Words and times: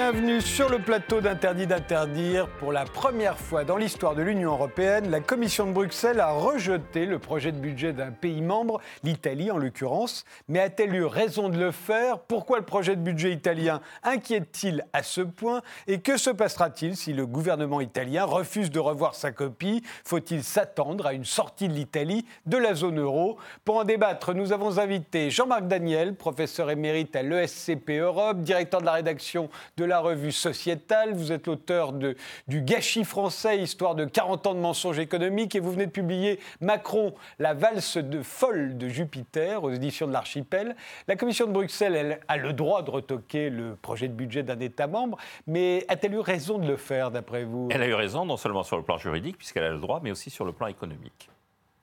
Bienvenue 0.00 0.40
sur 0.40 0.68
le 0.68 0.78
plateau 0.78 1.20
d'Interdit 1.20 1.66
d'interdire. 1.66 2.46
Pour 2.60 2.70
la 2.70 2.84
première 2.84 3.36
fois 3.36 3.64
dans 3.64 3.76
l'histoire 3.76 4.14
de 4.14 4.22
l'Union 4.22 4.52
européenne, 4.52 5.10
la 5.10 5.18
Commission 5.18 5.66
de 5.66 5.72
Bruxelles 5.72 6.20
a 6.20 6.30
rejeté 6.30 7.04
le 7.04 7.18
projet 7.18 7.50
de 7.50 7.58
budget 7.58 7.92
d'un 7.92 8.12
pays 8.12 8.40
membre, 8.40 8.80
l'Italie 9.02 9.50
en 9.50 9.58
l'occurrence. 9.58 10.24
Mais 10.46 10.60
a-t-elle 10.60 10.94
eu 10.94 11.04
raison 11.04 11.48
de 11.48 11.58
le 11.58 11.72
faire? 11.72 12.20
Pourquoi 12.20 12.60
le 12.60 12.64
projet 12.64 12.94
de 12.94 13.00
budget 13.00 13.32
italien 13.32 13.80
inquiète-t-il 14.04 14.84
à 14.92 15.02
ce 15.02 15.20
point? 15.20 15.62
Et 15.88 15.98
que 15.98 16.16
se 16.16 16.30
passera-t-il 16.30 16.96
si 16.96 17.12
le 17.12 17.26
gouvernement 17.26 17.80
italien 17.80 18.22
refuse 18.22 18.70
de 18.70 18.78
revoir 18.78 19.16
sa 19.16 19.32
copie? 19.32 19.82
Faut-il 20.04 20.44
s'attendre 20.44 21.06
à 21.06 21.12
une 21.12 21.24
sortie 21.24 21.66
de 21.66 21.74
l'Italie 21.74 22.24
de 22.46 22.56
la 22.56 22.76
zone 22.76 23.00
euro? 23.00 23.36
Pour 23.64 23.78
en 23.78 23.84
débattre, 23.84 24.32
nous 24.32 24.52
avons 24.52 24.78
invité 24.78 25.28
Jean-Marc 25.32 25.66
Daniel, 25.66 26.14
professeur 26.14 26.70
émérite 26.70 27.16
à 27.16 27.24
l'ESCP 27.24 27.98
Europe, 27.98 28.42
directeur 28.42 28.80
de 28.80 28.86
la 28.86 28.92
rédaction 28.92 29.50
de 29.76 29.87
la 29.88 30.00
revue 30.00 30.30
Sociétale. 30.30 31.14
Vous 31.14 31.32
êtes 31.32 31.46
l'auteur 31.46 31.92
du 31.92 32.62
Gâchis 32.62 33.04
français, 33.04 33.58
histoire 33.58 33.94
de 33.94 34.04
40 34.04 34.46
ans 34.46 34.54
de 34.54 34.60
mensonges 34.60 34.98
économiques, 34.98 35.56
et 35.56 35.60
vous 35.60 35.72
venez 35.72 35.86
de 35.86 35.90
publier 35.90 36.38
Macron, 36.60 37.14
la 37.38 37.54
valse 37.54 37.96
de 37.96 38.22
folle 38.22 38.78
de 38.78 38.88
Jupiter 38.88 39.64
aux 39.64 39.70
éditions 39.70 40.06
de 40.06 40.12
l'Archipel. 40.12 40.76
La 41.08 41.16
Commission 41.16 41.46
de 41.46 41.52
Bruxelles, 41.52 41.96
elle 41.96 42.20
a 42.28 42.36
le 42.36 42.52
droit 42.52 42.82
de 42.82 42.90
retoquer 42.90 43.50
le 43.50 43.74
projet 43.74 44.08
de 44.08 44.12
budget 44.12 44.42
d'un 44.42 44.60
État 44.60 44.86
membre, 44.86 45.18
mais 45.46 45.84
a-t-elle 45.88 46.14
eu 46.14 46.20
raison 46.20 46.58
de 46.58 46.68
le 46.68 46.76
faire, 46.76 47.10
d'après 47.10 47.44
vous? 47.44 47.68
Elle 47.70 47.82
a 47.82 47.86
eu 47.86 47.94
raison, 47.94 48.24
non 48.24 48.36
seulement 48.36 48.62
sur 48.62 48.76
le 48.76 48.82
plan 48.82 48.98
juridique, 48.98 49.38
puisqu'elle 49.38 49.64
a 49.64 49.70
le 49.70 49.78
droit, 49.78 50.00
mais 50.02 50.10
aussi 50.10 50.30
sur 50.30 50.44
le 50.44 50.52
plan 50.52 50.66
économique. 50.66 51.30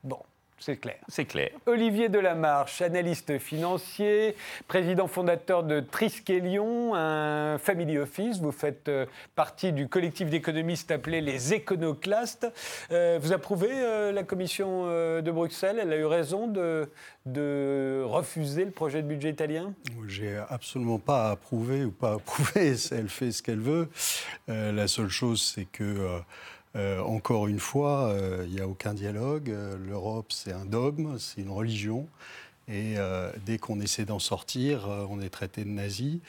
Bon, 0.04 0.20
c'est 0.58 0.78
clair. 0.78 0.96
C'est 1.10 1.26
clair. 1.26 1.50
Olivier 1.66 2.08
Delamarche, 2.08 2.82
analyste 2.82 3.40
financier, 3.40 4.36
président 4.68 5.08
fondateur 5.08 5.64
de 5.64 5.82
Triskelion, 5.82 6.96
un 6.96 7.58
family 7.58 7.98
office. 7.98 8.40
Vous 8.40 8.54
faites 8.54 8.88
euh, 8.88 9.06
partie 9.36 9.74
du 9.74 9.90
collectif 9.90 10.30
d'économistes 10.30 10.92
appelé 10.92 11.20
les 11.20 11.54
éconoclastes. 11.54 12.48
Euh, 12.92 13.20
vous 13.22 13.34
approuvez 13.34 13.70
euh, 13.72 14.14
la 14.14 14.24
commission 14.24 14.86
de 14.86 15.32
Bruxelles 15.32 15.80
Elle 15.82 15.92
a 15.92 15.98
eu 15.98 16.06
raison 16.06 16.48
de, 16.48 16.90
de 17.26 18.04
refuser 18.06 18.64
le 18.64 18.72
projet 18.72 19.02
de 19.02 19.08
budget 19.08 19.32
italien? 19.32 19.74
J'ai 20.08 20.38
absolument 20.50 21.00
pas 21.00 21.32
approuvé 21.32 21.84
ou 21.84 21.92
pas 21.92 22.14
approuvé. 22.14 22.76
Elle 22.92 23.10
fait 23.10 23.32
ce 23.32 23.44
qu'elle 23.44 23.60
veut. 23.60 23.90
la 24.48 24.88
seule 24.88 25.10
chose, 25.10 25.42
c'est 25.42 25.66
que 25.66 26.22
euh, 26.76 27.02
encore 27.02 27.48
une 27.48 27.60
fois, 27.60 28.10
euh, 28.10 28.44
il 28.48 28.54
n'y 28.54 28.60
a 28.60 28.68
aucun 28.68 28.94
dialogue. 28.94 29.50
Euh, 29.50 29.78
L'Europe, 29.78 30.32
c'est 30.32 30.52
un 30.52 30.66
dogme, 30.66 31.18
c'est 31.20 31.42
une 31.42 31.52
religion. 31.52 32.08
Et 32.68 32.96
dès 33.46 33.60
qu'on 33.60 33.80
essaie 33.80 34.06
d'en 34.06 34.18
sortir, 34.18 34.88
on 35.12 35.22
est 35.22 35.30
traité 35.30 35.64
de 35.64 35.70
nazi. 35.70 36.20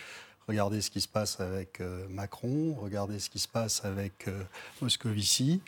Regardez 0.49 0.83
ce 0.83 0.91
qui 0.91 1.01
se 1.01 1.09
passe 1.09 1.41
avec 1.41 1.81
Macron, 2.11 2.77
regardez 2.79 3.21
ce 3.21 3.31
qui 3.31 3.39
se 3.39 3.49
passe 3.49 3.87
avec 3.87 4.27
Moscovici. 4.83 5.63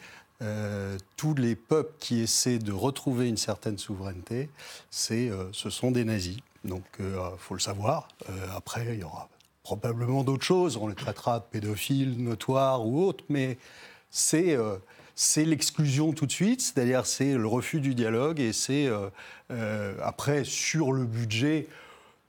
tous 1.16 1.34
les 1.34 1.56
peuples 1.56 1.94
qui 1.98 2.20
essaient 2.20 2.58
de 2.58 2.72
retrouver 2.72 3.30
une 3.30 3.38
certaine 3.38 3.78
souveraineté, 3.78 4.50
c'est, 4.90 5.30
ce 5.52 5.70
sont 5.70 5.90
des 5.90 6.04
nazis. 6.04 6.36
Donc, 6.66 6.84
il 6.98 7.14
faut 7.38 7.54
le 7.54 7.60
savoir. 7.60 8.08
après, 8.54 8.88
il 8.92 9.00
y 9.00 9.04
aura 9.04 9.30
probablement 9.62 10.22
d'autres 10.22 10.44
choses. 10.44 10.76
On 10.76 10.88
les 10.88 10.94
traitera 10.94 11.38
de 11.38 11.44
pédophiles, 11.50 12.22
notoires 12.22 12.86
ou 12.86 13.02
autres, 13.02 13.24
mais 13.30 13.56
euh, 14.34 14.76
c'est 15.14 15.44
l'exclusion 15.44 16.12
tout 16.12 16.26
de 16.26 16.32
suite, 16.32 16.60
c'est-à-dire 16.60 17.06
c'est 17.06 17.34
le 17.34 17.46
refus 17.46 17.80
du 17.80 17.94
dialogue 17.94 18.40
et 18.40 18.52
c'est 18.52 18.86
euh, 18.86 19.08
euh, 19.50 19.94
après 20.02 20.44
sur 20.44 20.92
le 20.92 21.04
budget. 21.04 21.66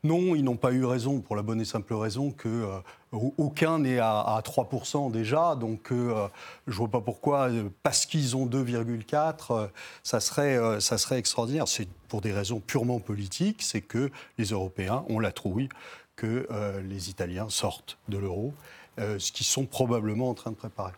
Non, 0.03 0.33
ils 0.33 0.43
n'ont 0.43 0.55
pas 0.55 0.71
eu 0.71 0.85
raison 0.85 1.19
pour 1.19 1.35
la 1.35 1.41
bonne 1.41 1.59
et 1.59 1.65
simple 1.65 1.93
raison 1.93 2.31
que 2.31 2.65
aucun 3.11 3.79
n'est 3.79 3.99
à, 3.99 4.41
3% 4.45 5.11
déjà, 5.11 5.55
donc 5.55 5.91
je 5.91 6.73
vois 6.73 6.87
pas 6.87 7.01
pourquoi, 7.01 7.49
parce 7.83 8.05
qu'ils 8.05 8.37
ont 8.37 8.45
2,4, 8.45 9.67
ça, 10.01 10.21
serait, 10.21 10.79
ça 10.79 10.97
serait 10.97 11.19
extraordinaire. 11.19 11.67
C'est 11.67 11.89
pour 12.07 12.21
des 12.21 12.31
raisons 12.31 12.61
purement 12.61 13.01
politiques, 13.01 13.61
c'est 13.61 13.81
que 13.81 14.09
les 14.37 14.45
Européens 14.45 15.03
ont 15.09 15.19
la 15.19 15.33
trouille 15.33 15.67
que 16.15 16.47
les 16.87 17.09
Italiens 17.09 17.49
sortent 17.49 17.97
de 18.07 18.17
l'euro, 18.17 18.53
ce 18.97 19.33
qu'ils 19.33 19.47
sont 19.47 19.65
probablement 19.65 20.29
en 20.29 20.33
train 20.33 20.51
de 20.51 20.55
préparer 20.55 20.93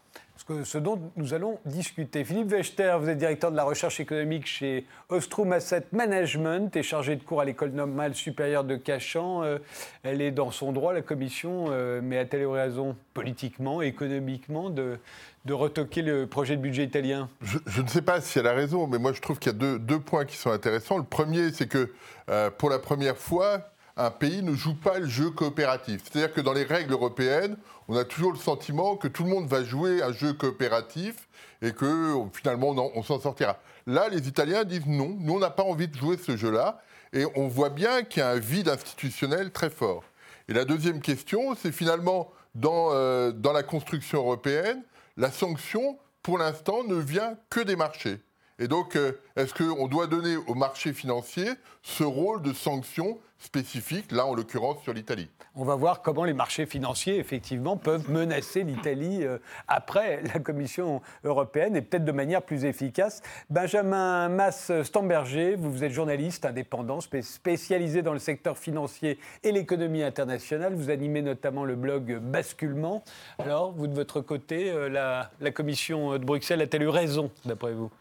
ce 0.63 0.77
dont 0.77 0.99
nous 1.15 1.33
allons 1.33 1.59
discuter. 1.65 2.23
Philippe 2.23 2.51
Wechter, 2.51 2.97
vous 2.99 3.09
êtes 3.09 3.17
directeur 3.17 3.51
de 3.51 3.55
la 3.55 3.63
recherche 3.63 3.99
économique 3.99 4.45
chez 4.45 4.85
Ostrom 5.09 5.51
Asset 5.53 5.85
Management 5.91 6.75
et 6.75 6.83
chargé 6.83 7.15
de 7.15 7.23
cours 7.23 7.41
à 7.41 7.45
l'école 7.45 7.71
normale 7.71 8.15
supérieure 8.15 8.63
de 8.63 8.75
Cachan. 8.75 9.43
Euh, 9.43 9.57
elle 10.03 10.21
est 10.21 10.31
dans 10.31 10.51
son 10.51 10.71
droit, 10.71 10.93
la 10.93 11.01
commission, 11.01 11.65
euh, 11.69 12.01
mais 12.03 12.17
a-t-elle 12.17 12.45
raison 12.47 12.95
politiquement, 13.13 13.81
économiquement, 13.81 14.69
de, 14.69 14.97
de 15.45 15.53
retoquer 15.53 16.01
le 16.01 16.27
projet 16.27 16.55
de 16.55 16.61
budget 16.61 16.83
italien? 16.83 17.29
Je, 17.41 17.81
ne 17.81 17.87
sais 17.87 18.01
pas 18.01 18.21
si 18.21 18.39
elle 18.39 18.47
a 18.47 18.53
raison, 18.53 18.87
mais 18.87 18.99
moi 18.99 19.13
je 19.13 19.21
trouve 19.21 19.39
qu'il 19.39 19.51
y 19.51 19.55
a 19.55 19.77
deux, 19.77 19.99
points 19.99 20.25
qui 20.25 20.37
sont 20.37 20.51
intéressants. 20.51 20.97
Le 20.97 21.03
premier, 21.03 21.51
c'est 21.51 21.67
que 21.67 21.91
euh, 22.29 22.49
pour 22.49 22.69
la 22.69 22.79
première 22.79 23.17
fois, 23.17 23.70
un 23.97 24.11
pays 24.11 24.41
ne 24.41 24.55
joue 24.55 24.75
pas 24.75 24.99
le 24.99 25.07
jeu 25.07 25.29
coopératif. 25.29 26.01
C'est-à-dire 26.03 26.33
que 26.33 26.41
dans 26.41 26.53
les 26.53 26.63
règles 26.63 26.93
européennes, 26.93 27.57
on 27.87 27.95
a 27.95 28.03
toujours 28.03 28.31
le 28.31 28.37
sentiment 28.37 28.95
que 28.95 29.07
tout 29.07 29.23
le 29.23 29.29
monde 29.29 29.47
va 29.47 29.63
jouer 29.63 30.01
un 30.01 30.13
jeu 30.13 30.33
coopératif 30.33 31.27
et 31.61 31.73
que 31.73 32.15
finalement 32.33 32.69
on, 32.95 33.03
s'en 33.03 33.19
sortira. 33.19 33.57
Là, 33.85 34.09
les 34.09 34.27
Italiens 34.27 34.63
disent 34.63 34.87
non, 34.87 35.15
nous 35.19 35.35
on 35.35 35.39
n'a 35.39 35.49
pas 35.49 35.63
envie 35.63 35.87
de 35.87 35.95
jouer 35.95 36.17
ce 36.17 36.37
jeu-là 36.37 36.81
et 37.13 37.25
on 37.35 37.47
voit 37.47 37.69
bien 37.69 38.03
qu'il 38.03 38.21
y 38.21 38.23
a 38.23 38.29
un 38.29 38.39
vide 38.39 38.69
institutionnel 38.69 39.51
très 39.51 39.69
fort. 39.69 40.03
Et 40.47 40.53
la 40.53 40.65
deuxième 40.65 41.01
question, 41.01 41.55
c'est 41.55 41.71
finalement 41.71 42.31
dans, 42.55 42.89
euh, 42.91 43.31
dans 43.31 43.53
la 43.53 43.63
construction 43.63 44.19
européenne, 44.19 44.83
la 45.17 45.31
sanction, 45.31 45.97
pour 46.23 46.37
l'instant, 46.37 46.83
ne 46.83 46.95
vient 46.95 47.37
que 47.49 47.59
des 47.59 47.75
marchés. 47.75 48.19
Et 48.59 48.67
donc, 48.67 48.95
euh, 48.95 49.13
est-ce 49.35 49.53
qu'on 49.53 49.87
doit 49.87 50.07
donner 50.07 50.35
aux 50.35 50.55
marchés 50.55 50.93
financiers 50.93 51.49
ce 51.81 52.03
rôle 52.03 52.41
de 52.41 52.53
sanction 52.53 53.19
spécifique, 53.39 54.11
là 54.11 54.25
en 54.27 54.35
l'occurrence 54.35 54.83
sur 54.83 54.93
l'Italie? 54.93 55.27
On 55.55 55.65
va 55.65 55.75
voir 55.75 56.01
comment 56.01 56.23
les 56.23 56.33
marchés 56.33 56.65
financiers, 56.65 57.17
effectivement, 57.17 57.75
peuvent 57.75 58.09
menacer 58.09 58.63
l'Italie 58.63 59.23
euh, 59.23 59.39
après 59.67 60.21
la 60.33 60.39
Commission 60.39 61.01
européenne 61.23 61.75
et 61.75 61.81
peut-être 61.81 62.05
de 62.05 62.11
manière 62.11 62.43
plus 62.43 62.65
efficace. 62.65 63.21
Benjamin 63.49 64.29
Mass-Stamberger, 64.29 65.55
vous, 65.55 65.83
êtes 65.83 65.91
journaliste 65.91 66.45
indépendant, 66.45 66.99
spécialisé 67.01 68.01
dans 68.01 68.13
le 68.13 68.19
secteur 68.19 68.57
financier 68.57 69.19
et 69.43 69.51
l'économie 69.51 70.03
internationale. 70.03 70.75
Vous 70.75 70.89
animez 70.89 71.21
notamment 71.21 71.65
le 71.65 71.75
blog 71.75 72.19
Basculement. 72.19 73.03
Alors, 73.39 73.71
vous 73.71 73.87
de 73.87 73.95
votre 73.95 74.21
côté, 74.21 74.69
euh, 74.69 74.87
la 74.87 75.51
Commission 75.51 76.13
de 76.13 76.23
Bruxelles 76.23 76.61
a-t-elle 76.61 76.83
eu 76.83 76.89
raison, 76.89 77.31
d'après 77.45 77.73
vous? 77.73 77.91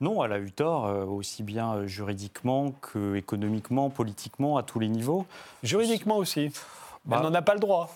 Non, 0.00 0.24
elle 0.24 0.32
a 0.32 0.38
eu 0.38 0.52
tort, 0.52 0.86
euh, 0.86 1.04
aussi 1.04 1.42
bien 1.42 1.74
euh, 1.74 1.86
juridiquement 1.86 2.72
qu'économiquement, 2.72 3.90
politiquement, 3.90 4.56
à 4.56 4.62
tous 4.62 4.78
les 4.78 4.88
niveaux. 4.88 5.26
Juridiquement 5.62 6.16
aussi 6.16 6.44
Elle 6.44 6.52
bah, 7.04 7.20
n'en 7.20 7.34
a 7.34 7.42
pas 7.42 7.54
le 7.54 7.60
droit. 7.60 7.90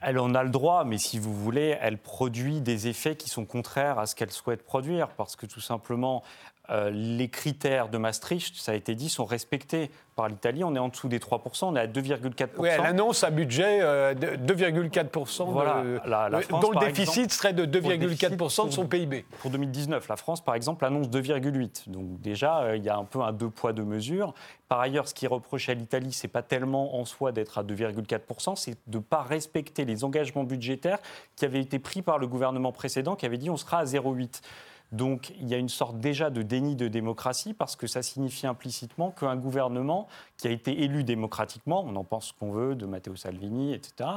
Elle 0.00 0.18
en 0.18 0.34
a 0.34 0.42
le 0.42 0.48
droit, 0.48 0.84
mais 0.84 0.96
si 0.96 1.18
vous 1.18 1.34
voulez, 1.34 1.76
elle 1.80 1.98
produit 1.98 2.60
des 2.60 2.88
effets 2.88 3.16
qui 3.16 3.28
sont 3.28 3.44
contraires 3.44 3.98
à 3.98 4.06
ce 4.06 4.14
qu'elle 4.14 4.30
souhaite 4.30 4.64
produire, 4.64 5.08
parce 5.08 5.36
que 5.36 5.44
tout 5.44 5.60
simplement, 5.60 6.22
euh, 6.70 6.90
les 6.90 7.28
critères 7.28 7.88
de 7.88 7.98
Maastricht, 7.98 8.54
ça 8.56 8.72
a 8.72 8.74
été 8.74 8.94
dit, 8.94 9.08
sont 9.08 9.24
respectés 9.24 9.90
par 10.14 10.28
l'Italie. 10.28 10.62
On 10.62 10.74
est 10.76 10.78
en 10.78 10.88
dessous 10.88 11.08
des 11.08 11.18
3%, 11.18 11.64
on 11.64 11.76
est 11.76 11.80
à 11.80 11.86
2,4%. 11.88 12.48
Oui, 12.58 12.68
elle 12.70 12.80
annonce 12.80 13.24
un 13.24 13.30
budget 13.32 13.80
euh, 13.82 14.14
de 14.14 14.54
2,4%, 14.54 15.50
voilà, 15.50 15.82
dont 16.60 16.70
le 16.70 16.86
déficit 16.86 17.32
serait 17.32 17.54
de 17.54 17.66
2,4% 17.66 18.66
de 18.66 18.70
son 18.70 18.86
PIB. 18.86 19.24
Pour 19.40 19.50
2019, 19.50 20.06
la 20.08 20.16
France, 20.16 20.44
par 20.44 20.54
exemple, 20.54 20.84
annonce 20.84 21.08
2,8%. 21.08 21.90
Donc 21.90 22.20
déjà, 22.20 22.60
euh, 22.60 22.76
il 22.76 22.84
y 22.84 22.88
a 22.88 22.96
un 22.96 23.04
peu 23.04 23.20
un 23.20 23.32
deux 23.32 23.50
poids, 23.50 23.72
deux 23.72 23.84
mesures. 23.84 24.32
Par 24.68 24.78
ailleurs, 24.78 25.08
ce 25.08 25.14
qui 25.14 25.26
reproche 25.26 25.68
à 25.68 25.74
l'Italie, 25.74 26.12
c'est 26.12 26.28
pas 26.28 26.42
tellement 26.42 27.00
en 27.00 27.04
soi 27.04 27.32
d'être 27.32 27.58
à 27.58 27.64
2,4%, 27.64 28.54
c'est 28.54 28.76
de 28.86 28.98
ne 28.98 29.02
pas 29.02 29.22
respecter 29.22 29.84
les 29.84 30.04
engagements 30.04 30.44
budgétaires 30.44 30.98
qui 31.34 31.44
avaient 31.44 31.60
été 31.60 31.80
pris 31.80 32.02
par 32.02 32.18
le 32.18 32.28
gouvernement 32.28 32.70
précédent, 32.70 33.16
qui 33.16 33.26
avait 33.26 33.38
dit 33.38 33.50
on 33.50 33.56
sera 33.56 33.78
à 33.78 33.84
0,8%. 33.84 34.40
Donc 34.92 35.32
il 35.40 35.48
y 35.48 35.54
a 35.54 35.58
une 35.58 35.68
sorte 35.68 35.98
déjà 36.00 36.30
de 36.30 36.42
déni 36.42 36.74
de 36.74 36.88
démocratie 36.88 37.54
parce 37.54 37.76
que 37.76 37.86
ça 37.86 38.02
signifie 38.02 38.46
implicitement 38.46 39.10
qu'un 39.10 39.36
gouvernement 39.36 40.08
qui 40.40 40.48
a 40.48 40.50
été 40.50 40.82
élu 40.82 41.04
démocratiquement, 41.04 41.84
on 41.86 41.94
en 41.96 42.04
pense 42.04 42.28
ce 42.28 42.32
qu'on 42.32 42.52
veut 42.52 42.74
de 42.74 42.86
Matteo 42.86 43.16
Salvini, 43.16 43.74
etc., 43.74 44.10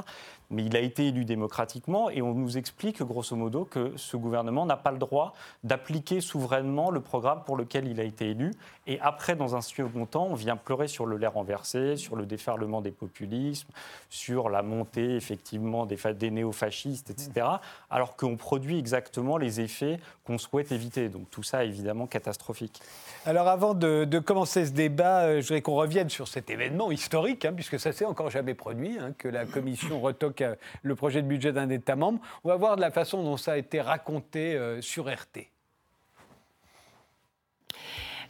mais 0.50 0.64
il 0.66 0.76
a 0.76 0.80
été 0.80 1.08
élu 1.08 1.26
démocratiquement 1.26 2.10
et 2.10 2.22
on 2.22 2.34
nous 2.34 2.58
explique 2.58 3.02
grosso 3.02 3.36
modo 3.36 3.66
que 3.66 3.94
ce 3.96 4.16
gouvernement 4.18 4.66
n'a 4.66 4.78
pas 4.78 4.92
le 4.92 5.00
droit 5.00 5.34
d'appliquer 5.64 6.22
souverainement 6.22 6.92
le 6.92 7.02
programme 7.02 7.44
pour 7.44 7.58
lequel 7.58 7.88
il 7.88 8.00
a 8.00 8.04
été 8.04 8.30
élu. 8.30 8.52
Et 8.86 9.00
après, 9.00 9.36
dans 9.36 9.56
un 9.56 9.62
second 9.62 10.06
temps, 10.06 10.28
on 10.28 10.36
vient 10.36 10.56
pleurer 10.56 10.88
sur 10.88 11.06
le 11.06 11.18
lait 11.18 11.28
renversé, 11.28 11.98
sur 11.98 12.16
le 12.16 12.26
déferlement 12.26 12.82
des 12.82 12.92
populismes, 12.92 13.70
sur 14.10 14.50
la 14.50 14.62
montée 14.62 15.16
effectivement 15.16 15.86
des, 15.86 15.98
des 16.14 16.32
néofascistes, 16.32 17.10
etc., 17.10 17.48
alors 17.90 18.16
qu'on 18.16 18.38
produit 18.38 18.78
exactement 18.78 19.38
les 19.38 19.60
effets 19.60 20.00
qu'on 20.26 20.38
souhaite 20.38 20.72
éviter. 20.72 21.10
Donc 21.10 21.30
tout 21.32 21.44
ça, 21.44 21.64
évidemment, 21.64 22.08
catastrophique. 22.08 22.82
Alors 23.26 23.48
avant 23.48 23.74
de, 23.74 24.20
commencer 24.20 24.66
ce 24.66 24.72
débat, 24.72 25.22
euh, 25.24 25.42
je 25.42 25.48
voudrais 25.48 25.62
qu'on 25.62 25.76
revienne 25.76 26.10
sur 26.14 26.28
cet 26.28 26.50
événement 26.50 26.92
historique, 26.92 27.44
hein, 27.44 27.54
puisque 27.54 27.80
ça 27.80 27.92
s'est 27.92 28.06
encore 28.06 28.30
jamais 28.30 28.54
produit, 28.54 28.98
hein, 29.00 29.14
que 29.18 29.28
la 29.28 29.46
Commission 29.54 30.00
retoque 30.00 30.42
euh, 30.42 30.56
le 30.84 30.96
projet 30.96 31.22
de 31.22 31.28
budget 31.28 31.52
d'un 31.52 31.70
État 31.70 31.96
membre. 31.96 32.20
On 32.44 32.50
va 32.50 32.56
voir 32.56 32.76
de 32.76 32.82
la 32.82 32.92
façon 32.92 33.24
dont 33.24 33.38
ça 33.38 33.54
a 33.54 33.58
été 33.58 33.82
raconté 33.82 34.56
euh, 34.56 34.82
sur 34.82 35.12
RT. 35.12 35.50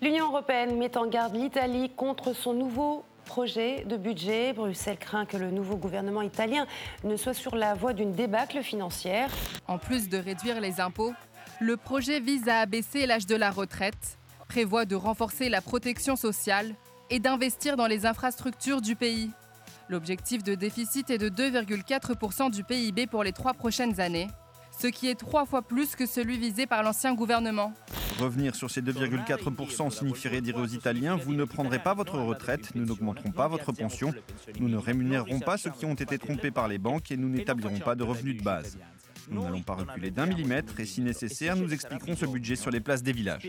L'Union 0.02 0.28
européenne 0.28 0.78
met 0.78 0.98
en 0.98 1.08
garde 1.08 1.36
l'Italie 1.36 1.90
contre 1.96 2.34
son 2.34 2.54
nouveau 2.54 3.06
projet 3.26 3.86
de 3.86 3.96
budget. 3.96 4.54
Bruxelles 4.54 4.98
craint 4.98 5.26
que 5.26 5.38
le 5.38 5.52
nouveau 5.52 5.78
gouvernement 5.78 6.22
italien 6.22 6.68
ne 7.04 7.16
soit 7.16 7.34
sur 7.34 7.56
la 7.56 7.74
voie 7.74 7.94
d'une 7.94 8.12
débâcle 8.12 8.64
financière. 8.64 9.30
En 9.68 9.78
plus 9.78 10.10
de 10.10 10.18
réduire 10.18 10.60
les 10.60 10.82
impôts, 10.82 11.14
le 11.60 11.78
projet 11.78 12.20
vise 12.20 12.50
à 12.50 12.60
abaisser 12.60 13.06
l'âge 13.06 13.28
de 13.28 13.36
la 13.36 13.52
retraite 13.52 14.18
prévoit 14.54 14.86
de 14.86 14.96
renforcer 14.96 15.50
la 15.50 15.62
protection 15.62 16.16
sociale 16.16 16.76
et 17.14 17.20
d'investir 17.20 17.78
dans 17.78 17.86
les 17.86 18.08
infrastructures 18.08 18.82
du 18.82 18.96
pays. 18.96 19.30
L'objectif 19.88 20.42
de 20.42 20.56
déficit 20.56 21.12
est 21.12 21.20
de 21.20 21.30
2,4% 21.30 22.50
du 22.50 22.64
PIB 22.64 23.06
pour 23.06 23.24
les 23.24 23.32
trois 23.32 23.54
prochaines 23.54 24.02
années, 24.02 24.30
ce 24.80 24.88
qui 24.88 25.08
est 25.10 25.14
trois 25.14 25.46
fois 25.46 25.62
plus 25.62 25.96
que 25.96 26.08
celui 26.08 26.40
visé 26.40 26.66
par 26.66 26.82
l'ancien 26.82 27.14
gouvernement. 27.14 27.72
Revenir 28.20 28.56
sur 28.56 28.72
ces 28.72 28.82
2,4% 28.82 29.92
signifierait 29.92 30.42
dire 30.42 30.58
aux 30.58 30.66
Italiens, 30.66 31.16
vous 31.16 31.36
ne 31.36 31.46
prendrez 31.46 31.78
pas 31.78 31.94
votre 31.94 32.18
retraite, 32.18 32.74
nous 32.74 32.84
n'augmenterons 32.84 33.32
pas 33.32 33.48
votre 33.48 33.72
pension, 33.74 34.12
nous 34.60 34.68
ne 34.68 34.78
rémunérerons 34.78 35.40
pas 35.40 35.58
ceux 35.58 35.70
qui 35.70 35.86
ont 35.86 35.94
été 35.94 36.18
trompés 36.18 36.50
par 36.50 36.68
les 36.68 36.80
banques 36.80 37.12
et 37.12 37.18
nous 37.18 37.30
n'établirons 37.30 37.80
pas 37.80 37.94
de 37.94 38.04
revenus 38.04 38.38
de 38.38 38.44
base. 38.44 38.80
Nous 39.30 39.44
n'allons 39.44 39.62
pas 39.62 39.76
reculer 39.76 40.12
d'un 40.12 40.26
millimètre 40.26 40.80
et 40.80 40.86
si 40.86 41.02
nécessaire, 41.02 41.56
nous 41.56 41.74
expliquerons 41.74 42.16
ce 42.16 42.26
budget 42.26 42.56
sur 42.56 42.72
les 42.72 42.80
places 42.80 43.04
des 43.04 43.12
villages. 43.12 43.48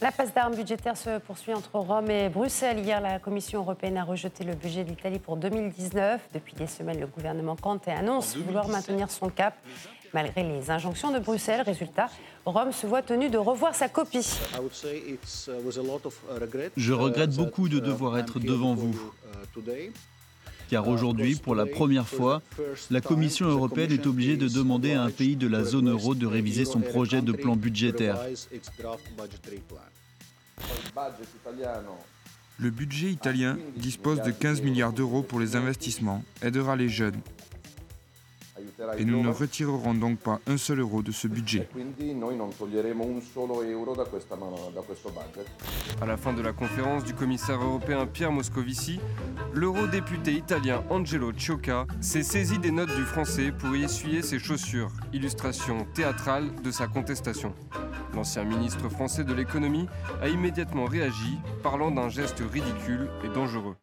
La 0.00 0.12
passe 0.12 0.34
d'armes 0.34 0.54
budgétaire 0.54 0.96
se 0.96 1.18
poursuit 1.18 1.54
entre 1.54 1.78
Rome 1.78 2.10
et 2.10 2.28
Bruxelles. 2.28 2.78
Hier, 2.78 3.00
la 3.00 3.18
Commission 3.18 3.60
européenne 3.60 3.96
a 3.96 4.04
rejeté 4.04 4.44
le 4.44 4.54
budget 4.54 4.84
de 4.84 4.90
l'Italie 4.90 5.18
pour 5.18 5.36
2019. 5.36 6.28
Depuis 6.34 6.54
des 6.54 6.66
semaines, 6.66 7.00
le 7.00 7.06
gouvernement 7.06 7.56
Conte 7.56 7.88
annonce 7.88 8.36
vouloir 8.36 8.68
maintenir 8.68 9.10
son 9.10 9.28
cap 9.28 9.54
malgré 10.12 10.42
les 10.42 10.70
injonctions 10.70 11.10
de 11.10 11.18
Bruxelles. 11.18 11.62
Résultat, 11.62 12.08
Rome 12.44 12.72
se 12.72 12.86
voit 12.86 13.02
tenu 13.02 13.30
de 13.30 13.38
revoir 13.38 13.74
sa 13.74 13.88
copie. 13.88 14.28
Je 16.76 16.92
regrette 16.92 17.34
beaucoup 17.34 17.68
de 17.68 17.78
devoir 17.78 18.18
être 18.18 18.38
devant 18.38 18.74
vous 18.74 19.12
car 20.72 20.88
aujourd'hui, 20.88 21.34
pour 21.34 21.54
la 21.54 21.66
première 21.66 22.08
fois, 22.08 22.40
la 22.90 23.02
Commission 23.02 23.46
européenne 23.46 23.92
est 23.92 24.06
obligée 24.06 24.38
de 24.38 24.48
demander 24.48 24.94
à 24.94 25.02
un 25.02 25.10
pays 25.10 25.36
de 25.36 25.46
la 25.46 25.64
zone 25.64 25.90
euro 25.90 26.14
de 26.14 26.24
réviser 26.24 26.64
son 26.64 26.80
projet 26.80 27.20
de 27.20 27.32
plan 27.32 27.56
budgétaire. 27.56 28.16
Le 32.58 32.70
budget 32.70 33.10
italien 33.10 33.58
dispose 33.76 34.22
de 34.22 34.30
15 34.30 34.62
milliards 34.62 34.94
d'euros 34.94 35.22
pour 35.22 35.40
les 35.40 35.56
investissements, 35.56 36.24
aidera 36.40 36.74
les 36.74 36.88
jeunes, 36.88 37.20
et 38.98 39.04
nous 39.04 39.22
ne 39.22 39.28
retirerons 39.28 39.94
donc 39.94 40.18
pas 40.18 40.40
un 40.46 40.56
seul 40.56 40.80
euro 40.80 41.02
de 41.02 41.12
ce 41.12 41.28
budget. 41.28 41.68
À 46.00 46.06
la 46.06 46.16
fin 46.16 46.32
de 46.32 46.42
la 46.42 46.52
conférence 46.52 47.04
du 47.04 47.14
commissaire 47.14 47.62
européen 47.62 48.06
Pierre 48.06 48.32
Moscovici, 48.32 49.00
l'eurodéputé 49.52 50.32
italien 50.32 50.82
Angelo 50.90 51.32
Ciocca 51.32 51.86
s'est 52.00 52.22
saisi 52.22 52.58
des 52.58 52.70
notes 52.70 52.94
du 52.94 53.04
français 53.04 53.52
pour 53.52 53.74
y 53.76 53.84
essuyer 53.84 54.22
ses 54.22 54.38
chaussures, 54.38 54.90
illustration 55.12 55.86
théâtrale 55.94 56.50
de 56.62 56.70
sa 56.70 56.86
contestation. 56.86 57.54
L'ancien 58.14 58.44
ministre 58.44 58.88
français 58.88 59.24
de 59.24 59.32
l'économie 59.32 59.86
a 60.20 60.28
immédiatement 60.28 60.84
réagi, 60.84 61.38
parlant 61.62 61.90
d'un 61.90 62.08
geste 62.08 62.42
ridicule 62.52 63.08
et 63.24 63.28
dangereux. 63.28 63.76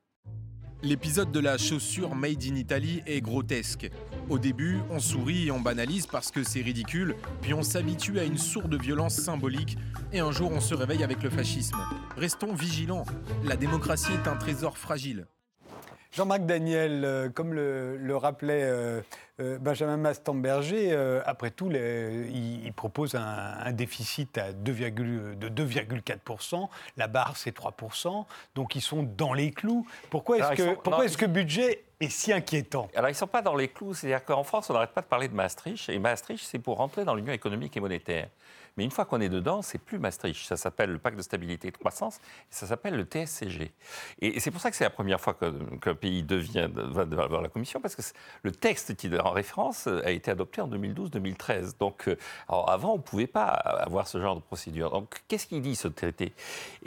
L'épisode 0.82 1.34
de 1.34 1.42
la 1.42 1.58
chaussure 1.58 2.16
Made 2.16 2.42
in 2.50 2.56
Italy 2.56 3.04
est 3.06 3.20
grotesque. 3.20 3.92
Au 4.30 4.40
début, 4.40 4.78
on 4.90 5.00
sourit 5.00 5.48
et 5.48 5.52
on 5.52 5.60
banalise 5.60 6.08
parce 6.08 6.32
que 6.32 6.42
c'est 6.42 6.62
ridicule, 6.62 7.16
puis 7.42 7.54
on 7.54 7.64
s'habitue 7.64 8.18
à 8.18 8.24
une 8.24 8.38
sourde 8.38 8.82
violence 8.82 9.16
symbolique 9.16 9.78
et 10.14 10.22
un 10.22 10.32
jour 10.32 10.52
on 10.54 10.62
se 10.62 10.74
réveille 10.74 11.04
avec 11.04 11.22
le 11.22 11.30
fascisme. 11.30 11.80
Restons 12.16 12.54
vigilants, 12.54 13.06
la 13.44 13.58
démocratie 13.58 14.14
est 14.14 14.30
un 14.30 14.38
trésor 14.38 14.78
fragile. 14.78 15.28
Jean-Marc 16.12 16.46
Daniel, 16.46 17.06
euh, 17.06 17.30
comme 17.30 17.54
le, 17.54 18.16
rappelait 18.16 18.64
euh, 18.64 19.02
euh, 19.40 19.60
Benjamin 19.60 19.98
Mastamberger, 19.98 20.96
après 21.26 21.52
tout, 21.52 21.70
il, 21.72 22.74
propose 22.76 23.16
un, 23.16 23.72
déficit 23.72 24.38
à 24.38 24.52
2, 24.52 24.74
de 25.36 25.50
2,4%. 25.50 26.68
La 26.98 27.08
barre, 27.08 27.38
c'est 27.38 27.56
3%. 27.56 28.26
Donc, 28.56 28.76
ils 28.76 28.82
sont 28.82 29.04
dans 29.04 29.34
les 29.34 29.52
clous. 29.52 29.86
Pourquoi 30.10 30.40
est-ce 30.40 30.62
que, 30.62 30.76
pourquoi 30.76 31.06
est-ce 31.06 31.18
que 31.18 31.26
budget 31.26 31.84
est 32.00 32.10
si 32.10 32.34
inquiétant? 32.34 32.90
Alors, 32.96 33.10
ils 33.10 33.14
ne 33.14 33.18
sont 33.18 33.28
pas 33.28 33.42
dans 33.42 33.56
les 33.56 33.68
clous. 33.68 33.94
C'est-à-dire 33.94 34.26
qu'en 34.26 34.44
France, 34.44 34.70
on 34.70 34.74
n'arrête 34.74 34.92
pas 34.92 35.02
de 35.02 35.08
parler 35.08 35.28
de 35.28 35.36
Maastricht. 35.36 35.90
Et 35.90 36.00
Maastricht, 36.00 36.44
c'est 36.44 36.60
pour 36.60 36.78
rentrer 36.78 37.06
dans 37.06 37.14
l'Union 37.14 37.34
économique 37.34 37.78
et 37.78 37.80
monétaire. 37.80 38.30
Mais 38.80 38.86
une 38.86 38.92
fois 38.92 39.04
qu'on 39.04 39.20
est 39.20 39.28
dedans, 39.28 39.62
c'est 39.62 39.78
plus 39.78 40.00
Maastricht. 40.00 40.48
Ça 40.48 40.56
s'appelle 40.56 40.90
le 40.90 41.00
pacte 41.00 41.18
de 41.18 41.22
stabilité 41.22 41.68
et 41.68 41.72
de 41.72 41.76
croissance 41.76 42.16
et 42.16 42.52
ça 42.52 42.66
s'appelle 42.66 42.96
le 42.96 43.04
TSCG. 43.04 43.74
Et 44.22 44.40
c'est 44.40 44.52
pour 44.52 44.62
ça 44.62 44.72
que 44.72 44.78
c'est 44.78 44.86
la 44.86 44.90
première 44.90 45.20
fois 45.20 45.34
qu'un 45.82 45.96
pays 45.96 46.24
devient, 46.24 46.70
va 46.74 47.04
devant 47.04 47.42
la 47.42 47.50
Commission, 47.50 47.82
parce 47.82 47.98
que 47.98 48.02
le 48.44 48.54
texte 48.54 48.96
qui 48.96 49.08
est 49.08 49.20
en 49.20 49.32
référence 49.32 49.88
a 49.88 50.12
été 50.12 50.32
adopté 50.32 50.62
en 50.62 50.70
2012-2013. 50.70 51.78
Donc, 51.78 52.08
euh, 52.08 52.16
avant, 52.48 52.94
on 52.94 52.98
ne 52.98 53.02
pouvait 53.02 53.28
pas 53.28 53.48
avoir 53.48 54.08
ce 54.08 54.18
genre 54.18 54.38
de 54.38 54.42
procédure. 54.42 54.92
Donc, 54.92 55.24
qu'est-ce 55.28 55.48
qu'il 55.48 55.62
dit, 55.62 55.76
ce 55.76 55.90
traité? 55.90 56.32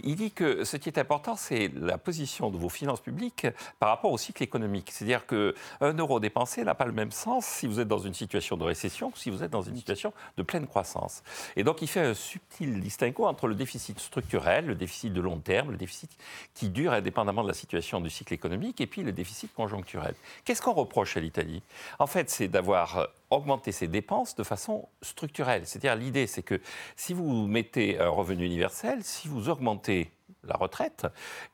Il 0.02 0.16
dit 0.16 0.30
que 0.30 0.64
ce 0.64 0.78
qui 0.78 0.88
est 0.88 0.98
important, 0.98 1.36
c'est 1.36 1.70
la 1.74 1.98
position 1.98 2.50
de 2.50 2.56
vos 2.56 2.70
finances 2.70 3.02
publiques 3.02 3.46
par 3.78 3.90
rapport 3.90 4.12
au 4.12 4.16
cycle 4.16 4.42
économique. 4.42 4.90
C'est-à-dire 4.90 5.26
qu'un 5.26 5.52
euro 5.92 6.20
dépensé 6.20 6.64
n'a 6.64 6.74
pas 6.74 6.86
le 6.86 6.92
même 6.92 7.12
sens 7.12 7.44
si 7.44 7.66
vous 7.66 7.80
êtes 7.80 7.88
dans 7.88 7.98
une 7.98 8.14
situation 8.14 8.56
de 8.56 8.64
récession 8.64 9.08
ou 9.08 9.18
si 9.18 9.28
vous 9.28 9.42
êtes 9.42 9.50
dans 9.50 9.60
une 9.60 9.76
situation 9.76 10.14
de 10.38 10.42
pleine 10.42 10.66
croissance. 10.66 11.22
Et 11.54 11.64
donc, 11.64 11.81
il 11.82 11.88
fait 11.88 12.00
un 12.00 12.14
subtil 12.14 12.80
distinguo 12.80 13.26
entre 13.26 13.48
le 13.48 13.56
déficit 13.56 13.98
structurel, 13.98 14.66
le 14.66 14.76
déficit 14.76 15.12
de 15.12 15.20
long 15.20 15.38
terme, 15.38 15.72
le 15.72 15.76
déficit 15.76 16.10
qui 16.54 16.68
dure 16.68 16.92
indépendamment 16.92 17.42
de 17.42 17.48
la 17.48 17.54
situation 17.54 18.00
du 18.00 18.08
cycle 18.08 18.32
économique, 18.32 18.80
et 18.80 18.86
puis 18.86 19.02
le 19.02 19.10
déficit 19.10 19.52
conjoncturel. 19.52 20.14
Qu'est-ce 20.44 20.62
qu'on 20.62 20.74
reproche 20.74 21.16
à 21.16 21.20
l'Italie? 21.20 21.60
En 21.98 22.06
fait, 22.06 22.30
c'est 22.30 22.46
d'avoir 22.46 23.08
augmenté 23.30 23.72
ses 23.72 23.88
dépenses 23.88 24.36
de 24.36 24.44
façon 24.44 24.88
structurelle. 25.02 25.66
C'est-à-dire 25.66 25.96
l'idée, 25.96 26.28
c'est 26.28 26.42
que 26.42 26.60
si 26.94 27.14
vous 27.14 27.48
mettez 27.48 27.98
un 27.98 28.08
revenu 28.10 28.46
universel, 28.46 29.02
si 29.02 29.26
vous 29.26 29.48
augmentez 29.48 30.12
la 30.44 30.56
retraite, 30.56 31.06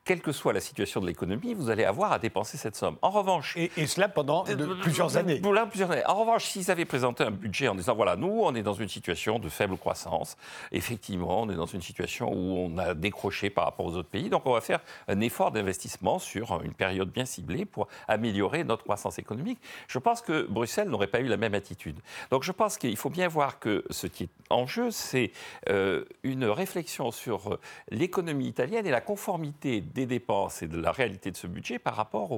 quelle 0.03 0.21
que 0.21 0.31
soit 0.31 0.53
la 0.53 0.59
situation 0.59 0.99
de 0.99 1.07
l'économie, 1.07 1.53
vous 1.53 1.69
allez 1.69 1.83
avoir 1.83 2.11
à 2.11 2.19
dépenser 2.19 2.57
cette 2.57 2.75
somme. 2.75 2.97
En 3.01 3.11
revanche... 3.11 3.55
Et, 3.57 3.69
cela 3.85 4.09
pendant 4.09 4.43
plusieurs 4.81 5.17
années. 5.17 5.41
plusieurs 5.69 5.91
années. 5.91 6.05
En 6.05 6.15
revanche, 6.15 6.45
s'ils 6.45 6.69
avaient 6.71 6.85
présenté 6.85 7.23
un 7.23 7.31
budget 7.31 7.67
en 7.67 7.75
disant, 7.75 7.95
voilà, 7.95 8.15
nous, 8.15 8.41
on 8.43 8.53
est 8.55 8.63
dans 8.63 8.73
une 8.73 8.89
situation 8.89 9.39
de 9.39 9.49
faible 9.49 9.77
croissance, 9.77 10.37
effectivement, 10.71 11.41
on 11.41 11.49
est 11.49 11.55
dans 11.55 11.65
une 11.65 11.81
situation 11.81 12.31
où 12.31 12.57
on 12.57 12.77
a 12.77 12.93
décroché 12.93 13.49
par 13.49 13.65
rapport 13.65 13.85
aux 13.85 13.95
autres 13.95 14.09
pays, 14.09 14.29
donc 14.29 14.45
on 14.45 14.53
va 14.53 14.61
faire 14.61 14.79
un 15.07 15.19
effort 15.21 15.51
d'investissement 15.51 16.19
sur 16.19 16.61
une 16.63 16.73
période 16.73 17.09
bien 17.09 17.25
ciblée 17.25 17.65
pour 17.65 17.87
améliorer 18.07 18.63
notre 18.63 18.83
croissance 18.83 19.19
économique. 19.19 19.59
Je 19.87 19.99
pense 19.99 20.21
que 20.21 20.45
Bruxelles 20.47 20.89
n'aurait 20.89 21.07
pas 21.07 21.19
eu 21.19 21.27
la 21.27 21.37
même 21.37 21.53
attitude. 21.53 21.99
Donc 22.31 22.43
je 22.43 22.51
pense 22.51 22.77
qu'il 22.77 22.97
faut 22.97 23.09
bien 23.09 23.27
voir 23.27 23.59
que 23.59 23.83
ce 23.89 24.07
qui 24.07 24.23
est 24.23 24.29
en 24.49 24.65
jeu, 24.65 24.91
c'est 24.91 25.31
euh, 25.69 26.05
une 26.23 26.45
réflexion 26.45 27.11
sur 27.11 27.59
l'économie 27.89 28.47
italienne 28.47 28.78
et 28.85 28.91
la 28.91 29.01
conformité 29.01 29.81
des 29.81 30.05
dépenses 30.05 30.61
et 30.61 30.67
de 30.67 30.79
la 30.79 30.91
réalité 30.91 31.31
de 31.31 31.37
ce 31.37 31.47
budget 31.47 31.79
par 31.79 31.95
rapport 31.95 32.31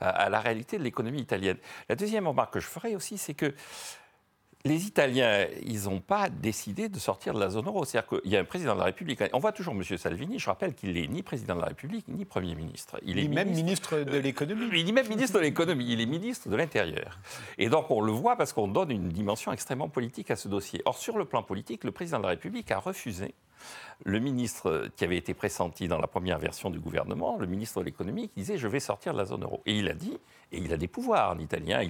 à, 0.00 0.28
la 0.28 0.40
réalité 0.40 0.78
de 0.78 0.82
l'économie 0.82 1.20
italienne. 1.20 1.58
La 1.88 1.96
deuxième 1.96 2.26
remarque 2.26 2.54
que 2.54 2.60
je 2.60 2.66
ferai 2.66 2.96
aussi, 2.96 3.18
c'est 3.18 3.34
que 3.34 3.54
les 4.64 4.86
Italiens, 4.86 5.46
ils 5.62 5.84
n'ont 5.84 6.00
pas 6.00 6.28
décidé 6.28 6.90
de 6.90 6.98
sortir 6.98 7.32
de 7.32 7.40
la 7.40 7.48
zone 7.48 7.66
euro. 7.66 7.84
C'est-à-dire 7.84 8.20
qu'il 8.20 8.30
y 8.30 8.36
a 8.36 8.40
un 8.40 8.44
président 8.44 8.74
de 8.74 8.80
la 8.80 8.84
République. 8.84 9.22
On 9.32 9.38
voit 9.38 9.52
toujours 9.52 9.74
M. 9.74 9.82
Salvini. 9.96 10.38
Je 10.38 10.46
rappelle 10.46 10.74
qu'il 10.74 10.92
n'est 10.92 11.06
ni 11.06 11.22
président 11.22 11.54
de 11.54 11.60
la 11.60 11.68
République, 11.68 12.06
ni 12.08 12.26
Premier 12.26 12.54
ministre. 12.54 12.98
Il 13.02 13.18
est 13.18 13.28
même 13.28 13.50
ministre 13.50 14.00
de 14.00 14.18
l'économie. 14.18 14.68
Il 14.74 14.88
est 14.88 14.92
même 14.92 15.08
ministre 15.08 15.38
de 15.38 15.44
l'économie. 15.44 15.86
Il 15.88 16.00
est 16.00 16.06
ministre 16.06 16.50
de 16.50 16.56
l'Intérieur. 16.56 17.18
Et 17.56 17.70
donc, 17.70 17.90
on 17.90 18.02
le 18.02 18.12
voit 18.12 18.36
parce 18.36 18.52
qu'on 18.52 18.68
donne 18.68 18.90
une 18.90 19.08
dimension 19.08 19.50
extrêmement 19.50 19.88
politique 19.88 20.30
à 20.30 20.36
ce 20.36 20.48
dossier. 20.48 20.82
Or, 20.84 20.98
sur 20.98 21.16
le 21.16 21.24
plan 21.24 21.42
politique, 21.42 21.84
le 21.84 21.92
président 21.92 22.18
de 22.18 22.24
la 22.24 22.30
République 22.30 22.70
a 22.70 22.78
refusé 22.78 23.34
le 24.04 24.18
ministre 24.18 24.88
qui 24.96 25.04
avait 25.04 25.16
été 25.16 25.34
pressenti 25.34 25.88
dans 25.88 25.98
la 25.98 26.06
première 26.06 26.38
version 26.38 26.70
du 26.70 26.78
gouvernement, 26.78 27.36
le 27.38 27.46
ministre 27.46 27.80
de 27.80 27.84
l'économie, 27.84 28.28
qui 28.28 28.40
disait 28.40 28.56
je 28.56 28.68
vais 28.68 28.80
sortir 28.80 29.12
de 29.12 29.18
la 29.18 29.24
zone 29.24 29.42
euro. 29.42 29.62
Et 29.66 29.78
il 29.78 29.88
a 29.88 29.94
dit, 29.94 30.18
et 30.52 30.58
il 30.58 30.72
a 30.72 30.76
des 30.76 30.88
pouvoirs 30.88 31.32
en 31.32 31.38
italien, 31.38 31.82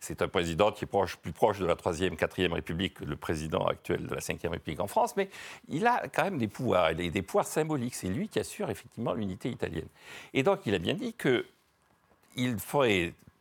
c'est 0.00 0.22
un 0.22 0.28
président 0.28 0.72
qui 0.72 0.84
est 0.84 0.88
plus 1.22 1.32
proche 1.32 1.58
de 1.58 1.66
la 1.66 1.76
troisième, 1.76 2.16
quatrième 2.16 2.52
République 2.52 2.94
que 2.94 3.04
le 3.04 3.16
président 3.16 3.66
actuel 3.66 4.06
de 4.06 4.14
la 4.14 4.20
cinquième 4.20 4.52
République 4.52 4.80
en 4.80 4.86
France, 4.86 5.14
mais 5.16 5.28
il 5.68 5.86
a 5.86 6.08
quand 6.08 6.24
même 6.24 6.38
des 6.38 6.48
pouvoirs, 6.48 6.92
il 6.92 7.06
a 7.06 7.10
des 7.10 7.22
pouvoirs 7.22 7.46
symboliques. 7.46 7.94
C'est 7.94 8.08
lui 8.08 8.28
qui 8.28 8.38
assure 8.38 8.70
effectivement 8.70 9.12
l'unité 9.12 9.48
italienne. 9.50 9.88
Et 10.34 10.42
donc 10.42 10.60
il 10.66 10.74
a 10.74 10.78
bien 10.78 10.94
dit 10.94 11.14
que 11.14 11.46
il 12.36 12.58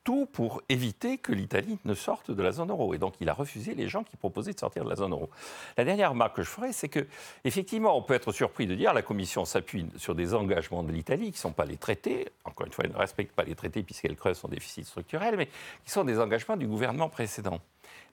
tout 0.09 0.25
pour 0.25 0.63
éviter 0.69 1.19
que 1.19 1.31
l'Italie 1.31 1.77
ne 1.85 1.93
sorte 1.93 2.31
de 2.31 2.41
la 2.41 2.51
zone 2.51 2.71
euro. 2.71 2.95
Et 2.95 2.97
donc, 2.97 3.13
il 3.21 3.29
a 3.29 3.33
refusé 3.33 3.75
les 3.75 3.87
gens 3.87 4.03
qui 4.03 4.17
proposaient 4.17 4.53
de 4.53 4.59
sortir 4.59 4.83
de 4.83 4.89
la 4.89 4.95
zone 4.95 5.11
euro. 5.11 5.29
La 5.77 5.85
dernière 5.85 6.09
remarque 6.09 6.37
que 6.37 6.41
je 6.41 6.49
ferai, 6.49 6.73
c'est 6.73 6.89
que, 6.89 7.05
effectivement, 7.43 7.95
on 7.95 8.01
peut 8.01 8.15
être 8.15 8.31
surpris 8.31 8.65
de 8.65 8.73
dire 8.73 8.91
la 8.95 9.03
Commission 9.03 9.45
s'appuie 9.45 9.85
sur 9.97 10.15
des 10.15 10.33
engagements 10.33 10.81
de 10.81 10.91
l'Italie 10.91 11.25
qui 11.25 11.33
ne 11.33 11.37
sont 11.37 11.51
pas 11.51 11.65
les 11.65 11.77
traités. 11.77 12.27
Encore 12.43 12.65
une 12.65 12.73
fois, 12.73 12.85
elle 12.85 12.91
ne 12.93 12.97
respecte 12.97 13.35
pas 13.35 13.43
les 13.43 13.53
traités 13.53 13.83
puisqu'elle 13.83 14.15
creuse 14.15 14.39
son 14.39 14.47
déficit 14.47 14.87
structurel, 14.87 15.37
mais 15.37 15.45
qui 15.85 15.91
sont 15.91 16.05
des 16.05 16.19
engagements 16.19 16.57
du 16.57 16.65
gouvernement 16.65 17.09
précédent. 17.09 17.59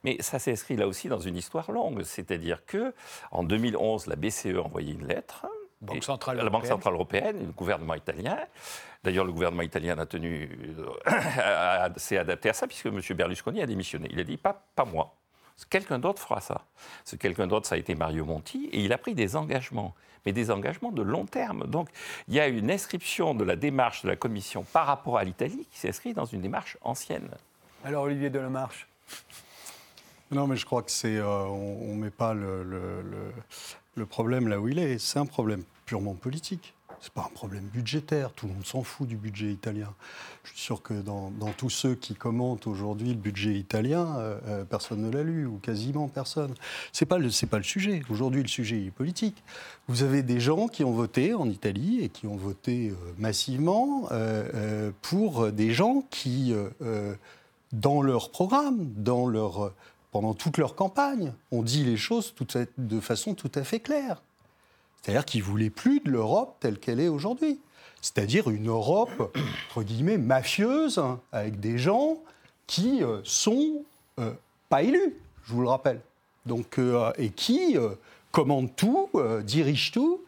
Mais 0.04 0.18
ça 0.20 0.38
s'inscrit 0.38 0.76
là 0.76 0.86
aussi 0.86 1.08
dans 1.08 1.20
une 1.20 1.36
histoire 1.36 1.72
longue. 1.72 2.02
C'est-à-dire 2.02 2.66
que 2.66 2.92
en 3.30 3.42
2011, 3.42 4.06
la 4.08 4.16
BCE 4.16 4.56
a 4.58 4.60
envoyé 4.60 4.92
une 4.92 5.06
lettre 5.06 5.46
Banque 5.80 6.04
centrale 6.04 6.36
la 6.38 6.48
Banque 6.50 6.66
centrale 6.66 6.94
européenne, 6.94 7.38
le 7.46 7.52
gouvernement 7.52 7.94
italien. 7.94 8.38
D'ailleurs, 9.04 9.24
le 9.24 9.32
gouvernement 9.32 9.62
italien 9.62 9.98
a 9.98 10.06
tenu, 10.06 10.48
euh, 11.08 11.88
s'est 11.96 12.16
adapté 12.18 12.48
à 12.48 12.52
ça, 12.52 12.66
puisque 12.66 12.86
M. 12.86 13.00
Berlusconi 13.10 13.62
a 13.62 13.66
démissionné. 13.66 14.08
Il 14.10 14.18
a 14.18 14.24
dit 14.24 14.36
pas, 14.36 14.64
pas 14.74 14.84
moi. 14.84 15.14
Quelqu'un 15.70 15.98
d'autre 15.98 16.20
fera 16.20 16.40
ça. 16.40 16.62
Ce 17.04 17.16
quelqu'un 17.16 17.46
d'autre, 17.46 17.66
ça 17.66 17.76
a 17.76 17.78
été 17.78 17.94
Mario 17.94 18.24
Monti, 18.24 18.68
et 18.72 18.80
il 18.80 18.92
a 18.92 18.98
pris 18.98 19.14
des 19.14 19.36
engagements, 19.36 19.94
mais 20.26 20.32
des 20.32 20.50
engagements 20.50 20.92
de 20.92 21.02
long 21.02 21.24
terme. 21.24 21.66
Donc, 21.66 21.88
il 22.28 22.34
y 22.34 22.40
a 22.40 22.48
une 22.48 22.70
inscription 22.70 23.34
de 23.34 23.44
la 23.44 23.56
démarche 23.56 24.02
de 24.02 24.08
la 24.08 24.16
Commission 24.16 24.64
par 24.64 24.86
rapport 24.86 25.16
à 25.18 25.24
l'Italie 25.24 25.66
qui 25.70 25.78
s'inscrit 25.78 26.12
dans 26.14 26.24
une 26.26 26.40
démarche 26.42 26.76
ancienne. 26.82 27.28
Alors, 27.84 28.04
Olivier 28.04 28.28
Delamarche 28.28 28.86
Non, 30.30 30.46
mais 30.46 30.56
je 30.56 30.66
crois 30.66 30.82
que 30.82 30.90
c'est. 30.90 31.16
euh, 31.16 31.26
on 31.44 31.94
ne 31.94 32.02
met 32.02 32.10
pas 32.10 32.34
le, 32.34 32.62
le- 32.64 33.02
le- 33.02 33.32
le 33.96 34.06
problème 34.06 34.48
là 34.48 34.60
où 34.60 34.68
il 34.68 34.78
est. 34.78 34.98
C'est 34.98 35.18
un 35.18 35.26
problème 35.26 35.62
purement 35.84 36.14
politique. 36.14 36.74
C'est 37.00 37.12
pas 37.12 37.28
un 37.30 37.34
problème 37.34 37.64
budgétaire. 37.64 38.32
Tout 38.32 38.46
le 38.46 38.54
monde 38.54 38.64
s'en 38.64 38.82
fout 38.82 39.06
du 39.06 39.16
budget 39.16 39.50
italien. 39.50 39.92
Je 40.44 40.50
suis 40.50 40.60
sûr 40.60 40.82
que 40.82 40.94
dans, 40.94 41.30
tous 41.56 41.70
ceux 41.70 41.94
qui 41.94 42.14
commentent 42.14 42.66
aujourd'hui 42.66 43.10
le 43.10 43.18
budget 43.18 43.54
italien, 43.54 44.16
euh, 44.16 44.38
euh, 44.46 44.64
personne 44.64 45.02
ne 45.02 45.10
l'a 45.10 45.22
lu 45.22 45.46
ou 45.46 45.58
quasiment 45.58 46.08
personne. 46.08 46.54
C'est 46.92 47.06
pas 47.06 47.18
le 47.18 47.28
pas 47.46 47.58
le 47.58 47.64
sujet. 47.64 48.02
Aujourd'hui, 48.10 48.42
le 48.42 48.48
sujet 48.48 48.84
est 48.84 48.90
politique. 48.90 49.42
Vous 49.88 50.02
avez 50.02 50.22
des 50.22 50.40
gens 50.40 50.68
qui 50.68 50.84
ont 50.84 50.92
voté 50.92 51.34
en 51.34 51.48
Italie 51.48 52.00
et 52.02 52.08
qui 52.08 52.26
ont 52.26 52.36
voté 52.36 52.88
euh, 52.88 52.94
massivement 53.18 54.08
pour 55.02 55.52
des 55.52 55.72
gens 55.72 56.02
qui 56.10 56.54
dans 57.72 58.02
leur 58.02 58.30
programme, 58.30 58.92
dans 58.96 59.26
leur, 59.26 59.72
pendant 60.16 60.32
toute 60.32 60.56
leur 60.56 60.74
campagne, 60.74 61.34
ont 61.52 61.62
dit 61.62 61.84
les 61.84 61.98
choses 61.98 62.34
de 62.78 63.00
façon 63.00 63.34
tout 63.34 63.52
à 63.54 63.64
fait 63.64 63.80
claire. 63.80 64.22
C'est-à-dire 65.02 65.26
qu'ils 65.26 65.42
ne 65.42 65.44
voulaient 65.44 65.68
plus 65.68 66.00
de 66.00 66.10
l'Europe 66.10 66.56
telle 66.58 66.78
qu'elle 66.78 67.00
est 67.00 67.08
aujourd'hui. 67.08 67.60
C'est-à-dire 68.00 68.48
une 68.48 68.70
Europe, 68.70 69.36
entre 69.68 69.82
guillemets, 69.82 70.16
mafieuse, 70.16 70.96
hein, 70.96 71.20
avec 71.32 71.60
des 71.60 71.76
gens 71.76 72.16
qui 72.66 73.04
euh, 73.04 73.20
sont 73.24 73.84
euh, 74.18 74.32
pas 74.70 74.84
élus, 74.84 75.20
je 75.44 75.52
vous 75.52 75.60
le 75.60 75.68
rappelle. 75.68 76.00
Donc, 76.46 76.78
euh, 76.78 77.12
et 77.18 77.28
qui 77.28 77.76
commandent 78.32 78.74
tout, 78.74 79.10
dirigent 79.44 79.90
tout. 79.92 80.22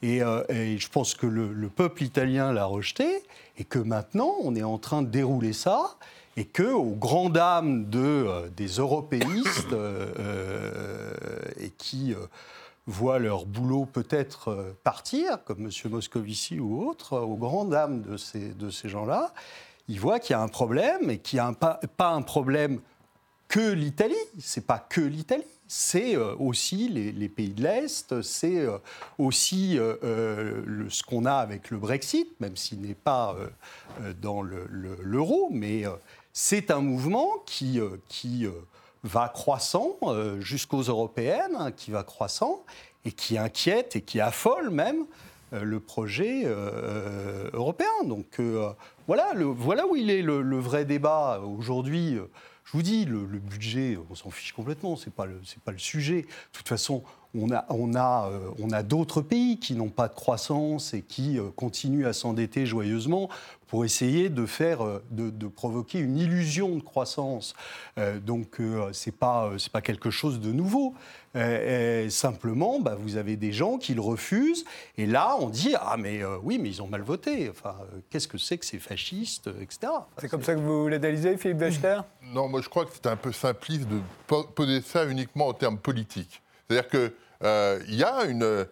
Et, 0.00 0.20
je 0.20 0.88
pense 0.88 1.14
que 1.14 1.26
le 1.26 1.68
peuple 1.68 2.02
italien 2.02 2.50
l'a 2.54 2.64
rejeté 2.64 3.22
et 3.58 3.64
que 3.64 3.78
maintenant 3.78 4.36
on 4.42 4.56
est 4.56 4.62
en 4.62 4.78
train 4.78 5.02
de 5.02 5.08
dérouler 5.08 5.52
ça 5.52 5.96
et 6.36 6.44
que, 6.44 6.64
aux 6.64 6.94
grandes 6.94 7.34
de, 7.34 7.98
euh, 7.98 8.48
des 8.56 8.66
européistes 8.66 9.72
euh, 9.72 11.12
et 11.58 11.70
qui 11.70 12.12
euh, 12.12 12.18
voient 12.86 13.18
leur 13.18 13.46
boulot 13.46 13.86
peut-être 13.86 14.74
partir, 14.82 15.42
comme 15.44 15.64
M. 15.64 15.70
Moscovici 15.90 16.60
ou 16.60 16.86
autres, 16.86 17.18
aux 17.18 17.36
grandes 17.36 17.70
dames 17.70 18.02
de 18.02 18.16
ces, 18.70 18.88
gens-là, 18.88 19.32
ils 19.88 19.98
voient 19.98 20.18
qu'il 20.20 20.32
y 20.32 20.36
a 20.36 20.42
un 20.42 20.48
problème 20.48 21.08
et 21.08 21.18
qu'il 21.18 21.38
n'y 21.38 21.46
a 21.46 21.52
pas, 21.52 22.10
un 22.10 22.22
problème 22.22 22.80
que 23.48 23.72
l'Italie. 23.72 24.14
C'est 24.38 24.66
pas 24.66 24.78
que 24.78 25.00
l'Italie. 25.00 25.44
C'est 25.66 26.16
aussi 26.16 26.90
les, 26.90 27.28
pays 27.30 27.54
de 27.54 27.62
l'Est, 27.62 28.20
c'est 28.20 28.66
aussi 29.16 29.78
ce 30.02 31.02
qu'on 31.04 31.24
a 31.24 31.36
avec 31.36 31.70
le 31.70 31.78
Brexit, 31.78 32.28
même 32.38 32.54
s'il 32.54 32.82
n'est 32.82 32.92
pas 32.92 33.34
dans 34.20 34.42
le- 34.42 34.66
le- 34.68 34.98
l'euro, 35.02 35.48
mais 35.50 35.84
c'est 36.36 36.72
un 36.72 36.80
mouvement 36.80 37.30
qui, 37.46 37.80
euh, 37.80 37.96
qui 38.08 38.44
euh, 38.44 38.50
va 39.04 39.28
croissant 39.28 39.96
euh, 40.02 40.40
jusqu'aux 40.40 40.82
européennes, 40.82 41.54
hein, 41.56 41.70
qui 41.70 41.92
va 41.92 42.02
croissant 42.02 42.64
et 43.04 43.12
qui 43.12 43.38
inquiète 43.38 43.94
et 43.96 44.00
qui 44.02 44.20
affole 44.20 44.68
même 44.70 45.06
le 45.52 45.78
projet 45.78 46.46
européen. 47.52 47.86
Donc 48.06 48.40
voilà, 49.06 49.34
voilà 49.36 49.86
où 49.86 49.94
il 49.94 50.10
est 50.10 50.22
le, 50.22 50.58
vrai 50.58 50.84
débat 50.84 51.42
aujourd'hui. 51.44 52.18
Je 52.64 52.72
vous 52.72 52.82
dis, 52.82 53.04
le, 53.04 53.26
le 53.26 53.38
budget, 53.38 53.96
on 54.10 54.14
s'en 54.16 54.30
fiche 54.30 54.52
complètement, 54.52 54.96
c'est 54.96 55.12
pas 55.12 55.26
le, 55.26 55.38
c'est 55.44 55.60
pas 55.60 55.70
le 55.70 55.78
sujet. 55.78 56.22
De 56.22 56.26
toute 56.54 56.66
façon, 56.66 57.04
on 57.34 57.52
a, 57.52 57.66
on 57.68 57.94
a, 57.94 58.30
on 58.58 58.70
a 58.70 58.82
d'autres 58.82 59.20
pays 59.20 59.60
qui 59.60 59.74
n'ont 59.74 59.90
pas 59.90 60.08
de 60.08 60.14
croissance 60.14 60.94
et 60.94 61.02
qui 61.02 61.38
continuent 61.54 62.06
à 62.06 62.14
s'endetter 62.14 62.64
joyeusement 62.64 63.28
pour 63.74 63.84
essayer 63.84 64.28
de 64.28 64.46
faire, 64.46 64.84
euh, 64.84 65.02
de, 65.10 65.30
de 65.30 65.48
provoquer 65.48 65.98
une 65.98 66.16
illusion 66.16 66.76
de 66.76 66.80
croissance. 66.80 67.54
Euh, 67.98 68.20
donc, 68.20 68.60
euh, 68.60 68.90
c'est 68.92 69.10
pas, 69.10 69.46
euh, 69.46 69.58
c'est 69.58 69.72
pas 69.72 69.80
quelque 69.80 70.10
chose 70.10 70.38
de 70.38 70.52
nouveau. 70.52 70.94
Euh, 71.34 72.08
simplement, 72.08 72.78
bah, 72.78 72.94
vous 72.96 73.16
avez 73.16 73.34
des 73.36 73.52
gens 73.52 73.76
qui 73.78 73.94
le 73.94 74.00
refusent, 74.00 74.64
et 74.96 75.06
là, 75.06 75.36
on 75.40 75.48
dit 75.48 75.74
ah 75.76 75.96
mais 75.98 76.22
euh, 76.22 76.36
oui, 76.44 76.60
mais 76.60 76.68
ils 76.68 76.82
ont 76.82 76.86
mal 76.86 77.02
voté. 77.02 77.50
Enfin, 77.50 77.74
euh, 77.92 77.98
qu'est-ce 78.10 78.28
que 78.28 78.38
c'est 78.38 78.58
que 78.58 78.64
ces 78.64 78.78
fascistes, 78.78 79.50
etc. 79.60 79.92
C'est 80.18 80.28
comme 80.28 80.44
ça 80.44 80.54
que 80.54 80.60
vous 80.60 80.86
l'analysez, 80.86 81.36
Philippe 81.36 81.58
Dachter 81.58 81.98
Non, 82.32 82.48
moi 82.48 82.60
je 82.62 82.68
crois 82.68 82.84
que 82.84 82.92
c'est 82.94 83.08
un 83.08 83.16
peu 83.16 83.32
simpliste 83.32 83.88
de 83.88 83.98
po- 84.28 84.44
poser 84.44 84.82
ça 84.82 85.04
uniquement 85.04 85.48
en 85.48 85.52
termes 85.52 85.78
politiques. 85.78 86.40
C'est-à-dire 86.68 86.88
que 86.88 87.12
euh, 87.42 87.80
il 87.88 87.96
y 87.96 88.04
a 88.04 88.24
une, 88.26 88.44
euh, 88.44 88.64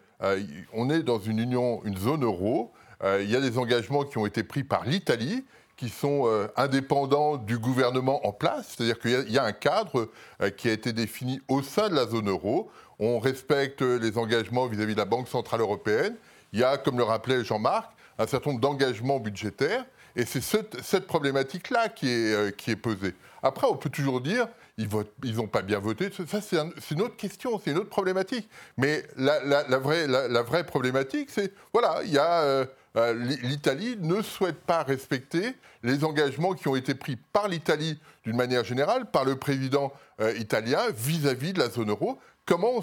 on 0.72 0.90
est 0.90 1.02
dans 1.02 1.18
une 1.18 1.40
union, 1.40 1.80
une 1.84 1.96
zone 1.96 2.22
euro. 2.22 2.70
Euh, 3.04 3.22
Il 3.22 3.30
y 3.30 3.36
a 3.36 3.40
des 3.40 3.58
engagements 3.58 4.04
qui 4.04 4.18
ont 4.18 4.26
été 4.26 4.42
pris 4.42 4.64
par 4.64 4.84
l'Italie 4.84 5.44
qui 5.76 5.88
sont 5.88 6.24
euh, 6.26 6.46
indépendants 6.56 7.36
du 7.38 7.58
gouvernement 7.58 8.24
en 8.26 8.32
place. 8.32 8.74
C'est-à-dire 8.76 8.98
qu'il 9.00 9.30
y 9.32 9.38
a- 9.38 9.44
un 9.44 9.52
cadre 9.52 10.08
euh, 10.40 10.50
qui 10.50 10.68
a 10.68 10.72
été 10.72 10.92
défini 10.92 11.40
au 11.48 11.62
sein 11.62 11.88
de 11.88 11.94
la 11.94 12.06
zone 12.06 12.28
euro. 12.28 12.70
On 13.00 13.18
respecte 13.18 13.80
les 13.82 14.16
engagements 14.18 14.66
vis-à-vis 14.66 14.92
de 14.94 14.98
la 14.98 15.06
Banque 15.06 15.28
centrale 15.28 15.60
européenne. 15.60 16.14
Il 16.52 16.60
y 16.60 16.64
a, 16.64 16.76
comme 16.76 16.98
le 16.98 17.04
rappelait 17.04 17.42
Jean-Marc, 17.44 17.90
un 18.18 18.26
certain 18.26 18.50
nombre 18.50 18.60
d'engagements 18.60 19.18
budgétaires. 19.18 19.84
Et 20.14 20.24
c'est 20.26 20.42
cette, 20.42 21.06
problématique-là 21.06 21.88
qui 21.88 22.08
est, 22.10 22.54
qui 22.56 22.70
est 22.70 22.76
posée. 22.76 23.14
Après, 23.42 23.66
on 23.66 23.76
peut 23.76 23.88
toujours 23.90 24.20
dire, 24.20 24.46
ils 24.78 24.86
n'ont 25.34 25.46
pas 25.48 25.62
bien 25.62 25.78
voté. 25.80 26.10
Ça, 26.28 26.40
c'est 26.42 26.58
un- 26.58 26.70
c'est 26.80 26.94
une 26.94 27.00
autre 27.02 27.16
question, 27.16 27.58
c'est 27.64 27.70
une 27.72 27.78
autre 27.78 27.88
problématique. 27.88 28.48
Mais 28.76 29.02
la, 29.16 29.40
vraie, 29.78 30.06
la, 30.06 30.42
vraie 30.42 30.64
problématique, 30.64 31.30
c'est, 31.30 31.52
voilà, 31.72 32.02
il 32.04 32.12
y 32.12 32.18
a... 32.18 32.66
euh, 32.96 33.14
l'I- 33.14 33.38
L'Italie 33.42 33.96
ne 34.00 34.20
souhaite 34.22 34.60
pas 34.60 34.82
respecter 34.82 35.54
les 35.82 36.04
engagements 36.04 36.52
qui 36.52 36.68
ont 36.68 36.76
été 36.76 36.94
pris 36.94 37.16
par 37.16 37.48
l'Italie 37.48 37.98
d'une 38.24 38.36
manière 38.36 38.64
générale, 38.64 39.10
par 39.10 39.24
le 39.24 39.36
président 39.36 39.92
euh, 40.20 40.36
italien 40.36 40.80
vis-à-vis 40.94 41.52
de 41.52 41.58
la 41.58 41.70
zone 41.70 41.90
euro. 41.90 42.18
Comment 42.44 42.82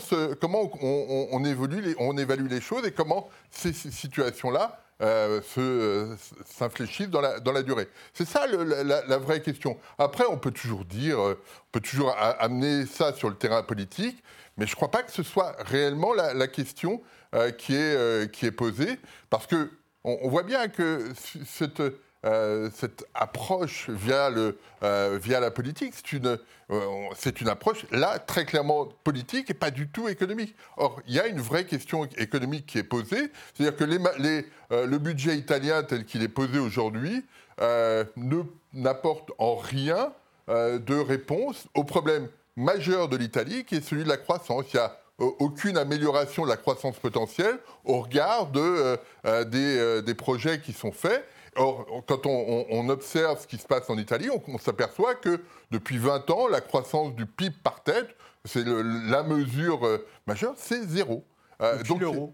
on, 0.82 1.46
évalue 1.46 2.48
les 2.48 2.62
choses 2.62 2.86
et 2.86 2.92
comment 2.92 3.30
ces 3.52 3.74
situations-là 3.74 4.82
euh, 5.02 5.42
se, 5.42 6.16
s'infléchissent 6.46 7.10
dans 7.10 7.22
la, 7.22 7.62
durée? 7.62 7.90
C'est 8.14 8.26
ça 8.26 8.48
la, 8.48 9.18
vraie 9.18 9.42
question. 9.42 9.78
Après, 9.98 10.24
on 10.30 10.38
peut 10.38 10.52
toujours 10.52 10.86
dire, 10.86 11.20
on 11.20 11.36
peut 11.74 11.82
toujours 11.82 12.16
amener 12.18 12.86
ça 12.86 13.14
sur 13.14 13.30
le 13.30 13.36
terrain 13.36 13.62
politique, 13.62 14.24
mais 14.58 14.66
je 14.66 14.72
ne 14.72 14.76
crois 14.76 14.92
pas 14.92 15.04
que 15.04 15.12
ce 15.12 15.24
soit 15.24 15.56
réellement 15.60 16.14
la, 16.14 16.48
question 16.48 17.02
qui, 17.58 17.76
est, 17.76 18.32
qui 18.32 18.46
est 18.46 18.52
posée, 18.52 18.98
parce 19.30 19.46
que 19.46 19.70
on, 20.04 20.30
voit 20.30 20.44
bien 20.44 20.68
que 20.68 21.12
euh, 22.26 22.70
cette 22.74 23.06
approche 23.14 23.90
via, 23.90 24.30
euh, 24.84 25.20
la 25.28 25.52
politique, 25.52 25.94
c'est 25.96 26.12
une, 26.12 26.38
euh, 26.70 26.82
c'est 27.16 27.40
une 27.40 27.48
approche, 27.48 27.86
là, 27.92 28.20
très 28.20 28.46
clairement 28.46 28.90
politique 29.04 29.50
et 29.50 29.54
pas 29.54 29.72
du 29.72 29.88
tout 29.88 30.10
économique. 30.10 30.54
Or, 30.76 31.02
il 31.08 31.14
y 31.14 31.20
a 31.20 31.28
une 31.28 31.40
vraie 31.40 31.66
question 31.66 32.06
économique 32.18 32.66
qui 32.66 32.78
est 32.78 32.84
posée, 32.84 33.32
c'est-à-dire 33.54 33.76
que 33.76 33.86
le 33.86 34.98
budget 34.98 35.38
italien 35.38 35.84
tel 35.84 36.06
qu'il 36.06 36.22
est 36.22 36.28
posé 36.28 36.60
aujourd'hui 36.60 37.26
n'apporte 38.74 39.32
en 39.38 39.56
rien 39.56 40.14
de 40.48 41.00
réponse 41.00 41.68
au 41.74 41.84
problème 41.84 42.28
majeur 42.56 43.08
de 43.08 43.16
l'Italie, 43.16 43.64
qui 43.64 43.76
est 43.76 43.82
celui 43.82 44.04
de 44.04 44.10
la 44.10 44.18
croissance. 44.18 44.66
Aucune 45.20 45.78
amélioration 45.78 46.44
de 46.44 46.50
la 46.50 46.58
croissance 46.58 46.98
potentielle 46.98 47.58
au 47.86 48.02
regard 48.02 48.48
de, 48.48 48.60
euh, 48.60 48.98
euh, 49.26 49.44
des, 49.44 49.78
euh, 49.78 50.02
des 50.02 50.14
projets 50.16 50.62
qui 50.62 50.74
sont 50.74 50.92
faits. 50.92 51.26
Or, 51.56 51.86
quand 52.08 52.26
on, 52.26 52.66
on- 52.70 52.90
observe 52.90 53.42
ce 53.42 53.48
qui 53.48 53.58
se 53.58 53.66
passe 53.68 53.90
en 53.90 53.98
Italie, 53.98 54.30
on, 54.30 54.42
on 54.48 54.58
s'aperçoit 54.58 55.16
que 55.16 55.42
depuis 55.72 55.98
20 55.98 56.30
ans, 56.30 56.48
la 56.48 56.62
croissance 56.62 57.14
du 57.16 57.26
PIB 57.26 57.56
par 57.64 57.84
tête, 57.84 58.08
c'est 58.46 58.64
la 58.66 59.24
mesure 59.24 59.80
majeure, 60.28 60.54
c'est 60.56 60.84
zéro. 60.88 61.26
Euh, 61.62 61.78
Depuis 61.78 61.90
donc, 61.90 62.02
l'euro. 62.02 62.34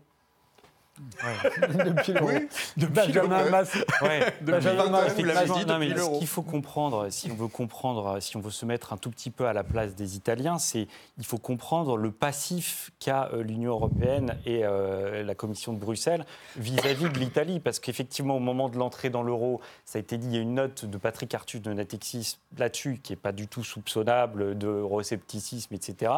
depuis 1.86 2.14
l'euro. 2.14 2.28
Oui, 2.28 2.48
de 2.78 2.88
Benjamin 2.88 3.50
Mas. 3.50 3.75
Ouais. 4.02 4.34
Benjamin 4.42 4.90
Mas, 4.90 5.14
vous 5.14 5.24
l'avez 5.24 5.44
Effectivement, 5.44 5.58
dit 5.58 5.66
non, 5.66 5.80
mais 5.80 5.90
depuis 5.90 6.04
ce 6.04 6.20
qu'il 6.20 6.28
faut 6.28 6.42
comprendre, 6.42 7.08
si 7.10 7.32
on 7.32 7.36
veut 7.36 7.48
comprendre, 7.48 8.20
si 8.22 8.38
on 8.38 8.40
veut 8.40 8.52
se 8.52 8.66
mettre 8.66 8.94
un 8.94 8.98
tout 8.98 9.10
petit 9.10 9.30
peu 9.30 9.46
à 9.48 9.54
la 9.54 9.64
place 9.64 9.96
des 9.96 10.16
Italiens, 10.16 10.58
c'est 10.58 10.88
il 11.18 11.25
faut 11.25 11.38
comprendre 11.38 11.98
le 11.98 12.12
passif 12.12 12.92
qu'a 13.00 13.30
euh, 13.34 13.44
l'Union 13.44 13.72
européenne 13.72 14.38
et 14.46 14.62
euh, 14.64 15.24
la 15.24 15.36
Commission 15.36 15.74
de 15.74 15.80
Bruxelles 15.80 16.25
vis-à-vis 16.56 17.10
de 17.10 17.20
l'Italie, 17.20 17.60
parce 17.60 17.80
qu'effectivement, 17.80 18.38
au 18.38 18.40
moment 18.40 18.70
de 18.70 18.78
l'entrée 18.78 19.10
dans 19.10 19.24
l'euro, 19.24 19.60
ça 19.84 19.98
a 19.98 20.00
été 20.00 20.18
dit, 20.18 20.28
il 20.28 20.36
y 20.36 20.38
a 20.38 20.42
une 20.42 20.56
note 20.56 20.86
de 20.86 20.98
Patrick 20.98 21.34
Artus 21.34 21.62
de 21.62 21.74
Natixis 21.74 22.38
là-dessus 22.58 23.00
qui 23.04 23.12
n'est 23.12 23.18
pas 23.18 23.34
du 23.34 23.48
tout 23.48 23.64
soupçonnable 23.64 24.58
d'euroscepticisme, 24.58 25.74
etc., 25.74 26.12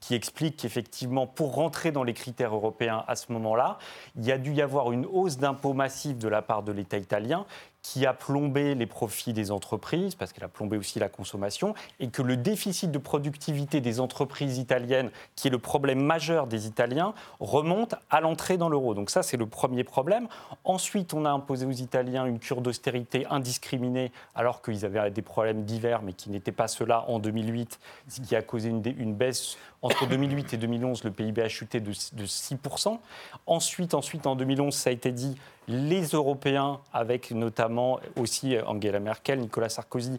qui 0.00 0.14
explique 0.14 0.56
qu'effectivement, 0.56 1.26
pour 1.26 1.54
rentrer 1.54 1.92
dans 1.92 2.02
les 2.02 2.14
critères 2.14 2.54
européens 2.54 3.04
à 3.06 3.14
ce 3.14 3.32
moment-là, 3.32 3.78
il 4.16 4.23
y 4.26 4.32
a 4.32 4.38
dû 4.38 4.52
y 4.52 4.62
avoir 4.62 4.92
une 4.92 5.06
hausse 5.06 5.38
d'impôts 5.38 5.74
massive 5.74 6.18
de 6.18 6.28
la 6.28 6.42
part 6.42 6.62
de 6.62 6.72
l'État 6.72 6.98
italien 6.98 7.46
qui 7.84 8.06
a 8.06 8.14
plombé 8.14 8.74
les 8.74 8.86
profits 8.86 9.34
des 9.34 9.50
entreprises, 9.50 10.14
parce 10.14 10.32
qu'elle 10.32 10.42
a 10.44 10.48
plombé 10.48 10.78
aussi 10.78 10.98
la 10.98 11.10
consommation, 11.10 11.74
et 12.00 12.08
que 12.08 12.22
le 12.22 12.38
déficit 12.38 12.90
de 12.90 12.96
productivité 12.96 13.82
des 13.82 14.00
entreprises 14.00 14.56
italiennes, 14.56 15.10
qui 15.36 15.48
est 15.48 15.50
le 15.50 15.58
problème 15.58 16.02
majeur 16.02 16.46
des 16.46 16.66
Italiens, 16.66 17.12
remonte 17.40 17.94
à 18.08 18.22
l'entrée 18.22 18.56
dans 18.56 18.70
l'euro. 18.70 18.94
Donc 18.94 19.10
ça, 19.10 19.22
c'est 19.22 19.36
le 19.36 19.44
premier 19.44 19.84
problème. 19.84 20.28
Ensuite, 20.64 21.12
on 21.12 21.26
a 21.26 21.30
imposé 21.30 21.66
aux 21.66 21.72
Italiens 21.72 22.24
une 22.24 22.38
cure 22.38 22.62
d'austérité 22.62 23.26
indiscriminée, 23.28 24.12
alors 24.34 24.62
qu'ils 24.62 24.86
avaient 24.86 25.10
des 25.10 25.22
problèmes 25.22 25.64
divers, 25.64 26.00
mais 26.00 26.14
qui 26.14 26.30
n'étaient 26.30 26.52
pas 26.52 26.68
ceux-là 26.68 27.04
en 27.08 27.18
2008, 27.18 27.78
ce 28.08 28.22
qui 28.22 28.34
a 28.34 28.40
causé 28.40 28.70
une, 28.70 29.14
baisse. 29.14 29.58
Entre 29.82 30.08
2008 30.08 30.54
et 30.54 30.56
2011, 30.56 31.04
le 31.04 31.10
PIB 31.10 31.42
a 31.42 31.48
chuté 31.50 31.80
de, 31.80 31.90
de 31.90 32.24
6%. 32.24 32.98
Ensuite, 33.46 33.92
ensuite, 33.92 34.26
en 34.26 34.36
2011, 34.36 34.74
ça 34.74 34.88
a 34.88 34.92
été 34.94 35.12
dit, 35.12 35.36
les 35.68 36.02
Européens, 36.02 36.80
avec 36.92 37.30
notamment 37.30 38.00
aussi 38.18 38.56
Angela 38.66 39.00
Merkel, 39.00 39.40
Nicolas 39.40 39.68
Sarkozy, 39.68 40.18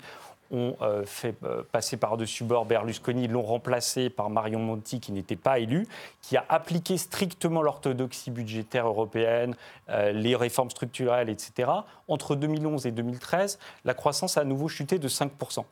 ont 0.51 0.75
euh, 0.81 1.03
fait 1.05 1.35
euh, 1.43 1.63
passer 1.71 1.97
par-dessus 1.97 2.43
bord 2.43 2.65
Berlusconi, 2.65 3.27
l'ont 3.27 3.41
remplacé 3.41 4.09
par 4.09 4.29
Marion 4.29 4.59
Monti, 4.59 4.99
qui 4.99 5.11
n'était 5.11 5.35
pas 5.35 5.59
élu, 5.59 5.87
qui 6.21 6.37
a 6.37 6.45
appliqué 6.49 6.97
strictement 6.97 7.61
l'orthodoxie 7.61 8.31
budgétaire 8.31 8.87
européenne, 8.87 9.55
euh, 9.89 10.11
les 10.11 10.35
réformes 10.35 10.69
structurelles, 10.69 11.29
etc. 11.29 11.71
Entre 12.07 12.35
2011 12.35 12.85
et 12.85 12.91
2013, 12.91 13.59
la 13.85 13.93
croissance 13.93 14.37
a 14.37 14.41
à 14.41 14.43
nouveau 14.43 14.67
chuté 14.67 14.99
de 14.99 15.07
5%. 15.07 15.65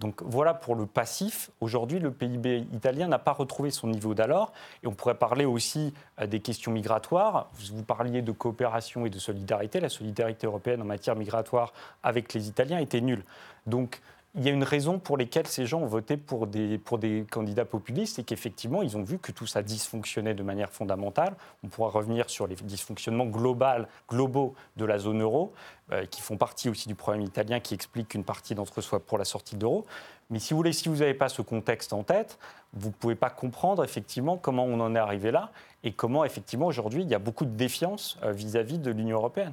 Donc 0.00 0.22
voilà 0.22 0.54
pour 0.54 0.74
le 0.74 0.86
passif. 0.86 1.50
Aujourd'hui, 1.60 2.00
le 2.00 2.10
PIB 2.10 2.66
italien 2.72 3.06
n'a 3.06 3.18
pas 3.18 3.32
retrouvé 3.32 3.70
son 3.70 3.86
niveau 3.86 4.14
d'alors. 4.14 4.52
Et 4.82 4.86
on 4.86 4.92
pourrait 4.92 5.14
parler 5.14 5.44
aussi 5.44 5.94
euh, 6.20 6.26
des 6.26 6.40
questions 6.40 6.72
migratoires. 6.72 7.48
Vous 7.54 7.82
parliez 7.82 8.20
de 8.20 8.32
coopération 8.32 9.06
et 9.06 9.10
de 9.10 9.18
solidarité. 9.18 9.80
La 9.80 9.88
solidarité 9.88 10.46
européenne 10.46 10.82
en 10.82 10.86
matière 10.86 11.16
migratoire 11.16 11.72
avec 12.02 12.34
les 12.34 12.48
Italiens 12.48 12.78
était 12.78 13.00
nulle. 13.00 13.24
Donc 13.66 14.00
il 14.36 14.44
y 14.44 14.48
a 14.48 14.52
une 14.52 14.64
raison 14.64 14.98
pour 14.98 15.16
laquelle 15.16 15.46
ces 15.46 15.64
gens 15.64 15.80
ont 15.80 15.86
voté 15.86 16.16
pour 16.16 16.48
des, 16.48 16.76
pour 16.78 16.98
des 16.98 17.24
candidats 17.30 17.64
populistes, 17.64 18.16
c'est 18.16 18.24
qu'effectivement, 18.24 18.82
ils 18.82 18.96
ont 18.96 19.04
vu 19.04 19.18
que 19.18 19.30
tout 19.30 19.46
ça 19.46 19.62
dysfonctionnait 19.62 20.34
de 20.34 20.42
manière 20.42 20.70
fondamentale. 20.70 21.36
On 21.62 21.68
pourra 21.68 21.90
revenir 21.90 22.28
sur 22.28 22.48
les 22.48 22.56
dysfonctionnements 22.56 23.26
globaux 23.26 24.54
de 24.76 24.84
la 24.84 24.98
zone 24.98 25.22
euro, 25.22 25.52
euh, 25.92 26.04
qui 26.06 26.20
font 26.20 26.36
partie 26.36 26.68
aussi 26.68 26.88
du 26.88 26.96
problème 26.96 27.22
italien, 27.22 27.60
qui 27.60 27.74
explique 27.74 28.14
une 28.14 28.24
partie 28.24 28.56
d'entre-soi 28.56 28.98
pour 28.98 29.18
la 29.18 29.24
sortie 29.24 29.54
de 29.54 29.62
l'euro. 29.62 29.86
Mais 30.30 30.40
si 30.40 30.52
vous 30.52 30.64
si 30.72 30.88
n'avez 30.88 31.14
pas 31.14 31.28
ce 31.28 31.42
contexte 31.42 31.92
en 31.92 32.02
tête, 32.02 32.38
vous 32.72 32.88
ne 32.88 32.94
pouvez 32.94 33.14
pas 33.14 33.30
comprendre 33.30 33.84
effectivement 33.84 34.36
comment 34.36 34.64
on 34.64 34.80
en 34.80 34.96
est 34.96 34.98
arrivé 34.98 35.30
là 35.30 35.52
et 35.84 35.92
comment 35.92 36.24
effectivement 36.24 36.66
aujourd'hui 36.66 37.02
il 37.02 37.08
y 37.08 37.14
a 37.14 37.20
beaucoup 37.20 37.44
de 37.44 37.54
défiance 37.54 38.18
euh, 38.24 38.32
vis-à-vis 38.32 38.78
de 38.78 38.90
l'Union 38.90 39.18
européenne. 39.18 39.52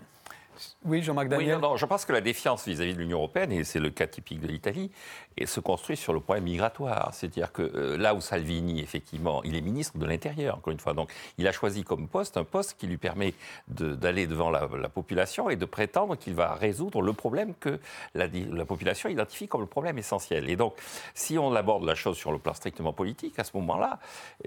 Oui, 0.86 1.02
Jean-Marc 1.04 1.28
Oui, 1.30 1.38
Daniel. 1.38 1.56
non, 1.60 1.72
non, 1.72 1.78
je 1.78 1.86
pense 1.86 2.06
que 2.06 2.14
la 2.14 2.22
défiance 2.22 2.68
vis-à-vis 2.68 2.94
de 2.94 3.00
l'Union 3.00 3.18
européenne, 3.18 3.52
et 3.52 3.64
c'est 3.64 3.80
le 3.80 3.90
cas 3.90 4.08
typique 4.08 4.40
de 4.40 4.48
l'Italie, 4.48 4.92
se 5.46 5.60
construit 5.60 5.96
sur 5.98 6.14
le 6.14 6.20
problème 6.20 6.44
migratoire. 6.44 7.14
C'est-à-dire 7.14 7.52
que 7.52 7.62
euh, 7.62 7.98
là 7.98 8.14
où 8.14 8.22
Salvini, 8.22 8.82
effectivement, 8.82 9.42
il 9.44 9.56
est 9.56 9.62
ministre 9.62 9.98
de 9.98 10.06
l'Intérieur, 10.06 10.58
encore 10.58 10.72
une 10.74 10.80
fois, 10.80 10.94
donc 10.94 11.12
il 11.38 11.48
a 11.48 11.52
choisi 11.52 11.84
comme 11.84 12.08
poste 12.08 12.38
un 12.38 12.44
poste 12.44 12.76
qui 12.78 12.88
lui 12.88 12.98
permet 12.98 13.34
de- 13.70 13.96
d'aller 13.96 14.28
devant 14.28 14.50
la, 14.50 14.68
la 14.80 14.90
population 14.90 15.50
et 15.50 15.56
de 15.56 15.66
prétendre 15.66 16.16
qu'il 16.18 16.34
va 16.34 16.54
résoudre 16.56 17.02
le 17.02 17.14
problème 17.14 17.54
que 17.60 17.80
la, 18.14 18.28
population 18.66 19.10
identifie 19.10 19.48
comme 19.48 19.62
le 19.62 19.68
problème 19.68 19.98
essentiel. 19.98 20.50
Et 20.50 20.56
donc, 20.56 20.74
si 21.14 21.38
on 21.38 21.54
aborde 21.56 21.84
la 21.86 21.96
chose 21.96 22.18
sur 22.18 22.32
le 22.32 22.38
plan 22.38 22.54
strictement 22.54 22.94
politique, 22.94 23.40
à 23.40 23.44
ce 23.44 23.56
moment-là, 23.58 24.00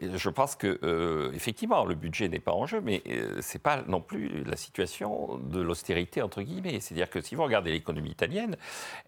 euh, 0.03 0.11
je 0.17 0.29
pense 0.31 0.55
que, 0.55 0.79
euh, 0.83 1.33
effectivement, 1.33 1.85
le 1.85 1.95
budget 1.95 2.29
n'est 2.29 2.41
pas 2.41 2.53
en 2.53 2.67
jeu, 2.67 2.81
mais 2.81 3.03
euh, 3.09 3.39
c'est 3.41 3.63
pas 3.63 3.83
non 3.89 4.01
plus 4.01 4.45
la 4.45 4.57
situation 4.57 5.39
de 5.43 5.61
l'austérité, 5.61 5.94
entre 6.23 6.43
guillemets. 6.43 6.81
C'est-à-dire 6.81 7.09
que 7.11 7.21
si 7.21 7.35
vous 7.35 7.43
regardez 7.45 7.71
l'économie 7.73 8.11
italienne, 8.11 8.57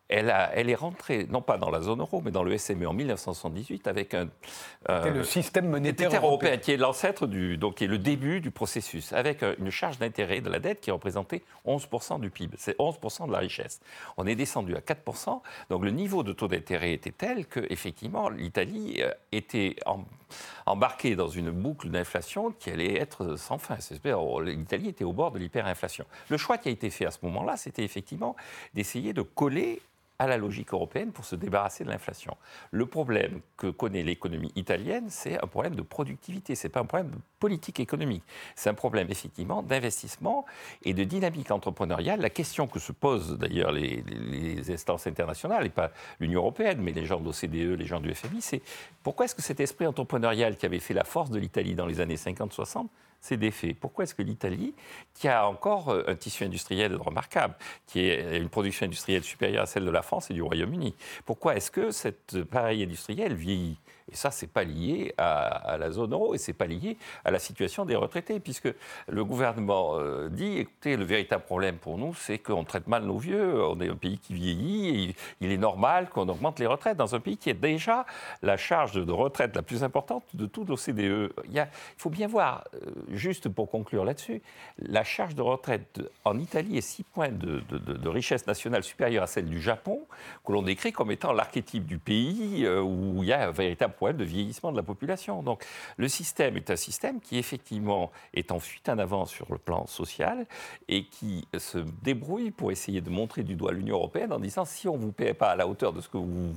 elle, 0.09 0.31
a- 0.31 0.51
elle 0.55 0.71
est 0.71 0.75
rentrée, 0.77 1.27
non 1.29 1.43
pas 1.43 1.59
dans 1.59 1.71
la 1.71 1.81
zone 1.81 2.01
euro, 2.01 2.23
mais 2.25 2.31
dans 2.31 2.43
le 2.45 2.57
SME 2.57 2.87
en 2.87 2.93
1978 2.93 3.87
avec 3.89 4.15
un. 4.15 4.29
Euh, 4.89 5.03
le 5.11 5.25
système 5.25 5.69
monétaire 5.69 6.11
européen, 6.27 6.57
qui 6.59 6.73
est 6.73 6.77
l'ancêtre 6.77 7.27
du, 7.27 7.57
donc 7.59 7.77
qui 7.77 7.85
est 7.85 7.89
le 7.89 7.99
début 7.99 8.41
du 8.41 8.51
processus, 8.51 9.13
avec 9.13 9.43
euh, 9.43 9.55
une 9.59 9.71
charge 9.71 9.99
d'intérêt 9.99 10.41
de 10.41 10.49
la 10.51 10.59
dette 10.61 10.81
qui 10.81 10.91
représentait 10.91 11.43
11% 11.67 12.21
du 12.21 12.31
PIB. 12.31 12.57
C'est 12.59 12.77
11% 12.79 13.27
de 13.27 13.33
la 13.33 13.39
richesse. 13.39 13.81
On 14.17 14.27
est 14.27 14.37
descendu 14.37 14.77
à 14.77 14.81
4%. 14.81 15.41
Donc 15.71 15.85
le 15.85 15.91
niveau 15.91 16.23
de 16.23 16.33
taux 16.33 16.49
d'intérêt 16.49 16.93
était 16.93 17.11
tel 17.13 17.47
que 17.47 17.61
effectivement 17.71 18.29
l'Italie 18.29 19.03
euh, 19.03 19.11
était 19.33 19.77
en- 19.87 20.05
embarquée 20.67 21.15
dans 21.15 21.29
une 21.29 21.51
boucle 21.51 21.89
d'inflation 21.89 22.53
qui 22.53 22.71
allait 22.71 22.99
être 22.99 23.37
sans 23.37 23.59
fin. 23.59 23.79
C'est-à-dire, 23.79 24.41
L'Italie 24.41 24.89
était 24.89 25.05
au 25.05 25.13
bord 25.13 25.31
de 25.31 25.39
l'hyperinflation. 25.39 26.05
Le 26.29 26.37
choix 26.37 26.59
qui 26.59 26.69
a 26.69 26.73
été 26.73 26.91
fait 26.91 27.07
à 27.07 27.11
ce 27.11 27.19
moment-là, 27.23 27.57
c'était 27.57 27.85
effectivement 27.85 28.37
d'essayer 28.75 29.13
de 29.13 29.23
coller 29.23 29.81
à 30.19 30.27
la 30.27 30.37
logique 30.39 30.73
européenne 30.73 31.13
pour 31.13 31.25
se 31.25 31.37
débarrasser 31.37 31.85
de 31.85 31.91
l'inflation. 31.91 32.37
Le 32.71 32.87
problème 32.87 33.41
que 33.57 33.67
connaît 33.69 34.03
l'économie 34.03 34.51
italienne, 34.57 35.07
c'est 35.09 35.43
un 35.43 35.47
problème 35.47 35.75
de 35.75 35.83
productivité, 35.83 36.55
ce 36.55 36.67
n'est 36.67 36.73
pas 36.73 36.81
un 36.81 36.85
problème 36.87 37.11
de 37.11 37.19
politique 37.39 37.81
économique, 37.81 38.23
c'est 38.55 38.71
un 38.71 38.75
problème 38.75 39.09
effectivement 39.11 39.63
d'investissement 39.63 40.47
et 40.83 40.95
de 40.95 41.05
dynamique 41.05 41.51
entrepreneuriale. 41.51 42.21
La 42.21 42.31
question 42.31 42.67
que 42.67 42.79
se 42.79 42.93
posent 42.93 43.39
d'ailleurs 43.39 43.73
les, 43.73 44.03
les- 44.07 44.55
les 44.57 44.71
instances 44.73 45.07
internationales, 45.07 45.67
et 45.67 45.71
pas 45.71 45.91
l'Union 46.21 46.41
européenne, 46.41 46.79
mais 46.81 46.93
les 46.93 47.05
gens 47.05 47.21
de 47.21 47.25
l'OCDE, 47.27 47.79
les 47.79 47.87
gens 47.87 48.01
du 48.01 48.15
FMI, 48.15 48.41
c'est 48.41 48.63
pourquoi 49.03 49.27
est-ce 49.27 49.35
que 49.35 49.43
cet 49.43 49.61
esprit 49.61 49.87
entrepreneurial 49.87 50.57
qui 50.57 50.67
avait 50.67 50.79
fait 50.81 50.95
la 50.95 51.05
force 51.05 51.31
de 51.31 51.39
l'Italie 51.39 51.75
dans 51.75 51.87
les 51.87 52.01
années 52.01 52.17
50-60 52.17 52.87
défait 53.35 53.75
Pourquoi 53.79 54.05
est-ce 54.05 54.15
que 54.15 54.23
l'Italie, 54.23 54.75
qui 55.15 55.29
a 55.29 55.49
encore 55.49 55.91
euh, 55.91 56.05
un 56.07 56.15
tissu 56.15 56.45
industriel 56.45 56.97
remarquable, 56.97 57.55
qui 57.87 58.01
est 58.01 58.39
une 58.39 58.49
production 58.49 58.87
industrielle 58.87 59.25
supérieure 59.25 59.65
à 59.65 59.67
celle 59.67 59.85
de 59.85 59.91
la 59.91 60.03
France 60.03 60.31
et 60.31 60.35
du 60.35 60.43
Royaume-Uni, 60.43 60.95
pourquoi 61.25 61.57
est-ce 61.57 61.71
que 61.71 61.91
cet 61.91 62.35
appareil 62.35 62.83
industriel 62.83 63.35
vieillit? 63.35 63.79
Et 64.11 64.15
ça, 64.15 64.31
c'est 64.31 64.47
pas 64.47 64.63
lié 64.63 65.13
à, 65.19 65.77
la 65.79 65.91
zone 65.91 66.13
euro 66.13 66.35
et 66.35 66.39
c'est 66.39 66.53
pas 66.53 66.67
lié 66.67 66.97
à 67.25 67.33
la 67.33 67.41
situation 67.41 67.85
des 67.85 67.97
retraités, 67.97 68.39
puisque 68.39 68.73
le 69.09 69.25
gouvernement 69.25 69.99
euh, 69.99 70.29
dit 70.29 70.59
écoutez, 70.59 70.97
le 70.97 71.05
véritable 71.05 71.43
problème 71.43 71.77
pour 71.77 71.99
nous, 71.99 72.15
c'est 72.15 72.39
qu'on 72.39 72.63
traite 72.63 72.87
mal 72.87 73.05
nos 73.05 73.19
vieux. 73.19 73.65
On 73.65 73.81
est 73.81 73.89
un 73.89 73.97
pays 73.97 74.19
qui 74.19 74.35
vieillit 74.35 74.89
et 74.89 75.17
il, 75.41 75.51
est 75.51 75.57
normal 75.57 76.09
qu'on 76.09 76.29
augmente 76.29 76.61
les 76.61 76.67
retraites 76.67 76.97
dans 76.97 77.17
un 77.17 77.21
pays 77.21 77.37
qui 77.37 77.51
a 77.51 77.55
déjà 77.55 78.07
la 78.43 78.57
charge 78.57 79.05
de 79.05 79.13
retraite 79.13 79.57
la 79.57 79.63
plus 79.63 79.83
importante 79.83 80.25
de 80.35 80.47
toute 80.47 80.69
l'OCDE. 80.69 81.33
Il, 81.51 81.57
il 81.57 81.67
faut 81.97 82.11
bien 82.11 82.29
voir, 82.29 82.65
euh, 82.75 82.91
juste 83.17 83.49
pour 83.49 83.71
conclure 83.71 84.05
là-dessus, 84.05 84.43
la 84.79 85.05
charge 85.05 85.35
de 85.35 85.43
retraite 85.43 86.01
en 86.25 86.39
Italie 86.39 86.79
est 86.79 86.83
6 86.83 87.03
points 87.05 87.31
de, 87.31 87.63
richesse 88.09 88.47
nationale 88.47 88.83
supérieure 88.83 89.25
à 89.25 89.27
celle 89.27 89.47
du 89.47 89.61
Japon, 89.61 90.01
que 90.45 90.53
l'on 90.53 90.63
décrit 90.63 90.93
comme 90.93 91.11
étant 91.11 91.33
l'archétype 91.33 91.87
du 91.87 91.99
pays 91.99 92.65
euh, 92.65 92.81
où 92.81 93.23
il 93.23 93.29
y 93.29 93.33
a 93.33 93.49
un 93.49 93.51
véritable 93.51 93.95
problème 93.95 94.17
de 94.17 94.25
vieillissement 94.25 94.73
de 94.73 94.77
la 94.77 94.83
population. 94.83 95.43
Donc 95.43 95.65
le 95.97 96.09
système 96.09 96.57
est 96.57 96.71
un 96.71 96.77
système 96.77 97.21
qui 97.21 97.39
effectivement 97.39 98.11
est 98.35 98.53
en 98.53 98.61
fuite 98.61 98.89
en 98.89 98.99
avant 98.99 99.27
sur 99.27 99.47
le 99.51 99.59
plan 99.59 99.87
social 99.87 100.47
et 100.89 101.05
qui 101.05 101.47
se 101.59 101.79
débrouille 102.03 102.51
pour 102.51 102.71
essayer 102.71 103.01
de 103.01 103.11
montrer 103.11 103.43
du 103.43 103.55
doigt 103.55 103.73
l'Union 103.73 103.97
européenne 103.97 104.33
en 104.33 104.39
disant 104.39 104.65
si 104.65 104.89
on 104.89 104.97
ne 104.97 105.03
vous 105.03 105.13
paie 105.13 105.35
pas 105.35 105.51
à 105.51 105.57
la 105.57 105.67
hauteur 105.67 105.93
de 105.93 106.01
ce 106.01 106.09
que 106.09 106.19
vous 106.19 106.55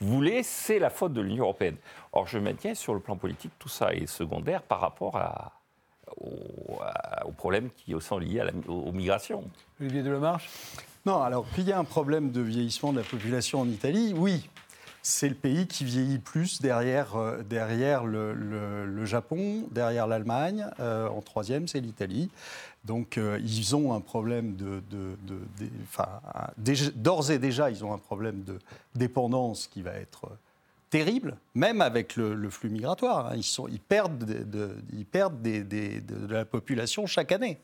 voulez, 0.00 0.42
c'est 0.42 0.78
la 0.78 0.90
faute 0.90 1.12
de 1.12 1.20
l'Union 1.20 1.44
européenne. 1.44 1.76
Or 2.12 2.26
je 2.26 2.38
maintiens 2.38 2.74
sur 2.74 2.94
le 2.94 3.00
plan 3.00 3.16
politique, 3.16 3.52
tout 3.58 3.68
ça 3.68 3.92
est 3.94 4.06
secondaire 4.06 4.62
par 4.62 4.80
rapport 4.80 5.16
à- 5.16 5.59
aux 6.20 7.32
problèmes 7.32 7.70
qui 7.76 7.94
sont 8.00 8.18
liés 8.18 8.40
à 8.40 8.44
la- 8.44 8.52
aux 8.68 8.92
migrations. 8.92 9.44
Olivier 9.80 10.02
Delemarche? 10.02 10.48
Non, 11.06 11.22
alors 11.22 11.46
qu'il 11.54 11.64
y 11.64 11.72
a 11.72 11.78
un 11.78 11.84
problème 11.84 12.30
de 12.30 12.40
vieillissement 12.42 12.92
de 12.92 12.98
la 12.98 13.04
population 13.04 13.60
en 13.60 13.68
Italie, 13.68 14.12
oui. 14.16 14.48
C'est 15.02 15.30
le 15.30 15.34
pays 15.34 15.66
qui 15.66 15.84
vieillit 15.84 16.18
plus 16.18 16.60
derrière, 16.60 17.16
euh, 17.16 17.42
derrière 17.42 18.04
le, 18.04 18.34
le- 18.34 18.84
le 18.84 19.04
Japon, 19.06 19.66
derrière 19.70 20.06
l'Allemagne. 20.06 20.66
Euh, 20.78 21.08
en 21.08 21.22
troisième, 21.22 21.66
c'est 21.68 21.80
l'Italie. 21.80 22.28
Donc, 22.84 23.16
euh, 23.16 23.38
ils 23.42 23.74
ont 23.74 23.94
un 23.94 24.00
problème 24.02 24.56
de. 24.56 24.82
d'ores 26.96 27.30
et 27.30 27.38
déjà, 27.38 27.70
ils 27.70 27.82
ont 27.82 27.94
un 27.94 27.98
problème 27.98 28.42
de 28.42 28.58
dépendance 28.94 29.66
qui 29.68 29.80
va 29.80 29.92
être 29.94 30.26
terrible, 30.90 31.38
même 31.54 31.80
avec 31.80 32.16
le, 32.16 32.50
flux 32.50 32.68
migratoire. 32.68 33.28
Hein. 33.28 33.36
Ils, 33.36 33.80
perdent, 33.80 34.24
de, 34.24 34.76
ils 34.92 35.06
perdent 35.06 35.40
de, 35.40 36.02
la 36.28 36.44
population 36.44 37.06
chaque 37.06 37.32
année. 37.32 37.60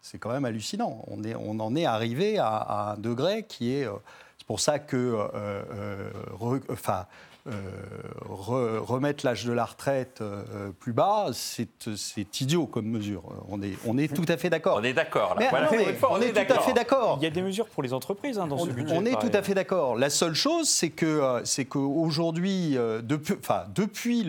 C'est 0.00 0.18
quand 0.18 0.30
même 0.30 0.44
hallucinant. 0.44 1.04
On 1.08 1.60
en 1.60 1.76
est 1.76 1.84
arrivé 1.84 2.38
à, 2.38 2.92
un 2.92 2.96
degré 2.96 3.44
qui 3.46 3.74
est... 3.74 3.86
Euh, 3.86 3.94
c'est 4.38 4.46
pour 4.46 4.60
ça 4.60 4.78
que... 4.78 4.96
Euh, 4.96 5.62
euh, 5.72 6.60
enfin, 6.70 7.06
euh, 7.48 8.80
remettre 8.80 9.24
l'âge 9.24 9.44
de 9.44 9.52
la 9.52 9.64
retraite 9.64 10.20
euh, 10.20 10.70
plus 10.78 10.92
bas, 10.92 11.30
c'est 11.32 12.40
idiot 12.40 12.66
comme 12.66 12.86
mesure. 12.86 13.22
On 13.48 13.62
est, 13.62 13.74
on 13.86 13.96
est 13.96 14.14
tout 14.14 14.24
à 14.28 14.36
fait 14.36 14.50
d'accord. 14.50 14.78
On 14.80 14.84
est 14.84 14.92
d'accord. 14.92 15.34
on, 15.36 15.40
est, 16.20 16.32
tout 16.32 16.52
à 16.52 16.60
fait 16.60 16.72
d'accord. 16.72 17.18
Il 17.20 17.24
y 17.24 17.26
a 17.26 17.30
des 17.30 17.42
mesures 17.42 17.68
pour 17.68 17.82
les 17.82 17.92
entreprises 17.92 18.38
hein, 18.38 18.46
dans 18.46 18.58
ce 18.58 18.70
budget. 18.70 18.94
On 18.96 19.04
est 19.04 19.18
tout 19.18 19.30
à 19.32 19.42
fait 19.42 19.54
d'accord. 19.54 19.96
La 19.96 20.10
seule 20.10 20.34
chose, 20.34 20.68
c'est 20.68 20.90
que 20.90 21.06
euh, 21.06 21.44
c'est 21.44 21.64
qu'aujourd'hui, 21.64 22.76
depuis, 23.02 23.34
enfin, 23.38 23.64
depuis 23.74 24.26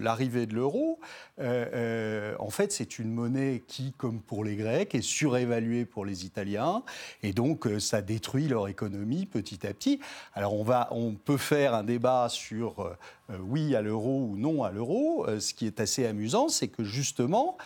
l'arrivée 0.00 0.46
de 0.46 0.54
l'euro, 0.54 0.98
en 1.38 2.50
fait, 2.50 2.72
c'est 2.72 2.98
une 2.98 3.12
monnaie 3.12 3.62
qui, 3.66 3.92
comme 3.92 4.20
pour 4.20 4.44
les 4.44 4.56
Grecs, 4.56 4.94
est 4.94 5.02
surévaluée 5.02 5.84
pour 5.84 6.04
les 6.04 6.24
Italiens, 6.24 6.82
et 7.22 7.32
donc 7.32 7.68
ça 7.78 8.02
détruit 8.02 8.48
leur 8.48 8.68
économie 8.68 9.26
petit 9.26 9.66
à 9.66 9.72
petit. 9.72 10.00
Alors 10.34 10.54
on 10.54 10.64
va, 10.64 10.88
on 10.90 11.12
peut 11.12 11.36
faire 11.36 11.74
un 11.74 11.84
débat 11.84 12.23
sur 12.28 12.80
euh, 12.80 12.96
euh, 13.30 13.36
oui 13.40 13.74
à 13.74 13.82
l'euro 13.82 14.28
ou 14.30 14.36
non 14.36 14.62
à 14.62 14.70
l'euro. 14.70 15.26
Euh, 15.28 15.40
ce 15.40 15.54
qui 15.54 15.66
est 15.66 15.80
assez 15.80 16.06
amusant, 16.06 16.48
c'est 16.48 16.68
que 16.68 16.84
justement, 16.84 17.56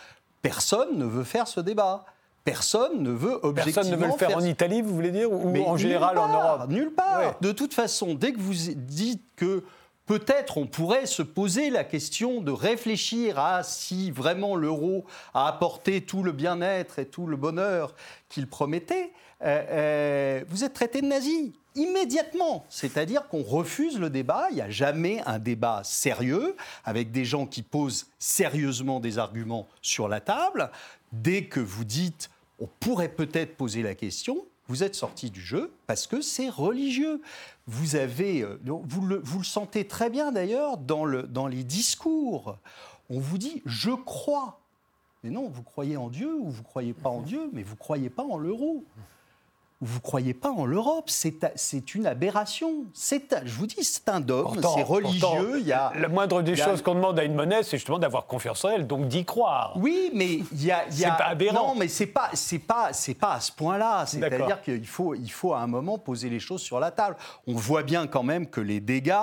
personne 0.41 0.97
ne 0.97 1.05
veut 1.05 1.23
faire 1.23 1.47
ce 1.47 1.59
débat. 1.59 2.05
Personne 2.43 3.03
ne 3.03 3.11
veut 3.11 3.39
objectivement. 3.43 3.73
Personne 3.73 3.91
ne 3.91 3.97
veut 3.97 4.11
le 4.11 4.17
faire, 4.17 4.37
en 4.37 4.43
Italie, 4.43 4.81
vous 4.81 4.95
voulez 4.95 5.11
dire, 5.11 5.31
ou 5.31 5.55
en 5.65 5.77
général 5.77 6.17
en 6.17 6.27
Europe 6.27 6.69
Nulle 6.69 6.91
part. 6.91 7.35
De 7.41 7.51
toute 7.51 7.73
façon, 7.73 8.15
dès 8.15 8.31
que 8.31 8.39
vous 8.39 8.53
dites 8.75 9.23
que 9.35 9.63
peut-être 10.05 10.57
on 10.57 10.65
pourrait 10.65 11.05
se 11.05 11.21
poser 11.21 11.69
la 11.69 11.83
question 11.83 12.41
de 12.41 12.51
réfléchir 12.51 13.37
à 13.37 13.61
si 13.61 14.09
vraiment 14.09 14.55
l'euro 14.55 15.05
a 15.35 15.47
apporté 15.47 16.01
tout 16.01 16.23
le 16.23 16.31
bien-être 16.31 16.97
et 16.97 17.05
tout 17.05 17.27
le 17.27 17.37
bonheur 17.37 17.93
qu'il 18.27 18.47
promettait, 18.47 19.11
vous 19.41 20.63
êtes 20.63 20.73
traité 20.73 21.01
de 21.01 21.07
nazi 21.07 21.53
immédiatement. 21.75 22.65
C'est-à-dire 22.69 23.27
qu'on 23.27 23.43
refuse 23.43 23.99
le 23.99 24.09
débat. 24.09 24.47
Il 24.51 24.55
n'y 24.55 24.61
a 24.61 24.69
jamais 24.69 25.21
un 25.25 25.39
débat 25.39 25.81
sérieux 25.83 26.55
avec 26.83 27.11
des 27.11 27.25
gens 27.25 27.45
qui 27.45 27.63
posent 27.63 28.07
sérieusement 28.17 28.99
des 28.99 29.17
arguments 29.17 29.67
sur 29.81 30.07
la 30.07 30.19
table. 30.19 30.71
Dès 31.11 31.45
que 31.45 31.59
vous 31.59 31.85
dites 31.85 32.29
on 32.59 32.67
pourrait 32.79 33.09
peut-être 33.09 33.55
poser 33.55 33.81
la 33.81 33.95
question, 33.95 34.45
vous 34.67 34.83
êtes 34.83 34.95
sorti 34.95 35.31
du 35.31 35.41
jeu 35.41 35.71
parce 35.87 36.07
que 36.07 36.21
c'est 36.21 36.49
religieux. 36.49 37.21
Vous 37.67 37.95
avez, 37.95 38.41
euh, 38.41 38.59
vous 38.65 39.01
le, 39.01 39.19
vous 39.23 39.39
le 39.39 39.45
sentez 39.45 39.87
très 39.87 40.09
bien 40.09 40.31
d'ailleurs 40.31 40.77
dans, 40.77 41.05
le, 41.05 41.23
dans 41.23 41.47
les 41.47 41.63
discours. 41.63 42.57
On 43.09 43.19
vous 43.19 43.37
dit 43.37 43.61
je 43.65 43.91
crois. 43.91 44.59
Mais 45.23 45.29
non, 45.29 45.49
vous 45.49 45.63
croyez 45.63 45.97
en 45.97 46.09
Dieu 46.09 46.33
ou 46.33 46.49
vous 46.49 46.63
croyez 46.63 46.93
pas 46.93 47.09
en 47.09 47.21
Dieu, 47.21 47.49
mais 47.51 47.63
vous 47.63 47.75
croyez 47.75 48.09
pas 48.09 48.23
en 48.23 48.37
l'euro 48.37 48.85
vous 49.81 49.95
ne 49.95 50.01
croyez 50.01 50.33
pas 50.33 50.51
en 50.51 50.65
l'Europe. 50.65 51.09
C'est 51.09 51.95
une 51.95 52.05
aberration. 52.05 52.85
Je 52.93 53.53
vous 53.53 53.65
dis, 53.65 53.83
c'est 53.83 54.09
un 54.09 54.19
dogme, 54.19 54.61
c'est 54.61 54.83
religieux. 54.83 55.59
il 55.59 55.67
y 55.67 55.71
a, 55.71 55.93
la 55.95 56.09
moindre 56.09 56.41
des 56.41 56.55
choses 56.55 56.81
qu'on 56.81 56.95
demande 56.95 57.17
à 57.17 57.23
une 57.23 57.35
monnaie, 57.35 57.63
c'est 57.63 57.77
justement 57.77 57.99
d'avoir 57.99 58.25
confiance 58.25 58.65
en 58.65 58.69
elle, 58.69 58.87
donc 58.87 59.07
d'y 59.07 59.23
croire. 59.23 59.73
Oui, 59.77 60.11
mais 60.13 60.39
il 60.51 60.65
y 60.65 60.71
a. 60.71 60.83
c'est 60.89 61.07
pas 61.07 61.27
aberrant. 61.27 61.69
Non, 61.69 61.75
mais 61.75 61.87
c'est 61.87 62.07
pas, 62.07 62.31
pas, 62.67 62.91
pas 63.19 63.33
à 63.33 63.39
ce 63.39 63.51
point-là. 63.53 64.05
C'est-à-dire 64.05 64.61
qu'il 64.61 64.87
faut, 64.87 65.15
il 65.15 65.31
faut 65.31 65.53
à 65.53 65.59
un 65.59 65.67
moment 65.67 65.97
poser 65.97 66.29
les 66.29 66.39
choses 66.39 66.61
sur 66.61 66.79
la 66.79 66.91
table. 66.91 67.15
On 67.47 67.53
voit 67.53 67.83
bien 67.83 68.07
quand 68.07 68.23
même 68.23 68.47
que 68.47 68.61
les 68.61 68.81
dégâts. 68.81 69.13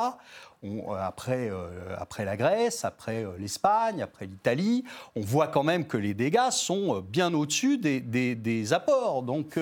après, 0.98 1.50
euh, 1.50 1.94
après 1.98 2.24
la 2.24 2.36
Grèce, 2.36 2.84
après 2.84 3.24
euh, 3.24 3.36
l'Espagne, 3.38 4.02
après 4.02 4.26
l'Italie, 4.26 4.84
on 5.14 5.20
voit 5.20 5.48
quand 5.48 5.62
même 5.62 5.86
que 5.86 5.98
les 5.98 6.14
dégâts 6.14 6.50
sont 6.50 6.96
euh, 6.96 7.00
bien 7.02 7.32
au-dessus 7.34 7.78
des, 7.78 8.00
des, 8.00 8.72
apports. 8.72 9.22
Donc, 9.22 9.58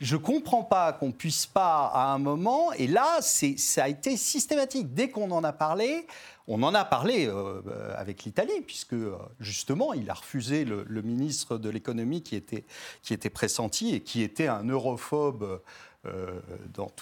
je 0.00 0.16
ne 0.16 0.20
comprends 0.20 0.62
pas 0.62 0.92
qu'on 0.92 1.12
puisse 1.12 1.46
pas, 1.46 1.86
à 1.86 2.12
un 2.12 2.18
moment, 2.18 2.72
et 2.72 2.86
là, 2.86 3.20
ça 3.20 3.84
a 3.84 3.88
été 3.88 4.16
systématique. 4.16 4.92
Dès 4.92 5.08
qu'on 5.08 5.30
en 5.30 5.42
a 5.42 5.52
parlé, 5.52 6.06
on 6.48 6.62
en 6.62 6.74
a 6.74 6.84
parlé 6.84 7.26
euh, 7.26 7.62
avec 7.96 8.24
l'Italie, 8.24 8.60
puisque 8.66 8.92
euh, 8.92 9.16
justement, 9.40 9.94
il 9.94 10.08
a 10.10 10.14
refusé 10.14 10.64
le, 10.64 10.84
ministre 11.02 11.58
de 11.58 11.70
l'économie 11.70 12.22
qui 12.22 12.36
était, 12.36 12.64
qui 13.02 13.14
était 13.14 13.30
pressenti 13.30 13.94
et 13.94 14.00
qui 14.00 14.22
était 14.22 14.48
un 14.48 14.64
europhobe. 14.64 15.60
Euh, 16.04 16.40
dans 16.72 16.92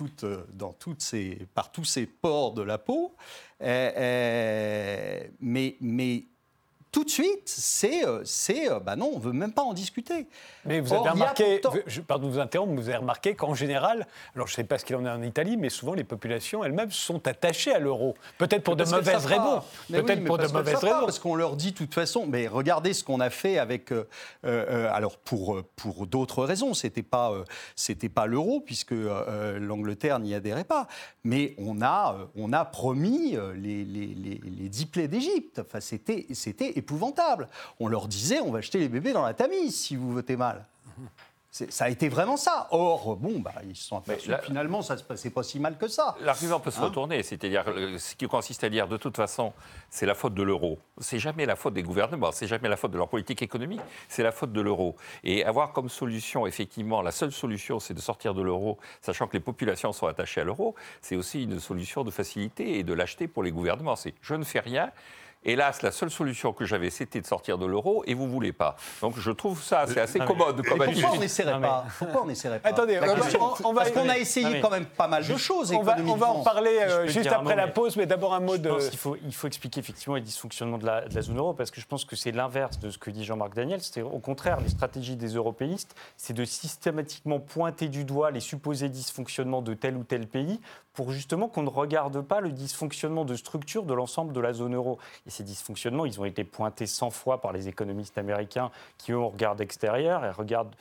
dans 0.54 0.72
toutes 0.72 1.14
par 1.52 1.70
tous 1.72 1.84
ces 1.84 2.06
ports 2.06 2.54
de 2.54 2.62
la 2.62 2.78
peau. 2.78 3.14
mais, 3.60 5.30
mais 5.40 6.24
tout 6.94 7.02
de 7.02 7.10
suite, 7.10 7.42
c'est, 7.46 8.06
euh, 8.06 8.22
c'est, 8.24 8.70
euh, 8.70 8.78
bah 8.78 8.94
non, 8.94 9.10
on 9.12 9.18
veut 9.18 9.32
même 9.32 9.50
pas 9.50 9.62
en 9.62 9.74
discuter. 9.74 10.28
Mais 10.64 10.78
vous 10.78 10.94
avez 10.94 11.10
remarqué, 11.10 11.60
je, 11.88 12.00
pardon 12.00 12.28
de 12.28 12.32
vous 12.34 12.38
interrompre, 12.38 12.72
vous 12.72 12.88
avez 12.88 12.98
remarqué 12.98 13.34
qu'en 13.34 13.52
général, 13.52 14.06
alors 14.36 14.46
je 14.46 14.52
ne 14.52 14.56
sais 14.58 14.64
pas 14.64 14.78
ce 14.78 14.84
qu'il 14.84 14.94
en 14.94 15.04
est 15.04 15.10
en 15.10 15.22
Italie, 15.24 15.56
mais 15.56 15.70
souvent 15.70 15.94
les 15.94 16.04
populations 16.04 16.62
elles-mêmes 16.62 16.92
sont 16.92 17.26
attachées 17.26 17.74
à 17.74 17.80
l'euro. 17.80 18.14
Peut-être 18.38 18.62
pour 18.62 18.76
de 18.76 18.84
mauvaises 18.84 19.26
raisons. 19.26 19.60
Peut-être 19.90 20.24
pour 20.24 20.38
de 20.38 20.46
mauvaises 20.46 20.76
raisons. 20.76 21.00
Parce 21.00 21.18
qu'on 21.18 21.34
leur 21.34 21.56
dit 21.56 21.72
de 21.72 21.76
toute 21.76 21.92
façon, 21.92 22.26
mais 22.28 22.46
regardez 22.46 22.92
ce 22.92 23.02
qu'on 23.02 23.18
a 23.18 23.28
fait 23.28 23.58
avec, 23.58 23.90
euh, 23.90 24.04
alors 24.92 25.16
pour 25.16 25.60
pour 25.74 26.06
d'autres 26.06 26.44
raisons, 26.44 26.74
c'était 26.74 27.02
pas 27.02 27.32
c'était 27.74 28.08
pas 28.08 28.26
l'euro 28.26 28.60
puisque 28.60 28.94
l'Angleterre 29.58 30.20
n'y 30.20 30.32
adhérait 30.32 30.62
pas, 30.62 30.86
mais 31.24 31.56
on 31.58 31.82
a 31.82 32.16
on 32.36 32.52
a 32.52 32.64
promis 32.64 33.36
les 33.56 33.84
les, 33.84 34.06
les, 34.06 34.40
les 34.44 34.68
dix 34.68 34.86
plaies 34.86 35.08
d'Égypte. 35.08 35.60
Enfin 35.60 35.80
c'était 35.80 36.26
c'était 36.34 36.83
épouvantable. 36.84 37.48
On 37.80 37.88
leur 37.88 38.08
disait, 38.08 38.40
on 38.40 38.50
va 38.50 38.60
jeter 38.60 38.78
les 38.78 38.88
bébés 38.88 39.14
dans 39.14 39.24
la 39.24 39.32
Tamise 39.32 39.74
si 39.74 39.96
vous 39.96 40.12
votez 40.12 40.36
mal. 40.36 40.66
Ça 41.50 41.84
a 41.84 41.88
été 41.88 42.08
vraiment 42.08 42.36
ça. 42.36 42.66
Or, 42.72 43.14
bon, 43.14 43.38
bah, 43.38 43.52
ils 43.64 43.76
se 43.76 43.84
sont 43.84 43.98
aperçus 43.98 44.32
finalement, 44.42 44.82
ça 44.82 44.96
se 44.96 45.04
passait 45.04 45.30
pas 45.30 45.44
si 45.44 45.60
mal 45.60 45.78
que 45.78 45.86
ça. 45.86 46.16
L'argument 46.20 46.58
peut 46.58 46.72
se 46.72 46.80
hein 46.80 46.86
retourner, 46.86 47.22
c'est-à-dire 47.22 47.62
euh, 47.68 47.96
ce 47.96 48.16
qui 48.16 48.26
consiste 48.26 48.64
à 48.64 48.68
dire 48.68 48.88
de 48.88 48.96
toute 48.96 49.14
façon, 49.16 49.52
c'est 49.88 50.04
la 50.04 50.16
faute 50.16 50.34
de 50.34 50.42
l'euro. 50.42 50.80
C'est 50.98 51.20
jamais 51.20 51.46
la 51.46 51.54
faute 51.54 51.74
des 51.74 51.84
gouvernements, 51.84 52.32
c'est 52.32 52.48
jamais 52.48 52.68
la 52.68 52.76
faute 52.76 52.90
de 52.90 52.98
leur 52.98 53.08
politique 53.08 53.40
économique, 53.40 53.82
c'est 54.08 54.24
la 54.24 54.32
faute 54.32 54.52
de 54.52 54.60
l'euro. 54.60 54.96
Et 55.22 55.44
avoir 55.44 55.72
comme 55.72 55.88
solution, 55.88 56.44
effectivement, 56.48 57.02
la 57.02 57.12
seule 57.12 57.30
solution, 57.30 57.78
c'est 57.78 57.94
de 57.94 58.00
sortir 58.00 58.34
de 58.34 58.42
l'euro, 58.42 58.78
sachant 59.00 59.28
que 59.28 59.34
les 59.34 59.40
populations 59.40 59.92
sont 59.92 60.08
attachées 60.08 60.40
à 60.40 60.44
l'euro, 60.44 60.74
c'est 61.02 61.14
aussi 61.14 61.44
une 61.44 61.60
solution 61.60 62.02
de 62.02 62.10
facilité 62.10 62.80
et 62.80 62.82
de 62.82 62.92
lâcheté 62.92 63.28
pour 63.28 63.44
les 63.44 63.52
gouvernements. 63.52 63.94
C'est 63.94 64.14
je 64.22 64.34
ne 64.34 64.42
fais 64.42 64.58
rien. 64.58 64.90
Hélas, 65.44 65.82
la 65.82 65.92
seule 65.92 66.10
solution 66.10 66.52
que 66.52 66.64
j'avais, 66.64 66.88
c'était 66.90 67.20
de 67.20 67.26
sortir 67.26 67.58
de 67.58 67.66
l'euro 67.66 68.02
et 68.06 68.14
vous 68.14 68.24
ne 68.24 68.30
voulez 68.30 68.52
pas. 68.52 68.76
Donc 69.02 69.18
je 69.18 69.30
trouve 69.30 69.62
ça, 69.62 69.84
c'est 69.86 70.00
assez 70.00 70.18
commode 70.18 70.64
comme 70.66 70.78
Pourquoi 70.78 71.10
on 71.12 71.20
n'essaierait 71.20 71.60
pas 71.60 71.84
Pourquoi 71.98 72.22
on 72.22 72.26
n'essaierait 72.26 72.60
pas 72.60 72.68
Attendez, 72.70 72.98
on 73.62 73.72
va, 73.72 73.82
parce 73.82 73.90
qu'on 73.90 74.08
a 74.08 74.16
essayé 74.16 74.60
quand 74.60 74.70
même 74.70 74.86
pas 74.86 75.08
mal 75.08 75.26
de 75.26 75.36
choses. 75.36 75.72
On 75.72 75.82
va, 75.82 75.96
on 76.06 76.16
va 76.16 76.28
en 76.30 76.42
parler 76.42 76.78
euh, 76.80 77.06
juste 77.06 77.26
après 77.26 77.56
la 77.56 77.68
pause, 77.68 77.96
mais 77.96 78.06
d'abord 78.06 78.34
un 78.34 78.40
mot 78.40 78.56
de. 78.56 78.70
il 78.90 78.98
faut, 78.98 79.16
il 79.22 79.34
faut 79.34 79.46
expliquer 79.46 79.80
effectivement 79.80 80.14
les 80.14 80.22
dysfonctionnements 80.22 80.78
de 80.78 80.86
la, 80.86 81.02
de 81.06 81.14
la 81.14 81.22
zone 81.22 81.38
euro, 81.38 81.52
parce 81.52 81.70
que 81.70 81.80
je 81.80 81.86
pense 81.86 82.04
que 82.04 82.16
c'est 82.16 82.32
l'inverse 82.32 82.78
de 82.78 82.90
ce 82.90 82.98
que 82.98 83.10
dit 83.10 83.24
Jean-Marc 83.24 83.54
Daniel. 83.54 83.80
C'est 83.82 84.02
au 84.02 84.18
contraire, 84.18 84.60
les 84.60 84.70
stratégies 84.70 85.16
des 85.16 85.34
européistes, 85.34 85.94
c'est 86.16 86.32
de 86.32 86.44
systématiquement 86.44 87.38
pointer 87.38 87.88
du 87.88 88.04
doigt 88.04 88.30
les 88.30 88.40
supposés 88.40 88.88
dysfonctionnements 88.88 89.62
de 89.62 89.74
tel 89.74 89.96
ou 89.96 90.04
tel 90.04 90.26
pays 90.26 90.60
pour 90.94 91.10
justement 91.10 91.48
qu'on 91.48 91.62
ne 91.62 91.68
regarde 91.68 92.20
pas 92.22 92.40
le 92.40 92.50
dysfonctionnement 92.50 93.24
de 93.24 93.34
structure 93.34 93.82
de 93.84 93.94
l'ensemble 93.94 94.32
de 94.32 94.40
la 94.40 94.52
zone 94.52 94.74
euro. 94.74 94.98
Et 95.26 95.30
ces 95.30 95.42
dysfonctionnements, 95.42 96.06
ils 96.06 96.20
ont 96.20 96.24
été 96.24 96.44
pointés 96.44 96.86
100 96.86 97.10
fois 97.10 97.40
par 97.40 97.52
les 97.52 97.68
économistes 97.68 98.16
américains 98.16 98.70
qui, 98.96 99.12
eux, 99.12 99.18
regardent 99.18 99.60
extérieur 99.60 100.24
et 100.24 100.30
regardent 100.30 100.74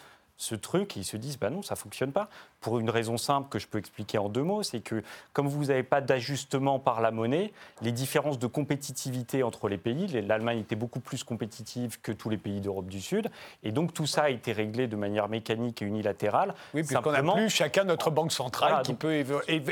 ce 0.43 0.55
truc 0.55 0.97
et 0.97 0.99
ils 0.99 1.05
se 1.05 1.17
disent 1.17 1.39
bah 1.39 1.49
non 1.49 1.61
ça 1.61 1.75
fonctionne 1.75 2.11
pas. 2.11 2.29
Pour 2.59 2.79
une 2.79 2.89
raison 2.89 3.17
simple 3.17 3.49
que 3.49 3.59
je 3.59 3.67
peux 3.67 3.77
expliquer 3.77 4.17
en 4.17 4.29
deux 4.29 4.43
mots 4.43 4.63
c'est 4.63 4.81
que 4.81 5.03
comme 5.31 5.47
vous 5.47 5.65
n'avez 5.65 5.83
pas 5.83 6.01
d'ajustement 6.01 6.79
par 6.79 7.01
la 7.01 7.11
monnaie 7.11 7.53
les 7.81 7.91
différences 7.91 8.39
de 8.39 8.47
compétitivité 8.47 9.43
entre 9.43 9.69
les 9.69 9.77
pays 9.77 10.07
l'Allemagne 10.07 10.59
était 10.59 10.75
beaucoup 10.75 10.99
plus 10.99 11.23
compétitive 11.23 11.99
que 12.01 12.11
tous 12.11 12.29
les 12.29 12.37
pays 12.37 12.61
d'Europe 12.61 12.87
du 12.87 13.01
Sud 13.01 13.29
et 13.63 13.71
donc 13.71 13.93
tout 13.93 14.05
ça 14.05 14.23
a 14.23 14.29
été 14.29 14.51
réglé 14.51 14.87
de 14.87 14.95
manière 14.95 15.29
mécanique 15.29 15.81
et 15.81 15.85
unilatérale 15.85 16.53
oui 16.73 16.83
puisqu'on 16.83 17.11
n'a 17.11 17.23
plus 17.23 17.49
chacun 17.49 17.83
notre 17.83 18.11
banque 18.11 18.31
centrale 18.31 18.83
qui 18.83 18.93
peut 18.93 19.23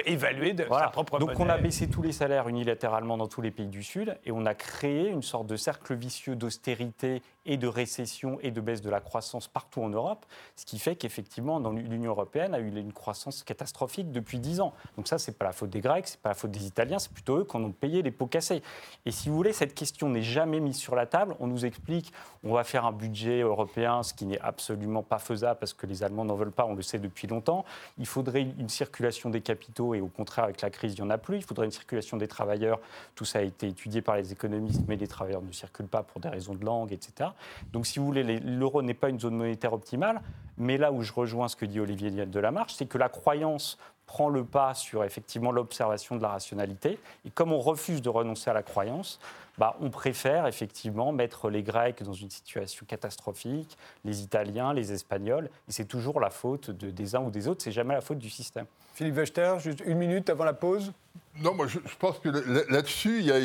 évaluer 0.05 0.53
de 0.53 0.65
sa 0.69 0.88
propre 0.88 1.19
donc 1.19 1.39
on 1.39 1.49
a 1.49 1.57
baissé 1.57 1.89
tous 1.89 2.01
les 2.01 2.12
salaires 2.12 2.47
unilatéralement 2.47 3.17
dans 3.17 3.27
tous 3.27 3.41
les 3.41 3.51
pays 3.51 3.67
du 3.67 3.84
Sud 3.84 4.17
et 4.25 4.31
on 4.31 4.45
a 4.45 4.53
créé 4.53 5.10
une 5.10 5.23
sorte 5.23 5.47
de 5.47 5.55
cercle 5.55 5.95
vicieux 5.95 6.36
d'austérité 6.36 7.21
et 7.45 7.58
de 7.58 7.67
récession 7.67 8.39
et 8.41 8.51
de 8.51 8.62
baisse 8.62 8.82
de 8.82 8.89
la 8.89 8.99
croissance 8.99 9.47
partout 9.47 9.82
en 9.82 9.89
Europe, 9.89 10.25
ce 10.56 10.65
qui 10.65 10.80
fait 10.80 10.95
qu'effectivement, 10.95 11.60
l'Union 11.69 12.12
européenne 12.12 12.54
a 12.54 12.60
eu 12.60 12.67
une 12.67 12.93
croissance 12.93 13.43
catastrophique 13.43 14.12
depuis 14.12 14.39
10 14.39 14.62
ans. 14.62 14.73
Donc 14.97 15.08
ça, 15.08 15.17
c'est 15.17 15.38
pas 15.38 15.45
la 15.45 15.51
faute 15.51 15.69
des 15.69 15.82
Grecs, 15.82 16.08
c'est 16.08 16.19
pas 16.19 16.30
la 16.30 16.36
faute 16.36 16.51
des 16.51 16.65
Italiens, 16.65 16.99
c'est 16.99 17.12
plutôt 17.12 17.39
eux 17.39 17.45
qui 17.45 17.58
en 17.58 17.63
ont 17.63 17.71
payé 17.71 18.01
les 18.01 18.12
pots 18.12 18.27
cassés. 18.27 18.62
Et 19.06 19.12
si 19.12 19.30
vous 19.30 19.36
voulez, 19.36 19.54
cette 19.54 19.73
question 19.73 20.10
n'est 20.10 20.21
jamais 20.21 20.60
mise 20.60 20.77
sur 20.77 20.95
la 20.95 21.06
table. 21.06 21.36
On 21.39 21.47
nous 21.47 21.65
explique, 21.65 22.13
on 22.43 22.54
va 22.54 22.63
faire 22.63 22.86
un 22.86 22.91
budget 22.91 23.41
européen, 23.41 24.04
ce 24.04 24.13
qui 24.13 24.25
n'est 24.25 24.39
absolument 24.39 25.04
pas 25.04 25.19
faisable 25.19 25.60
parce 25.60 25.73
que 25.73 25.86
les 25.86 26.04
Allemands 26.04 26.25
n'en 26.25 26.36
veulent 26.36 26.51
pas, 26.51 26.65
on 26.65 26.75
le 26.75 26.82
sait 26.82 26.99
depuis 26.99 27.27
longtemps. 27.27 27.65
Il 27.97 28.06
faudrait 28.06 28.41
une 28.41 28.69
circulation 28.69 29.30
des 29.30 29.41
capitaux 29.41 29.95
et 29.95 30.01
au 30.01 30.08
contraire, 30.08 30.45
avec 30.45 30.62
la 30.62 30.69
crise, 30.69 30.93
il 30.93 31.01
n'y 31.01 31.08
en 31.08 31.10
a 31.10 31.17
plus. 31.17 31.38
Il 31.38 31.43
faudrait 31.43 31.65
une 31.65 31.71
circulation 31.71 32.17
des 32.17 32.27
travailleurs. 32.27 32.80
Tout 33.15 33.25
ça 33.25 33.39
a 33.39 33.41
été 33.41 33.67
étudié 33.67 34.01
par 34.01 34.15
les 34.15 34.32
économistes, 34.32 34.82
mais 34.88 34.95
les 34.95 35.08
travailleurs 35.08 35.41
ne 35.41 35.51
circulent 35.51 35.88
pas 35.88 36.04
pour 36.04 36.21
des 36.21 36.30
raisons 36.30 36.54
de 36.54 36.63
langue, 36.63 36.91
etc. 36.91 37.31
Donc, 37.72 37.86
si 37.86 38.00
vous 38.00 38.06
voulez, 38.06 38.24
l'euro 38.39 38.82
n'est 38.82 38.94
pas 38.94 39.10
une 39.10 39.20
zone 39.20 39.36
monétaire 39.36 39.74
optimale. 39.74 40.22
Mais 40.58 40.78
là 40.78 40.91
où 40.91 41.02
je 41.02 41.13
rejoins 41.13 41.48
ce 41.48 41.56
que 41.56 41.65
dit 41.65 41.80
Olivier 41.80 42.12
de 42.12 42.39
la 42.39 42.52
Marche, 42.52 42.74
c'est 42.76 42.86
que 42.86 42.98
la 42.98 43.10
croyance 43.10 43.78
prend 44.06 44.30
le 44.30 44.44
pas 44.44 44.74
sur 44.74 45.04
effectivement 45.04 45.52
l'observation 45.52 46.17
de 46.17 46.22
la 46.22 46.28
rationalité. 46.28 47.00
Et 47.26 47.30
comme 47.30 47.54
on 47.54 47.60
refuse 47.60 48.02
de 48.02 48.10
renoncer 48.10 48.50
à 48.50 48.54
la 48.54 48.62
croyance, 48.62 49.20
bah, 49.58 49.78
on 49.80 49.89
préfère 49.89 50.48
effectivement 50.48 51.12
mettre 51.12 51.50
les 51.50 51.63
Grecs 51.63 52.04
dans 52.04 52.13
une 52.13 52.30
situation 52.30 52.86
catastrophique, 52.86 53.78
les 54.04 54.22
Italiens, 54.22 54.74
les 54.74 54.91
Espagnols, 54.91 55.46
et 55.67 55.72
c'est 55.72 55.86
toujours 55.86 56.20
la 56.20 56.30
faute 56.30 56.72
de, 56.72 56.89
des 56.89 57.15
uns 57.15 57.22
ou 57.22 57.32
des 57.32 57.48
autres, 57.48 57.63
c'est 57.63 57.72
jamais 57.72 57.94
la 57.94 58.02
faute 58.02 58.17
du 58.17 58.30
système. 58.30 58.65
Philippe 58.94 59.15
Wechter, 59.15 59.56
juste 59.60 59.82
une 59.86 59.98
minute 59.98 60.30
avant 60.30 60.44
la 60.44 60.54
pause. 60.54 60.91
Non, 61.39 61.54
moi 61.56 61.65
je, 61.67 61.80
pense 61.98 62.20
que 62.20 62.30
là-dessus, 62.70 63.20
il 63.20 63.26
y 63.26 63.32
a, 63.32 63.39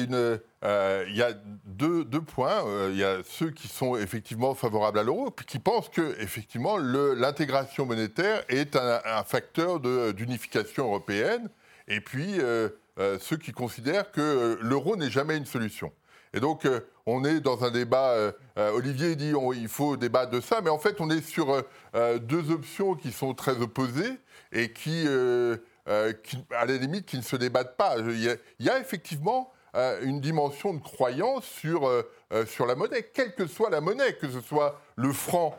euh, 0.64 1.04
il 1.08 1.40
deux, 1.64 2.04
points. 2.20 2.66
Euh, 2.66 2.90
il 2.92 2.98
y 2.98 3.04
a 3.04 3.18
ceux 3.24 3.50
qui 3.50 3.68
sont 3.68 3.96
effectivement 3.96 4.54
favorables 4.54 4.98
à 4.98 5.02
l'euro, 5.02 5.30
puis 5.30 5.46
qui 5.46 5.58
pensent 5.58 5.88
que 5.88 6.20
effectivement 6.20 6.78
l'intégration 6.78 7.86
monétaire 7.86 8.42
est 8.48 8.76
un, 8.76 9.22
facteur 9.24 9.80
d'unification 10.12 10.86
européenne, 10.86 11.48
et 11.86 12.00
puis 12.00 12.40
euh, 12.40 12.68
ceux 13.20 13.36
qui 13.36 13.52
considèrent 13.52 14.10
que 14.10 14.58
l'euro 14.60 14.96
n'est 14.96 15.10
jamais 15.10 15.36
une 15.36 15.46
solution. 15.46 15.92
Et 16.34 16.40
donc, 16.40 16.68
on 17.06 17.24
est 17.24 17.40
dans 17.40 17.64
un 17.64 17.70
débat. 17.70 18.14
Olivier 18.56 19.16
dit 19.16 19.32
qu'il 19.32 19.68
faut 19.68 19.96
débattre 19.96 20.32
de 20.32 20.40
ça, 20.40 20.60
mais 20.60 20.70
en 20.70 20.78
fait, 20.78 21.00
on 21.00 21.08
est 21.08 21.22
sur 21.22 21.62
deux 22.20 22.50
options 22.50 22.94
qui 22.94 23.12
sont 23.12 23.32
très 23.32 23.58
opposées 23.58 24.18
et 24.52 24.72
qui 24.72 25.06
qui, 26.24 26.38
à 26.50 26.64
la 26.64 26.76
limite, 26.76 27.06
qui 27.06 27.16
ne 27.16 27.22
se 27.22 27.36
débattent 27.36 27.76
pas. 27.76 27.96
Il 27.98 28.38
y 28.60 28.70
a, 28.70 28.78
effectivement 28.78 29.52
euh, 29.76 30.00
une 30.02 30.20
dimension 30.20 30.72
de 30.74 30.80
croyance 30.80 31.44
sur, 31.44 31.86
euh, 31.86 32.02
sur 32.46 32.66
la 32.66 32.74
monnaie, 32.74 33.10
quelle 33.12 33.34
que 33.34 33.46
soit 33.46 33.70
la 33.70 33.80
monnaie, 33.80 34.14
que 34.14 34.28
ce 34.28 34.40
soit 34.40 34.80
le 34.96 35.12
franc 35.12 35.54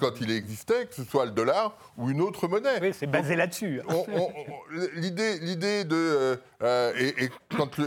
quand 0.00 0.18
il 0.22 0.30
existait, 0.30 0.86
que 0.86 0.94
ce 0.94 1.04
soit 1.04 1.26
le 1.26 1.30
dollar 1.30 1.76
ou 1.98 2.08
une 2.08 2.22
autre 2.22 2.48
monnaie. 2.48 2.78
Oui, 2.80 2.94
c'est 2.98 3.06
basé 3.06 3.36
là-dessus. 3.36 3.82
L'idée, 4.94 5.38
l'idée 5.40 5.84
de 5.84 6.40
et, 6.98 7.28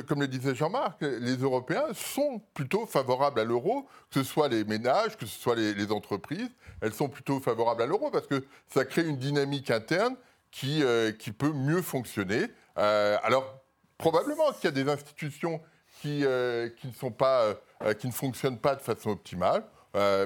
comme 0.07 0.21
le 0.21 0.27
disait 0.27 0.53
Jean-Marc, 0.53 1.01
les 1.01 1.37
Européens 1.37 1.87
sont 1.95 2.39
plutôt 2.53 2.85
favorables 2.85 3.39
à 3.39 3.43
l'euro, 3.43 3.87
que 4.11 4.21
ce 4.21 4.23
soit 4.23 4.47
les 4.47 4.63
ménages, 4.63 5.17
que 5.17 5.25
ce 5.25 5.39
soit 5.39 5.55
les, 5.55 5.73
les 5.73 5.91
entreprises, 5.91 6.51
elles 6.81 6.93
sont 6.93 7.09
plutôt 7.09 7.39
favorables 7.39 7.81
à 7.81 7.87
l'euro 7.87 8.11
parce 8.11 8.27
que 8.27 8.45
ça 8.67 8.85
crée 8.85 9.07
une 9.07 9.17
dynamique 9.17 9.71
interne 9.71 10.15
qui, 10.51 10.83
euh, 10.83 11.11
qui 11.11 11.31
peut 11.31 11.51
mieux 11.51 11.81
fonctionner. 11.81 12.47
Euh, 12.77 13.17
alors, 13.23 13.61
probablement 13.97 14.51
qu'il 14.53 14.65
y 14.65 14.67
a 14.67 14.71
des 14.71 14.89
institutions 14.89 15.61
qui, 16.01 16.25
euh, 16.25 16.69
qui, 16.69 16.87
ne, 16.87 16.93
sont 16.93 17.11
pas, 17.11 17.55
qui 17.99 18.07
ne 18.07 18.11
fonctionnent 18.11 18.59
pas 18.59 18.75
de 18.75 18.81
façon 18.81 19.11
optimale, 19.11 19.63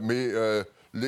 mais 0.01 0.29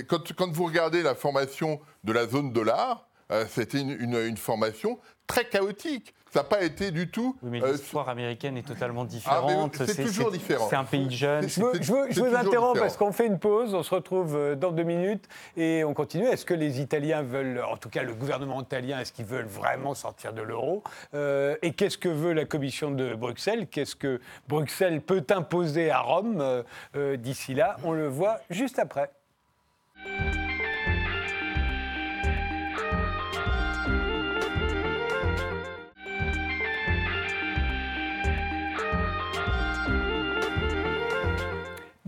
quand, 0.08 0.34
quand, 0.34 0.51
vous 0.51 0.65
regardez 0.65 1.04
la 1.04 1.13
formation 1.13 1.80
de 2.04 2.12
la 2.12 2.28
zone 2.28 2.51
dollar, 2.51 3.08
c'était 3.47 3.80
une, 3.80 3.91
une, 3.91 4.38
formation 4.38 4.99
très 5.28 5.46
chaotique. 5.46 6.14
Ça 6.36 6.42
n'a 6.42 6.50
pas 6.50 6.64
été 6.64 6.92
du 6.92 7.10
tout. 7.10 7.38
mais 7.44 7.62
l'histoire 7.62 8.10
américaine 8.10 8.58
est 8.58 8.68
totalement 8.68 9.04
ah, 9.04 9.06
différente. 9.06 9.78
c'est 9.86 10.04
toujours 10.04 10.32
différent. 10.32 10.68
C'est 10.70 10.76
un 10.76 10.84
pays 10.84 11.10
jeune. 11.10 11.48
Je, 11.48 11.62
je, 11.80 12.20
vous 12.20 12.36
interromps 12.36 12.78
parce 12.78 12.98
qu'on 12.98 13.14
fait 13.14 13.28
une 13.28 13.40
pause. 13.40 13.74
On 13.74 13.84
se 13.84 13.96
retrouve 13.96 14.36
euh, 14.36 14.56
dans 14.56 14.74
deux 14.74 14.84
minutes 14.84 15.30
et 15.56 15.86
on 15.86 15.94
continue. 15.94 16.26
Est-ce 16.26 16.44
que 16.44 16.54
les 16.54 16.82
Italiens 16.82 17.22
veulent, 17.22 17.64
en 17.64 17.78
tout 17.78 17.88
cas 17.88 18.04
le 18.04 18.14
gouvernement 18.14 18.62
italien, 18.62 19.00
est-ce 19.00 19.14
qu'ils 19.14 19.26
veulent 19.26 19.46
vraiment 19.46 19.94
sortir 19.94 20.34
de 20.34 20.42
l'euro? 20.42 20.84
Euh, 21.14 21.56
Et 21.62 21.72
qu'est-ce 21.72 21.98
que 21.98 22.10
veut 22.10 22.34
la 22.34 22.44
Commission 22.44 22.92
de 22.92 23.16
Bruxelles? 23.16 23.68
Qu'est-ce 23.68 23.96
que 23.96 24.20
Bruxelles 24.50 25.00
peut 25.00 25.24
imposer 25.30 25.90
à 25.90 26.02
Rome? 26.02 26.44
Euh, 26.96 27.16
d'ici 27.16 27.54
là 27.54 27.78
On 27.86 27.94
le 27.94 28.10
voit 28.10 28.42
juste 28.50 28.78
après. 28.78 29.10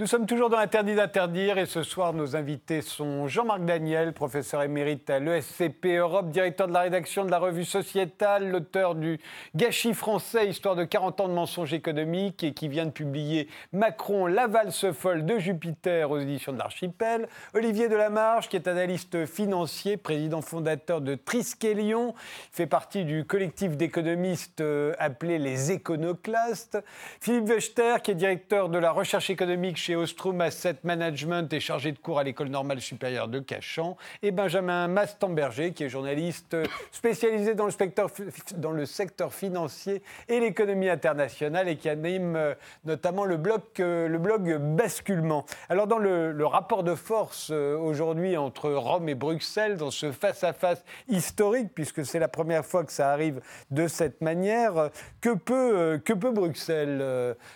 Nous 0.08 0.12
sommes 0.12 0.26
toujours 0.26 0.50
dans 0.50 0.56
l'interdit 0.56 0.96
d'interdire 0.96 1.58
et 1.58 1.66
ce 1.66 1.84
soir 1.84 2.14
nos 2.14 2.38
invités 2.38 2.82
sont 2.82 3.28
Jean-Marc 3.28 3.66
Daniel, 3.66 4.14
professeur 4.14 4.64
émérite 4.64 5.10
à 5.10 5.20
l'ESCP 5.20 5.98
Europe, 5.98 6.30
directeur 6.30 6.70
de 6.70 6.72
la 6.72 6.80
rédaction 6.80 7.26
de 7.26 7.30
la 7.30 7.40
revue 7.40 7.66
Sociétale, 7.66 8.50
l'auteur 8.50 8.96
du 8.96 9.20
Gâchis 9.54 9.94
français, 9.94 10.48
histoire 10.48 10.78
de 10.78 10.86
40 10.86 11.20
ans 11.20 11.28
de 11.28 11.34
mensonges 11.34 11.74
économiques 11.74 12.42
et 12.46 12.54
qui 12.54 12.70
vient 12.70 12.86
de 12.86 12.92
publier 12.92 13.50
Macron, 13.74 14.28
la 14.28 14.48
valse 14.48 14.94
folle 14.94 15.26
de 15.26 15.40
Jupiter 15.40 16.10
aux 16.10 16.20
éditions 16.20 16.54
de 16.54 16.60
l'Archipel, 16.60 17.28
Olivier 17.54 17.90
Delamarche 17.90 18.48
qui 18.48 18.56
est 18.56 18.70
analyste 18.70 19.26
financier, 19.26 19.98
président 19.98 20.42
fondateur 20.42 21.02
de 21.02 21.16
Triskelion, 21.16 22.14
fait 22.54 22.66
partie 22.66 23.04
du 23.04 23.26
collectif 23.26 23.76
d'économistes 23.76 24.62
euh, 24.62 24.94
appelé 25.00 25.38
les 25.38 25.74
éconoclastes, 25.74 26.78
Philippe 27.20 27.50
Wechter 27.50 27.96
qui 28.02 28.12
est 28.12 28.16
directeur 28.16 28.70
de 28.70 28.78
la 28.78 28.92
recherche 28.92 29.30
économique 29.30 29.76
chez 29.76 29.97
Ostrom 29.98 30.42
Asset 30.42 30.78
Management 30.84 31.52
et 31.54 31.60
chargé 31.60 31.92
de 31.92 31.98
cours 31.98 32.20
à 32.20 32.24
l'École 32.24 32.50
normale 32.50 32.82
supérieure 32.82 33.28
de 33.28 33.40
Cachan, 33.40 33.98
et 34.22 34.32
Benjamin 34.32 34.88
Mastemberger, 34.88 35.74
qui 35.74 35.84
est 35.84 35.90
journaliste 35.90 36.56
spécialisé 36.92 37.56
dans 37.56 37.66
le, 37.66 38.86
secteur, 38.86 39.34
financier 39.34 40.02
et 40.28 40.40
l'économie 40.40 40.90
internationale 40.90 41.68
et 41.68 41.78
qui 41.78 41.90
anime 41.90 42.36
euh, 42.36 42.54
notamment 42.86 43.26
le 43.26 43.38
blog, 43.38 43.62
euh, 43.80 44.08
le 44.08 44.18
blog 44.18 44.58
Basculement. 44.58 45.46
Alors, 45.70 45.88
dans 45.88 45.98
le, 45.98 46.46
rapport 46.46 46.84
de 46.84 46.96
force 46.96 47.50
euh, 47.52 47.78
aujourd'hui 47.78 48.38
entre 48.38 48.72
Rome 48.72 49.10
et 49.10 49.16
Bruxelles, 49.16 49.78
dans 49.78 49.92
ce 49.92 50.12
face-à-face 50.12 50.84
historique, 51.10 51.70
puisque 51.74 52.06
c'est 52.06 52.20
la 52.20 52.28
première 52.28 52.66
fois 52.66 52.84
que 52.84 52.92
ça 52.92 53.12
arrive 53.12 53.42
de 53.72 53.88
cette 53.88 54.22
manière, 54.22 54.90
que 55.22 55.34
peut, 55.34 56.00
que 56.04 56.14
peut 56.14 56.32
Bruxelles 56.32 57.04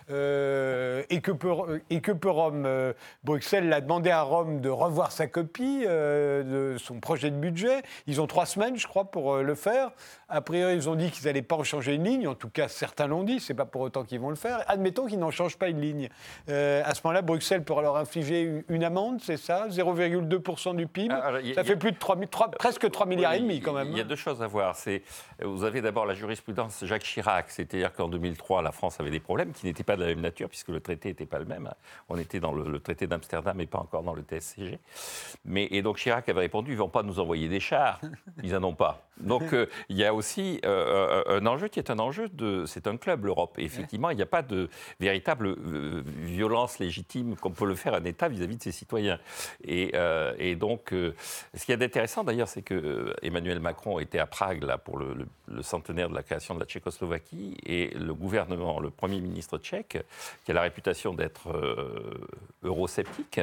et 0.10 1.22
que 1.22 1.32
peut, 2.12 2.21
Rome. 2.30 2.66
Euh, 2.66 2.94
Bruxelles 3.24 3.70
l'a 3.70 3.82
demandé 3.82 4.10
à 4.10 4.22
Rome 4.22 4.62
de 4.62 4.70
revoir 4.70 5.12
sa 5.12 5.28
copie 5.28 5.84
euh, 5.86 6.74
de 6.74 6.78
son 6.78 7.00
projet 7.00 7.30
de 7.30 7.36
budget. 7.36 7.82
Ils 8.08 8.22
ont 8.22 8.28
trois 8.28 8.46
semaines, 8.46 8.78
je 8.78 8.88
crois, 8.88 9.06
pour 9.06 9.34
euh, 9.34 9.44
le 9.44 9.56
faire. 9.56 9.92
A 10.30 10.42
priori, 10.42 10.76
ils 10.76 10.90
ont 10.90 10.96
dit 10.96 11.12
qu'ils 11.12 11.26
n'allaient 11.26 11.42
pas 11.42 11.56
en 11.56 11.64
changer 11.64 11.96
une 11.96 12.04
ligne. 12.04 12.28
En 12.28 12.36
tout 12.36 12.50
cas, 12.50 12.68
certains 12.68 13.08
l'ont 13.08 13.24
dit. 13.24 13.40
C'est 13.40 13.54
pas 13.54 13.66
pour 13.66 13.82
autant 13.82 14.04
qu'ils 14.04 14.20
vont 14.20 14.30
le 14.30 14.36
faire. 14.36 14.64
Admettons 14.68 15.08
qu'ils 15.08 15.20
n'en 15.20 15.32
changent 15.32 15.58
pas 15.58 15.70
une 15.70 15.82
ligne. 15.82 16.10
à 16.48 16.94
ce 16.94 17.02
moment-là, 17.04 17.22
Bruxelles 17.22 17.64
pourra 17.64 17.82
leur 17.82 17.98
infliger 17.98 18.64
une 18.70 18.84
amende, 18.84 19.20
c'est 19.22 19.38
ça? 19.38 19.68
0,2% 19.70 20.76
du 20.76 20.88
PIB. 20.88 21.14
Ah, 21.14 21.34
ça 21.56 21.64
fait 21.64 21.76
plus 21.76 21.92
de 21.92 21.98
3, 21.98 22.18
presque 22.52 22.90
3 22.90 23.06
milliards 23.06 23.34
et 23.34 23.40
demi 23.40 23.60
quand 23.60 23.74
même. 23.74 23.90
Il 23.92 23.98
y 23.98 24.02
a 24.02 24.06
deux 24.06 24.16
choses 24.16 24.42
à 24.42 24.48
voir. 24.48 24.76
C'est, 24.76 25.04
vous 25.42 25.64
avez 25.64 25.82
d'abord 25.82 26.06
la 26.06 26.14
jurisprudence 26.14 26.84
Jacques 26.86 27.04
Chirac, 27.04 27.50
c'est-à-dire 27.50 27.94
qu'en 27.94 28.08
2003, 28.08 28.62
la 28.62 28.72
France 28.72 29.00
avait 29.00 29.12
des 29.12 29.20
problèmes 29.20 29.52
qui 29.52 29.66
n'étaient 29.66 29.84
pas 29.84 29.96
de 29.96 30.02
la 30.02 30.08
même 30.08 30.22
nature 30.22 30.50
puisque 30.50 30.70
le 30.70 30.80
traité 30.80 31.10
n'était 31.10 31.26
pas 31.26 31.40
le 31.40 31.46
même. 31.46 31.70
On 32.14 32.18
était 32.18 32.42
dans 32.42 32.52
le, 32.52 32.80
traité 32.80 33.08
d'Amsterdam 33.08 33.60
et 33.62 33.68
pas 33.68 33.80
encore 33.80 34.04
dans 34.04 34.14
le 34.14 34.22
TSCG. 34.22 34.80
Mais, 35.46 35.70
et 35.72 35.82
donc 35.82 35.96
Chirac 35.96 36.28
avait 36.28 36.42
répondu, 36.42 36.72
ils 36.72 36.76
ne 36.76 36.80
vont 36.80 36.90
pas 36.90 37.04
nous 37.04 37.20
envoyer 37.22 37.48
des 37.48 37.62
chars. 37.62 38.02
Ils 38.44 38.52
n'en 38.52 38.64
ont 38.64 38.76
pas. 38.76 39.08
Donc 39.22 39.42
euh, 39.54 39.68
il 39.90 39.98
y 39.98 40.06
a 40.06 40.14
aussi 40.14 40.60
euh, 40.66 41.24
euh, 41.28 41.40
un 41.40 41.46
enjeu 41.46 41.68
qui 41.68 41.80
est 41.80 41.90
un 41.90 42.00
enjeu 42.00 42.30
de... 42.30 42.66
C'est 42.66 42.88
un 42.88 42.98
club, 42.98 43.26
l'Europe. 43.26 43.56
Effectivement, 43.58 44.10
il 44.10 44.18
n'y 44.18 44.22
a 44.22 44.28
pas 44.28 44.42
de 44.42 44.70
véritable 45.00 45.56
violence 46.22 46.80
légitime 46.80 47.36
comme 47.36 47.54
peut 47.54 47.66
le 47.66 47.76
faire 47.76 47.94
un 47.94 48.04
État 48.04 48.28
vis-à-vis 48.28 48.58
de 48.58 48.64
ses 48.64 48.72
citoyens. 48.72 49.20
Et, 49.64 49.94
et 50.38 50.56
donc, 50.56 50.90
ce 50.92 51.66
qui 51.66 51.72
est 51.72 51.82
intéressant 51.82 52.24
d'ailleurs, 52.24 52.48
c'est 52.48 52.62
que 52.62 53.14
Emmanuel 53.22 53.60
Macron 53.60 54.00
était 54.00 54.20
à 54.20 54.26
Prague 54.26 54.64
là, 54.64 54.78
pour 54.78 54.98
le, 54.98 55.28
le, 55.48 55.64
centenaire 55.64 56.10
de 56.10 56.16
la 56.16 56.24
création 56.24 56.56
de 56.56 56.60
la 56.60 56.66
Tchécoslovaquie 56.66 57.58
et 57.66 57.90
le 57.90 58.14
gouvernement, 58.14 58.80
le 58.80 58.90
Premier 58.90 59.22
ministre 59.22 59.58
tchèque, 59.58 59.98
qui 60.44 60.52
a 60.52 60.54
la 60.54 60.62
réputation 60.62 61.14
d'être 61.14 61.50
eurosceptique, 62.64 63.40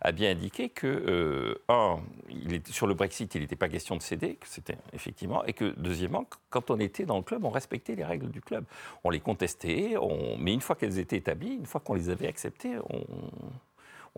a 0.00 0.12
bien 0.12 0.30
indiqué 0.30 0.68
que, 0.68 0.86
euh, 0.86 1.62
un, 1.68 2.00
il 2.28 2.54
est, 2.54 2.68
sur 2.68 2.86
le 2.86 2.94
Brexit, 2.94 3.34
il 3.34 3.42
n'était 3.42 3.56
pas 3.56 3.68
question 3.68 3.96
de 3.96 4.02
céder, 4.02 4.34
que 4.34 4.48
c'était 4.48 4.76
effectivement, 4.92 5.07
et 5.46 5.52
que, 5.52 5.74
deuxièmement, 5.78 6.26
quand 6.50 6.70
on 6.70 6.78
était 6.78 7.04
dans 7.04 7.16
le 7.16 7.22
club, 7.22 7.44
on 7.44 7.50
respectait 7.50 7.94
les 7.94 8.04
règles 8.04 8.30
du 8.30 8.40
club. 8.40 8.64
On 9.04 9.10
les 9.10 9.20
contestait, 9.20 9.96
on, 10.00 10.36
mais 10.38 10.52
une 10.52 10.60
fois 10.60 10.76
qu'elles 10.76 10.98
étaient 10.98 11.16
établies, 11.16 11.54
une 11.54 11.66
fois 11.66 11.80
qu'on 11.80 11.94
les 11.94 12.10
avait 12.10 12.28
acceptées, 12.28 12.76
on, 12.90 13.04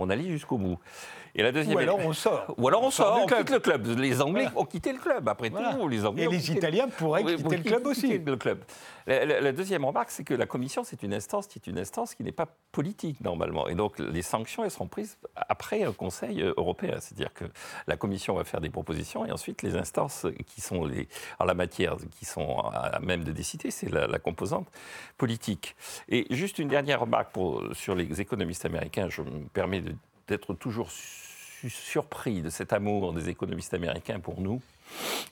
on 0.01 0.11
allait 0.11 0.29
jusqu'au 0.31 0.59
bout. 0.59 0.79
Et 1.37 1.45
la 1.45 1.53
deuxième 1.53 1.77
Ou 1.77 1.79
alors 1.79 1.99
on 2.01 2.13
sort. 2.13 2.53
Ou 2.59 2.67
alors 2.67 2.83
on, 2.83 2.87
On 2.87 2.91
sort 2.91 3.07
sort, 3.15 3.21
on 3.23 3.27
club. 3.27 3.39
quitte 3.41 3.51
le 3.51 3.61
club. 3.61 3.87
Les 3.99 4.21
Anglais 4.21 4.43
Voilà. 4.47 4.59
ont 4.59 4.65
quitté 4.65 4.93
le 4.93 4.99
club, 4.99 5.29
après 5.29 5.49
Voilà. 5.49 5.75
tout. 5.75 5.87
Les 5.87 6.05
Anglais 6.05 6.25
Et 6.25 6.29
les 6.29 6.51
Italiens 6.51 6.89
pourraient 6.89 7.23
quitter 7.25 7.57
le 7.57 7.63
club 7.63 7.87
aussi. 7.87 8.19
le 8.19 8.37
club. 8.37 8.65
La, 9.07 9.25
la- 9.25 9.41
la 9.41 9.53
deuxième 9.53 9.85
remarque, 9.85 10.11
c'est 10.11 10.25
que 10.25 10.35
la 10.35 10.47
commission, 10.47 10.83
c'est 10.83 11.05
une 11.05 11.15
instance 11.15 11.47
qui 11.47 11.61
est 11.61 11.69
une 11.71 11.79
instance 11.79 12.17
qui 12.17 12.25
n'est 12.25 12.33
pas 12.33 12.49
politique 12.73 13.21
normalement. 13.21 13.69
Et 13.69 13.77
donc 13.77 14.01
les 14.01 14.23
sanctions, 14.23 14.65
elles 14.65 14.73
seront 14.73 14.89
prises 14.89 15.19
après 15.37 15.85
un 15.85 15.93
Conseil 15.93 16.43
européen. 16.57 16.97
C'est-à-dire 16.99 17.33
que 17.33 17.45
la 17.87 17.97
commission 17.97 18.35
va 18.35 18.43
faire 18.43 18.61
des 18.61 18.71
propositions 18.71 19.25
et 19.25 19.31
ensuite 19.31 19.63
les 19.63 19.77
instances 19.77 20.27
qui 20.47 20.61
sont 20.61 20.85
les, 20.85 21.09
en 21.39 21.45
la 21.45 21.55
matière, 21.55 21.97
qui 22.19 22.25
sont 22.25 22.59
à 22.59 22.99
même 23.01 23.23
de 23.23 23.31
décider, 23.31 23.71
c'est 23.71 23.89
la, 23.89 24.09
la 24.09 24.19
composante 24.19 24.67
politique. 25.17 25.77
Et 26.09 26.27
juste 26.35 26.59
une 26.59 26.69
dernière 26.69 27.01
remarque 27.01 27.33
pour, 27.33 27.63
sur 27.73 27.95
les 27.95 28.21
économistes 28.21 28.65
américains. 28.65 29.09
Je 29.09 29.23
me 29.23 29.45
permets 29.53 29.81
de- 29.81 29.90
d'être 30.31 30.55
toujours 30.55 30.91
su- 30.91 31.69
surpris 31.69 32.41
de 32.41 32.49
cet 32.51 32.73
amour 32.73 33.13
des 33.13 33.29
économistes 33.29 33.75
américains 33.75 34.19
pour 34.21 34.41
nous 34.41 34.63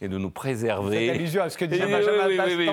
et 0.01 0.09
de 0.09 0.19
nous 0.19 0.31
préserver. 0.31 1.11
Allusion 1.11 1.43
à 1.43 1.51
ce 1.51 1.57
que 1.59 1.65
disait 1.65 1.87
Benjamin. 1.87 2.29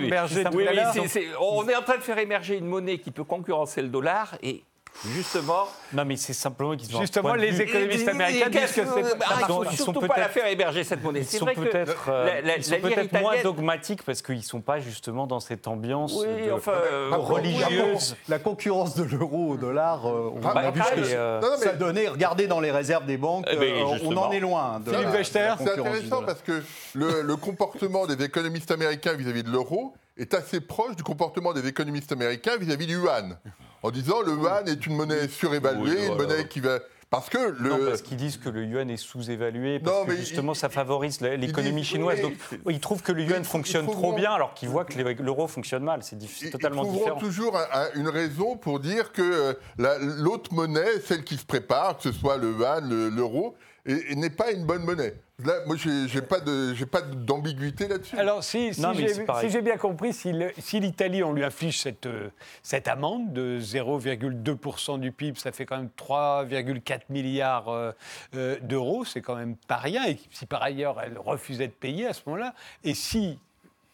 Berger 0.09 0.43
tout 0.43 0.59
à 0.59 0.73
l'heure. 0.73 0.93
on 1.39 1.67
est 1.69 1.75
en 1.75 1.81
train 1.81 1.97
de 1.97 2.01
faire 2.03 2.17
émerger 2.19 2.57
une 2.57 2.65
monnaie 2.67 2.97
qui 2.97 3.11
peut 3.11 3.23
concurrencer 3.23 3.81
le 3.81 3.87
dollar 3.87 4.37
et 4.43 4.63
justement. 5.07 5.67
Non, 5.93 6.05
mais 6.05 6.15
c'est 6.17 6.33
simplement 6.33 6.75
qu'ils 6.75 6.95
Justement, 6.97 7.33
les 7.35 7.61
économistes 7.61 8.07
américains 8.07 8.49
disent 8.49 8.71
que 8.71 8.81
c'est 8.85 9.03
Ah, 9.21 9.35
il 9.37 9.41
Ils 9.41 9.45
sont- 9.47 9.63
ils 9.63 9.77
sont 9.77 9.83
surtout 9.83 9.99
pas 10.01 10.07
la 10.07 10.13
peut-être- 10.15 10.31
faire 10.31 10.47
émerger 10.47 10.83
cette 10.83 11.03
monnaie. 11.03 11.19
Ils 11.21 11.25
C'est 11.25 11.37
sont 11.37 11.45
vrai 11.45 11.55
que 11.55 11.61
peut-être 11.61 12.05
euh, 12.09 12.41
peut-être 12.81 13.19
moins 13.21 13.41
dogmatiques 13.43 14.03
parce 14.03 14.21
qu'ils 14.21 14.37
ne 14.37 14.41
sont 14.41 14.61
pas 14.61 14.79
justement 14.79 15.27
dans 15.27 15.39
cette 15.39 15.67
ambiance 15.67 16.13
Oui, 16.15 16.47
de- 16.47 16.51
enfin, 16.51 16.73
euh, 16.73 17.09
religieuse. 17.15 18.15
La 18.29 18.39
concurrence 18.39 18.95
de 18.95 19.03
l'euro 19.03 19.51
au 19.51 19.57
dollar, 19.57 20.05
euh, 20.07 20.31
on 20.35 20.41
Ah, 20.45 20.59
a 20.59 20.71
vu 20.71 20.81
euh, 20.95 21.41
ça 21.57 21.73
donnait. 21.73 22.07
Regardez 22.07 22.47
dans 22.47 22.59
les 22.59 22.71
réserves 22.71 23.05
des 23.05 23.17
banques, 23.17 23.45
Eh 23.51 23.55
euh, 23.55 23.83
on 24.03 24.15
en 24.17 24.31
est 24.31 24.39
loin. 24.39 24.81
C'est 24.85 25.35
intéressant 25.71 26.23
parce 26.23 26.41
que 26.41 26.63
le, 26.93 27.21
le 27.21 27.35
comportement 27.35 28.05
des 28.07 28.23
économistes 28.23 28.71
américains 28.71 29.13
vis-à-vis 29.13 29.43
de 29.43 29.49
l'euro 29.51 29.93
est 30.17 30.33
assez 30.33 30.61
proche 30.61 30.95
du 30.95 31.03
comportement 31.03 31.53
des 31.53 31.67
économistes 31.67 32.11
américains 32.11 32.57
vis-à-vis 32.57 32.87
du 32.87 32.93
yuan. 32.95 33.37
En 33.85 33.91
disant 33.91 34.21
le 34.21 34.31
yuan 34.33 34.67
est 34.67 34.83
une 34.87 34.95
monnaie 34.95 35.27
surévaluée, 35.27 35.95
Oui, 35.95 36.07
une 36.07 36.15
monnaie 36.17 36.47
qui 36.47 36.59
va. 36.59 36.79
Parce 37.11 37.29
que 37.29 37.37
le. 37.37 37.69
Non, 37.69 37.77
parce 37.87 38.01
qu'ils 38.01 38.17
disent 38.17 38.37
que 38.37 38.49
le 38.49 38.65
yuan 38.65 38.89
est 38.89 38.97
sous-évalué, 38.97 39.79
parce 39.79 39.95
Non, 39.95 40.05
que 40.07 40.15
justement 40.15 40.53
ils- 40.53 40.55
ça 40.55 40.69
favorise 40.69 41.21
l'économie 41.21 41.83
chinoise. 41.83 42.19
Donc 42.19 42.33
ils 42.67 42.79
trouvent 42.79 43.03
que 43.03 43.11
le 43.11 43.21
yuan 43.21 43.41
ils- 43.43 43.45
fonctionne 43.45 43.85
ils 43.87 43.91
trop 43.93 44.13
bien, 44.13 44.31
alors 44.33 44.55
qu'ils 44.55 44.69
voient 44.69 44.85
que 44.85 44.97
l'euro 45.21 45.47
fonctionne 45.47 45.83
mal. 45.83 45.99
C'est 46.01 46.17
Ils- 46.19 46.49
totalement 46.49 46.81
ils 46.81 46.87
trouveront 46.87 47.03
différent. 47.03 47.19
toujours 47.19 47.57
un- 47.57 47.67
un- 47.73 47.89
une 47.99 48.09
raison 48.09 48.57
pour 48.57 48.79
dire 48.79 49.11
que 49.11 49.21
euh, 49.21 49.53
la- 49.77 49.99
l'autre 49.99 50.51
monnaie, 50.51 50.99
celle 51.05 51.23
qui 51.23 51.37
se 51.37 51.45
prépare, 51.45 51.97
que 51.97 52.03
ce 52.03 52.11
soit 52.11 52.37
le 52.37 52.53
yuan, 52.53 52.89
le- 52.89 53.09
l'euro, 53.09 53.55
et- 53.85 54.11
et 54.11 54.15
n'est 54.15 54.29
pas 54.29 54.51
une 54.51 54.65
bonne 54.65 54.83
monnaie. 54.83 55.13
Là, 55.43 55.53
moi, 55.65 55.75
j'ai 55.75 56.21
pas 56.21 56.39
de- 56.39 56.73
j'ai 56.73 56.85
pas 56.85 57.01
d'ambiguïté 57.01 57.87
là-dessus. 57.89 58.17
Alors, 58.17 58.41
si, 58.43 58.73
si 58.73 58.81
Non, 58.81 58.93
mais 58.95 59.07
j'ai 59.07 59.25
si 59.49 59.61
bien 59.61 59.75
compris, 59.77 60.13
si 60.13 60.31
le- 60.31 60.51
si 60.57 60.79
l'Italie, 60.79 61.23
on 61.23 61.33
lui 61.33 61.43
inflige 61.43 61.81
cette, 61.81 62.05
euh, 62.05 62.29
cette 62.63 62.87
amende 62.87 63.33
de 63.33 63.59
0,2% 63.59 64.97
du 64.97 65.11
PIB, 65.11 65.37
ça 65.37 65.51
fait 65.51 65.65
quand 65.65 65.77
même 65.77 65.89
3,4 65.97 67.09
milliards 67.09 67.69
euh, 67.69 67.91
euh, 68.35 68.57
d'euros, 68.61 69.03
c'est 69.05 69.21
quand 69.21 69.35
même 69.35 69.55
pas 69.67 69.77
rien. 69.77 70.05
Et 70.07 70.17
si 70.31 70.45
par 70.45 70.63
ailleurs 70.63 71.01
elle 71.03 71.17
refusait 71.17 71.67
de 71.67 71.73
payer 71.73 72.07
à 72.07 72.13
ce 72.13 72.21
moment-là, 72.27 72.53
et 72.83 72.93
si 72.93 73.37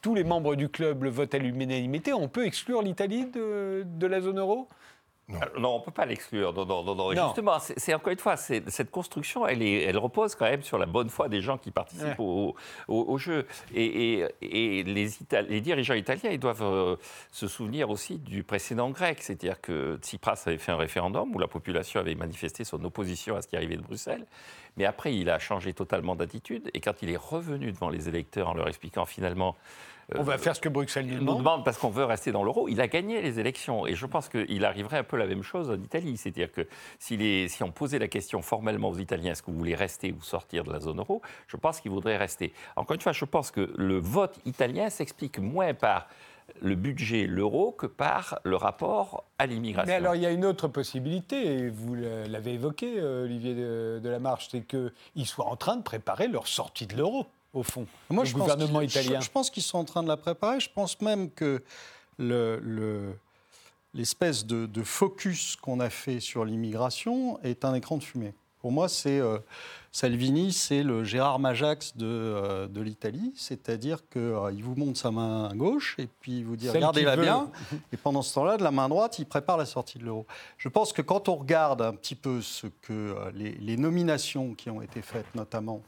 tous 0.02 0.16
les 0.16 0.24
membres 0.24 0.56
du 0.56 0.70
club 0.70 1.04
le 1.04 1.10
votent 1.10 1.34
à 1.36 1.38
l'unanimité, 1.38 2.14
on 2.14 2.28
peut 2.28 2.46
exclure 2.46 2.82
l'Italie 2.82 3.26
de, 3.26 3.84
de 3.86 4.08
la 4.08 4.22
zone 4.22 4.40
euro? 4.40 4.68
Alors, 5.30 5.60
Non, 5.60 5.76
on 5.76 5.80
ne 5.80 5.84
peut 5.86 5.92
pas 5.92 6.06
l'exclure. 6.06 6.52
Non, 6.54 6.66
non, 6.66 6.84
non, 6.84 6.96
non. 6.96 7.14
Non. 7.14 7.26
Justement, 7.28 7.60
c'est 7.60 7.80
c'est 7.80 7.94
encore 7.94 8.12
une 8.12 8.20
fois, 8.20 8.36
c'est- 8.36 8.70
cette 8.70 8.92
construction, 8.92 9.48
elle, 9.48 9.62
est, 9.62 9.84
elle 9.84 9.98
repose 9.98 10.36
quand 10.36 10.46
même 10.46 10.62
sur 10.64 10.78
la 10.78 10.86
bonne 10.86 11.10
foi 11.10 11.30
des 11.30 11.42
gens 11.42 11.58
qui 11.58 11.72
participent 11.72 12.06
Ouais. 12.06 12.16
au, 12.20 12.56
au- 12.90 13.06
au 13.14 13.18
jeu. 13.18 13.48
Et, 13.74 14.20
et- 14.20 14.80
et 14.80 14.84
les, 14.84 15.10
Ita- 15.24 15.42
les 15.48 15.62
dirigeants 15.62 15.94
italiens, 15.94 16.32
ils 16.32 16.40
doivent 16.40 16.64
euh, 16.64 16.96
se 17.32 17.48
souvenir 17.48 17.90
aussi 17.90 18.18
du 18.18 18.44
précédent 18.44 18.90
grec. 18.90 19.20
C'est-à-dire 19.22 19.62
que 19.62 19.98
Tsipras 20.02 20.42
avait 20.48 20.58
fait 20.58 20.72
un 20.74 20.78
référendum 20.78 21.34
où 21.34 21.40
la 21.40 21.48
population 21.48 22.00
avait 22.02 22.16
manifesté 22.16 22.64
son 22.66 22.84
opposition 22.84 23.36
à 23.38 23.42
ce 23.42 23.48
qui 23.48 23.56
arrivait 23.56 23.78
de 23.78 23.82
Bruxelles. 23.84 24.26
Mais 24.78 24.86
après, 24.86 25.14
il 25.16 25.30
a 25.30 25.38
changé 25.40 25.74
totalement 25.74 26.16
d'attitude. 26.16 26.70
Et 26.74 26.80
quand 26.82 27.02
il 27.02 27.10
est 27.10 27.18
revenu 27.18 27.72
devant 27.72 27.90
les 27.90 28.08
électeurs 28.10 28.50
en 28.50 28.54
leur 28.54 28.68
expliquant 28.68 29.06
finalement 29.06 29.56
On 30.18 30.24
va 30.24 30.38
faire 30.38 30.56
ce 30.56 30.62
que 30.62 30.70
Bruxelles 30.70 31.06
nous 31.08 31.20
demande. 31.20 31.38
demande 31.38 31.66
parce 31.66 31.78
qu'on 31.78 31.90
veut 31.90 32.04
rester 32.06 32.32
dans 32.32 32.44
l'euro. 32.44 32.68
Il 32.68 32.82
a 32.82 32.88
gagné 32.88 33.22
les 33.22 33.40
élections 33.40 33.88
et 33.88 33.94
je 33.96 34.06
pense 34.06 34.28
qu'il 34.30 34.66
arriverait 34.66 34.98
un 35.00 35.04
peu 35.04 35.18
la 35.18 35.26
même 35.28 35.44
chose 35.44 35.70
en 35.70 35.76
Italie. 35.82 36.18
C'est-à-dire 36.18 36.52
que 36.52 36.68
si, 37.00 37.16
les- 37.18 37.48
si 37.48 37.64
on 37.64 37.72
posait 37.72 38.00
la 38.00 38.08
question 38.08 38.42
formellement 38.42 38.90
aux 38.90 38.98
Italiens, 38.98 39.32
est-ce 39.32 39.42
que 39.42 39.52
vous 39.52 39.58
voulez 39.58 39.76
rester 39.76 40.12
ou 40.12 40.22
sortir 40.22 40.64
de 40.64 40.72
la 40.74 40.80
zone 40.80 41.00
euro, 41.00 41.22
je 41.48 41.56
pense 41.58 41.80
qu'ils 41.80 41.92
voudraient 41.92 42.18
rester. 42.18 42.54
Encore 42.76 42.96
une 42.96 43.02
fois, 43.02 43.12
je 43.14 43.26
pense 43.26 43.52
que 43.52 43.72
le 43.78 43.98
vote 44.00 44.38
italien 44.46 44.90
s'explique 44.90 45.40
moins 45.40 45.74
par 45.74 46.08
le 46.62 46.76
budget, 46.76 47.28
l'euro, 47.28 47.72
que 47.72 47.86
par 47.86 48.40
le 48.44 48.58
rapport 48.58 49.24
à 49.40 49.46
l'immigration. 49.46 49.88
Mais 49.90 49.96
alors, 49.96 50.16
il 50.16 50.22
y 50.22 50.26
a 50.26 50.32
une 50.32 50.44
autre 50.44 50.68
possibilité, 50.68 51.46
et 51.46 51.70
vous 51.70 51.96
l'avez 51.96 52.54
évoqué, 52.56 52.96
euh, 52.98 53.24
Olivier 53.24 53.56
de, 53.56 54.02
de 54.04 54.10
la 54.10 54.20
Marche, 54.20 54.50
c'est 54.52 54.62
qu'ils 54.68 55.26
soient 55.28 55.46
en 55.48 55.56
train 55.56 55.78
de 55.78 55.82
préparer 55.82 56.28
leur 56.28 56.48
sortie 56.48 56.88
de 56.88 56.98
l'euro, 56.98 57.26
au 57.54 57.64
fond. 57.64 57.86
Moi, 58.10 58.24
le 58.24 58.30
je 58.30 58.34
pense 58.34 58.42
gouvernement 58.42 58.80
qu'ils- 58.80 58.90
italien. 58.90 59.20
Je, 59.20 59.26
je 59.26 59.32
pense 59.32 59.50
qu'ils 59.50 59.64
sont 59.64 59.78
en 59.80 59.86
train 59.86 60.04
de 60.04 60.08
la 60.08 60.18
préparer. 60.18 60.60
Je 60.60 60.70
pense 60.74 61.00
même 61.02 61.30
que 61.32 61.62
le- 62.18 62.60
le- 62.64 63.14
l'espèce 63.94 64.46
de, 64.46 64.66
de 64.66 64.84
focus 64.84 65.56
qu'on 65.58 65.80
a 65.80 65.90
fait 65.90 66.20
sur 66.20 66.46
l'immigration 66.46 67.40
est 67.44 67.66
un 67.66 67.74
écran 67.74 67.98
de 67.98 68.04
fumée. 68.04 68.34
Pour 68.62 68.72
moi, 68.72 68.88
c'est 68.88 69.20
euh, 69.20 69.40
Salvini, 69.92 70.54
c'est 70.54 70.84
le 70.84 71.04
Gérard 71.04 71.40
Majax 71.40 71.98
de, 71.98 72.06
euh, 72.06 72.68
de 72.68 72.80
l'Italie, 72.80 73.34
c'est-à-dire 73.36 74.08
qu'il 74.08 74.64
vous 74.64 74.76
montre 74.76 75.00
sa 75.00 75.10
main 75.10 75.50
gauche 75.56 75.96
et 75.98 76.08
puis 76.22 76.38
il 76.38 76.46
vous 76.46 76.56
dit 76.56 76.70
regardez-la 76.70 77.18
bien. 77.18 77.50
Et 77.92 77.98
pendant 77.98 78.22
ce 78.22 78.34
temps-là, 78.36 78.58
de 78.58 78.64
la 78.64 78.70
main 78.70 78.88
droite, 78.88 79.18
il 79.18 79.26
prépare 79.26 79.58
la 79.58 79.66
sortie 79.66 79.98
de 79.98 80.06
l'euro. 80.06 80.28
Je 80.58 80.70
pense 80.70 80.94
que 80.94 81.02
quand 81.02 81.28
on 81.28 81.36
regarde 81.38 81.82
un 81.82 81.94
petit 81.94 82.14
peu 82.16 82.40
ce 82.42 82.68
que 82.84 82.94
euh, 82.94 83.32
les, 83.34 83.54
les 83.54 83.78
nominations 83.78 84.54
qui 84.54 84.70
ont 84.70 84.84
été 84.84 85.02
faites, 85.02 85.34
notamment 85.34 85.82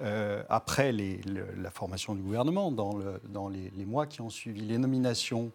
euh, 0.00 0.44
après 0.48 0.92
la 0.92 1.70
formation 1.72 2.14
du 2.14 2.22
gouvernement, 2.22 2.70
dans, 2.70 2.96
le- 2.96 3.20
dans 3.30 3.48
les, 3.48 3.72
mois 3.84 4.06
qui 4.06 4.20
ont 4.20 4.30
suivi, 4.30 4.60
les 4.60 4.78
nominations 4.78 5.50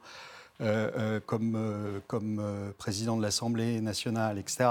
euh, 0.60 0.92
euh, 0.98 2.00
comme, 2.06 2.74
président 2.78 3.16
de 3.16 3.22
l'Assemblée 3.22 3.80
nationale, 3.80 4.38
etc., 4.38 4.70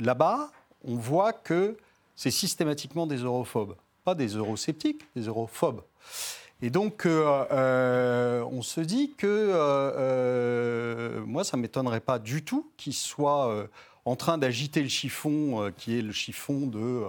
là-bas, 0.00 0.50
on 0.84 0.96
voit 0.96 1.32
que 1.32 1.76
c'est 2.16 2.32
systématiquement 2.32 3.06
des 3.06 3.18
europhobes. 3.18 3.76
Pas 4.04 4.16
des 4.16 4.34
eurosceptiques, 4.34 5.02
des 5.14 5.22
europhobes. 5.22 5.82
Et 6.60 6.70
donc, 6.70 7.06
on 7.06 8.62
se 8.62 8.80
dit 8.80 9.12
que, 9.16 9.52
moi, 11.24 11.44
ça 11.44 11.56
ne 11.56 11.62
m'étonnerait 11.62 12.00
pas 12.00 12.18
du 12.18 12.42
tout 12.44 12.68
qu'ils 12.76 12.94
soient 12.94 13.68
en 14.04 14.16
train 14.16 14.38
d'agiter 14.38 14.82
le 14.82 14.88
chiffon, 14.88 15.72
qui 15.76 15.98
est 15.98 16.02
le 16.02 16.12
chiffon 16.12 16.66
de 16.66 17.04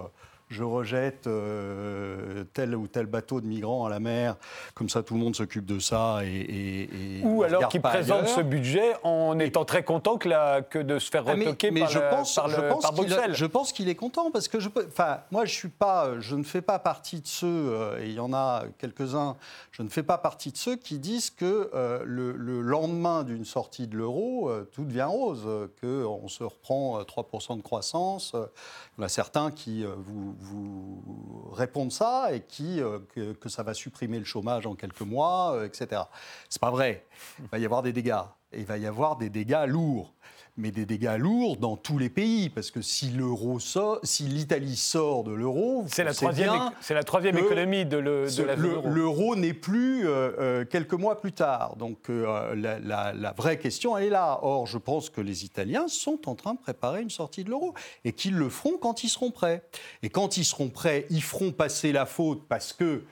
je 0.48 0.62
rejette 0.62 1.26
euh, 1.26 2.44
tel 2.52 2.74
ou 2.76 2.86
tel 2.86 3.06
bateau 3.06 3.40
de 3.40 3.46
migrants 3.46 3.84
à 3.86 3.90
la 3.90 3.98
mer, 4.00 4.36
comme 4.74 4.88
ça 4.88 5.02
tout 5.02 5.14
le 5.14 5.20
monde 5.20 5.34
s'occupe 5.34 5.66
de 5.66 5.78
ça. 5.78 6.20
Et, 6.24 6.28
et- 6.28 7.18
et 7.18 7.22
Ou 7.24 7.42
alors 7.42 7.68
présentent 7.68 8.22
ailleurs. 8.24 8.28
ce 8.36 8.40
budget 8.42 8.94
en 9.02 9.38
étant 9.40 9.64
très 9.64 9.82
content 9.82 10.18
que, 10.18 10.28
la- 10.28 10.62
que 10.62 10.78
de 10.78 10.98
se 10.98 11.10
faire 11.10 11.24
Ah, 11.26 11.34
mais- 11.36 11.46
retoquer 11.46 11.70
mais 11.72 11.80
par, 11.80 11.90
je 11.90 11.98
le- 11.98 12.08
pense, 12.10 12.34
par, 12.34 12.48
je 12.48 12.60
le- 12.60 12.68
pense 12.68 12.82
par 12.82 12.92
qu'il 12.94 13.04
a- 13.12 13.16
Bruxelles. 13.16 13.34
je 13.34 13.46
pense 13.46 13.72
qu'il 13.72 13.88
est 13.88 13.94
content 13.96 14.30
parce 14.30 14.46
que 14.48 14.60
je, 14.60 14.68
peux- 14.68 14.86
enfin, 14.88 15.18
moi 15.32 15.44
je 15.46 15.52
suis 15.52 15.68
pas, 15.68 16.12
je 16.20 16.36
ne 16.36 16.44
fais 16.44 16.62
pas 16.62 16.78
partie 16.78 17.20
de 17.20 17.26
ceux, 17.26 17.46
euh, 17.48 18.00
et 18.00 18.06
il 18.06 18.14
y 18.14 18.20
en 18.20 18.32
a 18.32 18.64
quelques-uns, 18.78 19.36
je 19.72 19.82
ne 19.82 19.88
fais 19.88 20.02
pas 20.04 20.18
partie 20.18 20.52
de 20.52 20.56
ceux 20.56 20.76
qui 20.76 20.98
disent 20.98 21.30
que 21.30 21.70
euh, 21.74 22.02
le, 22.04 22.32
le 22.32 22.60
lendemain 22.60 23.24
d'une 23.24 23.44
sortie 23.44 23.86
de 23.88 23.96
l'euro, 23.96 24.50
tout 24.72 24.84
devient 24.84 25.02
rose, 25.08 25.42
euh, 25.46 25.66
que 25.82 26.04
on 26.04 26.28
se 26.28 26.44
reprend 26.44 27.00
euh, 27.00 27.02
3% 27.02 27.56
de 27.56 27.62
croissance. 27.62 28.32
il 28.34 29.00
y 29.00 29.02
en 29.02 29.06
a 29.06 29.08
certains 29.08 29.50
qui 29.50 29.84
vous, 29.84 30.35
vous 30.38 31.50
répondent 31.52 31.92
ça 31.92 32.32
et 32.32 32.40
qui 32.42 32.80
euh, 32.80 32.98
que, 33.14 33.32
que 33.32 33.48
ça 33.48 33.62
va 33.62 33.74
supprimer 33.74 34.18
le 34.18 34.24
chômage 34.24 34.66
en 34.66 34.74
quelques 34.74 35.00
mois, 35.00 35.54
euh, 35.54 35.66
etc. 35.66 36.02
C'est 36.48 36.60
pas 36.60 36.70
vrai. 36.70 37.06
Il 37.40 37.48
va 37.48 37.58
y 37.58 37.64
avoir 37.64 37.82
des 37.82 37.92
dégâts. 37.92 38.22
Et 38.52 38.60
il 38.60 38.66
va 38.66 38.78
y 38.78 38.86
avoir 38.86 39.16
des 39.16 39.30
dégâts 39.30 39.64
lourds. 39.66 40.12
Mais 40.58 40.70
des 40.70 40.86
dégâts 40.86 41.16
lourds 41.18 41.58
dans 41.58 41.76
tous 41.76 41.98
les 41.98 42.08
pays, 42.08 42.48
parce 42.48 42.70
que 42.70 42.80
si 42.80 43.10
l'euro 43.10 43.60
sort, 43.60 43.98
si 44.02 44.22
l'Italie 44.22 44.76
sort 44.76 45.22
de 45.22 45.32
l'euro, 45.32 45.84
C'est 45.86 46.02
la 46.02 46.14
troisième, 46.14 46.70
c'est 46.80 46.94
la 46.94 47.04
troisième 47.04 47.36
économie 47.36 47.84
de, 47.84 47.98
le, 47.98 48.26
de 48.34 48.42
la 48.42 48.56
l'euro 48.56 49.36
n'est 49.36 49.52
plus 49.52 50.08
euh, 50.08 50.32
euh, 50.38 50.64
quelques 50.64 50.94
mois 50.94 51.20
plus 51.20 51.32
tard. 51.32 51.76
Donc 51.76 52.08
euh, 52.08 52.54
la, 52.54 52.78
la- 52.78 53.12
la 53.12 53.32
vraie 53.32 53.58
question 53.58 53.98
elle 53.98 54.04
est 54.04 54.10
là. 54.10 54.38
Or, 54.42 54.66
je 54.66 54.78
pense 54.78 55.10
que 55.10 55.20
les 55.20 55.44
Italiens 55.44 55.88
sont 55.88 56.26
en 56.26 56.34
train 56.34 56.54
de 56.54 56.58
préparer 56.60 57.02
une 57.02 57.10
sortie 57.10 57.44
de 57.44 57.50
l'euro 57.50 57.74
et 58.06 58.12
qu'ils 58.12 58.34
le 58.34 58.48
feront 58.48 58.78
quand 58.80 59.04
ils 59.04 59.10
seront 59.10 59.30
prêts. 59.30 59.62
Et 60.02 60.08
quand 60.08 60.38
ils 60.38 60.44
seront 60.46 60.70
prêts, 60.70 61.04
ils 61.10 61.22
feront 61.22 61.52
passer 61.52 61.92
la 61.92 62.06
faute 62.06 62.44
parce 62.48 62.72
que 62.72 63.02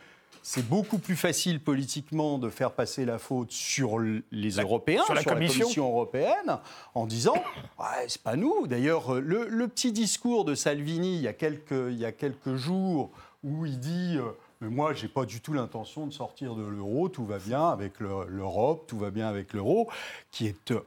c'est 0.47 0.69
beaucoup 0.69 0.99
plus 0.99 1.17
facile 1.17 1.59
politiquement 1.59 2.39
de 2.39 2.51
faire 2.51 2.73
passer 2.73 3.07
la 3.07 3.19
faute 3.19 3.51
sur 3.51 3.99
les 3.99 4.51
Européens, 4.59 5.03
sur 5.07 5.15
la 5.15 5.25
Commission. 5.25 5.89
européenne, 5.89 6.59
en 6.95 7.07
disant 7.07 7.33
ouais, 7.79 8.05
c'est 8.09 8.23
pas 8.23 8.37
nous. 8.37 8.67
D'ailleurs, 8.67 9.15
le, 9.15 9.49
le 9.49 9.69
petit 9.69 9.91
discours 9.91 10.45
de 10.45 10.55
Salvini 10.55 11.17
il 11.17 11.23
y 11.23 11.29
a 11.29 11.33
quelques, 11.33 11.73
il 11.91 11.99
y 11.99 12.05
a 12.05 12.13
quelques 12.13 12.57
jours 12.57 13.11
où 13.43 13.65
il 13.65 13.81
dit. 13.81 14.19
Mais 14.65 14.71
moi, 14.75 14.95
j'ai 14.95 15.09
pas 15.09 15.27
du 15.27 15.41
tout 15.41 15.53
l'intention 15.53 16.07
de 16.07 16.13
sortir 16.13 16.55
de 16.55 16.63
l'euro. 16.65 17.09
Tout 17.11 17.27
va 17.27 17.39
bien 17.39 17.69
avec 17.69 18.01
le- 18.01 18.25
l'Europe, 18.29 18.87
tout 18.89 18.99
va 18.99 19.11
bien 19.11 19.29
avec 19.29 19.53
l'euro, 19.53 19.91
qui 20.31 20.47
est 20.47 20.71
euh, 20.71 20.81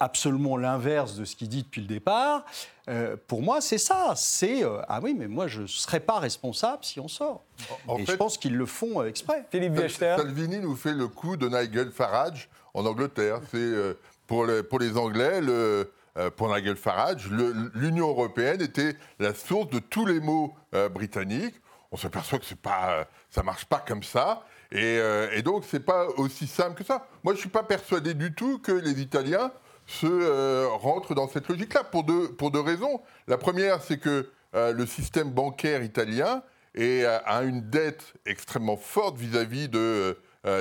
absolument 0.00 0.56
l'inverse 0.56 1.14
de 1.14 1.24
ce 1.24 1.36
qu'il 1.36 1.48
dit 1.48 1.62
depuis 1.62 1.80
le 1.80 1.86
départ. 1.86 2.44
Euh, 2.88 3.16
pour 3.28 3.40
moi, 3.42 3.60
c'est 3.60 3.78
ça. 3.78 4.14
C'est 4.16 4.64
euh, 4.64 4.80
ah 4.88 4.98
oui, 5.02 5.14
mais 5.16 5.28
moi, 5.28 5.46
je 5.46 5.66
serais 5.66 6.00
pas 6.00 6.18
responsable 6.18 6.84
si 6.84 6.98
on 6.98 7.06
sort. 7.08 7.44
En 7.86 7.98
Et 7.98 8.04
fait- 8.04 8.12
je 8.12 8.16
pense 8.16 8.36
qu'ils 8.36 8.56
le 8.56 8.66
font 8.66 9.00
euh, 9.00 9.06
exprès. 9.08 9.46
Philippe. 9.50 9.78
Salvini 9.88 10.58
nous 10.58 10.74
fait 10.74 10.94
le 10.94 11.06
coup 11.06 11.36
de 11.36 11.48
Nigel 11.48 11.92
Farage 11.92 12.48
en 12.74 12.84
Angleterre. 12.84 13.40
C'est 13.50 13.58
euh, 13.58 13.94
pour, 14.26 14.44
les, 14.46 14.62
pour 14.64 14.80
les 14.80 14.96
Anglais, 14.96 15.40
le, 15.40 15.92
euh, 16.16 16.30
pour 16.30 16.52
Nigel 16.52 16.76
Farage, 16.76 17.28
l'Union 17.74 18.08
européenne 18.08 18.60
était 18.60 18.96
la 19.20 19.34
source 19.34 19.68
de 19.70 19.78
tous 19.78 20.06
les 20.06 20.18
maux 20.18 20.54
euh, 20.74 20.88
britanniques. 20.88 21.54
On 21.92 21.96
s'aperçoit 21.96 22.38
que 22.38 22.44
c'est 22.44 22.60
pas, 22.60 22.90
euh, 23.00 23.04
ça 23.30 23.42
marche 23.42 23.64
pas 23.64 23.82
comme 23.86 24.02
ça. 24.02 24.44
Et, 24.72 24.78
euh, 24.98 25.28
et 25.32 25.42
donc, 25.42 25.64
c'est 25.68 25.80
pas 25.84 26.06
aussi 26.16 26.46
simple 26.46 26.76
que 26.78 26.84
ça. 26.84 27.06
Moi, 27.24 27.34
je 27.34 27.40
suis 27.40 27.48
pas 27.48 27.64
persuadé 27.64 28.14
du 28.14 28.32
tout 28.32 28.58
que 28.60 28.70
les 28.72 29.00
Italiens 29.00 29.50
se 29.86 30.06
euh, 30.06 30.68
rentrent 30.68 31.14
dans 31.14 31.26
cette 31.28 31.48
logique-là 31.48 31.82
pour 31.84 32.04
deux, 32.04 32.28
pour 32.32 32.52
deux 32.52 32.60
raisons. 32.60 33.00
La 33.26 33.36
première, 33.38 33.82
c'est 33.82 33.98
que 33.98 34.30
euh, 34.54 34.72
le 34.72 34.86
système 34.86 35.30
bancaire 35.30 35.82
italien 35.82 36.42
est, 36.76 37.04
a 37.04 37.42
une 37.42 37.68
dette 37.68 38.14
extrêmement 38.26 38.76
forte 38.76 39.16
vis-à-vis 39.18 39.68
de, 39.68 40.16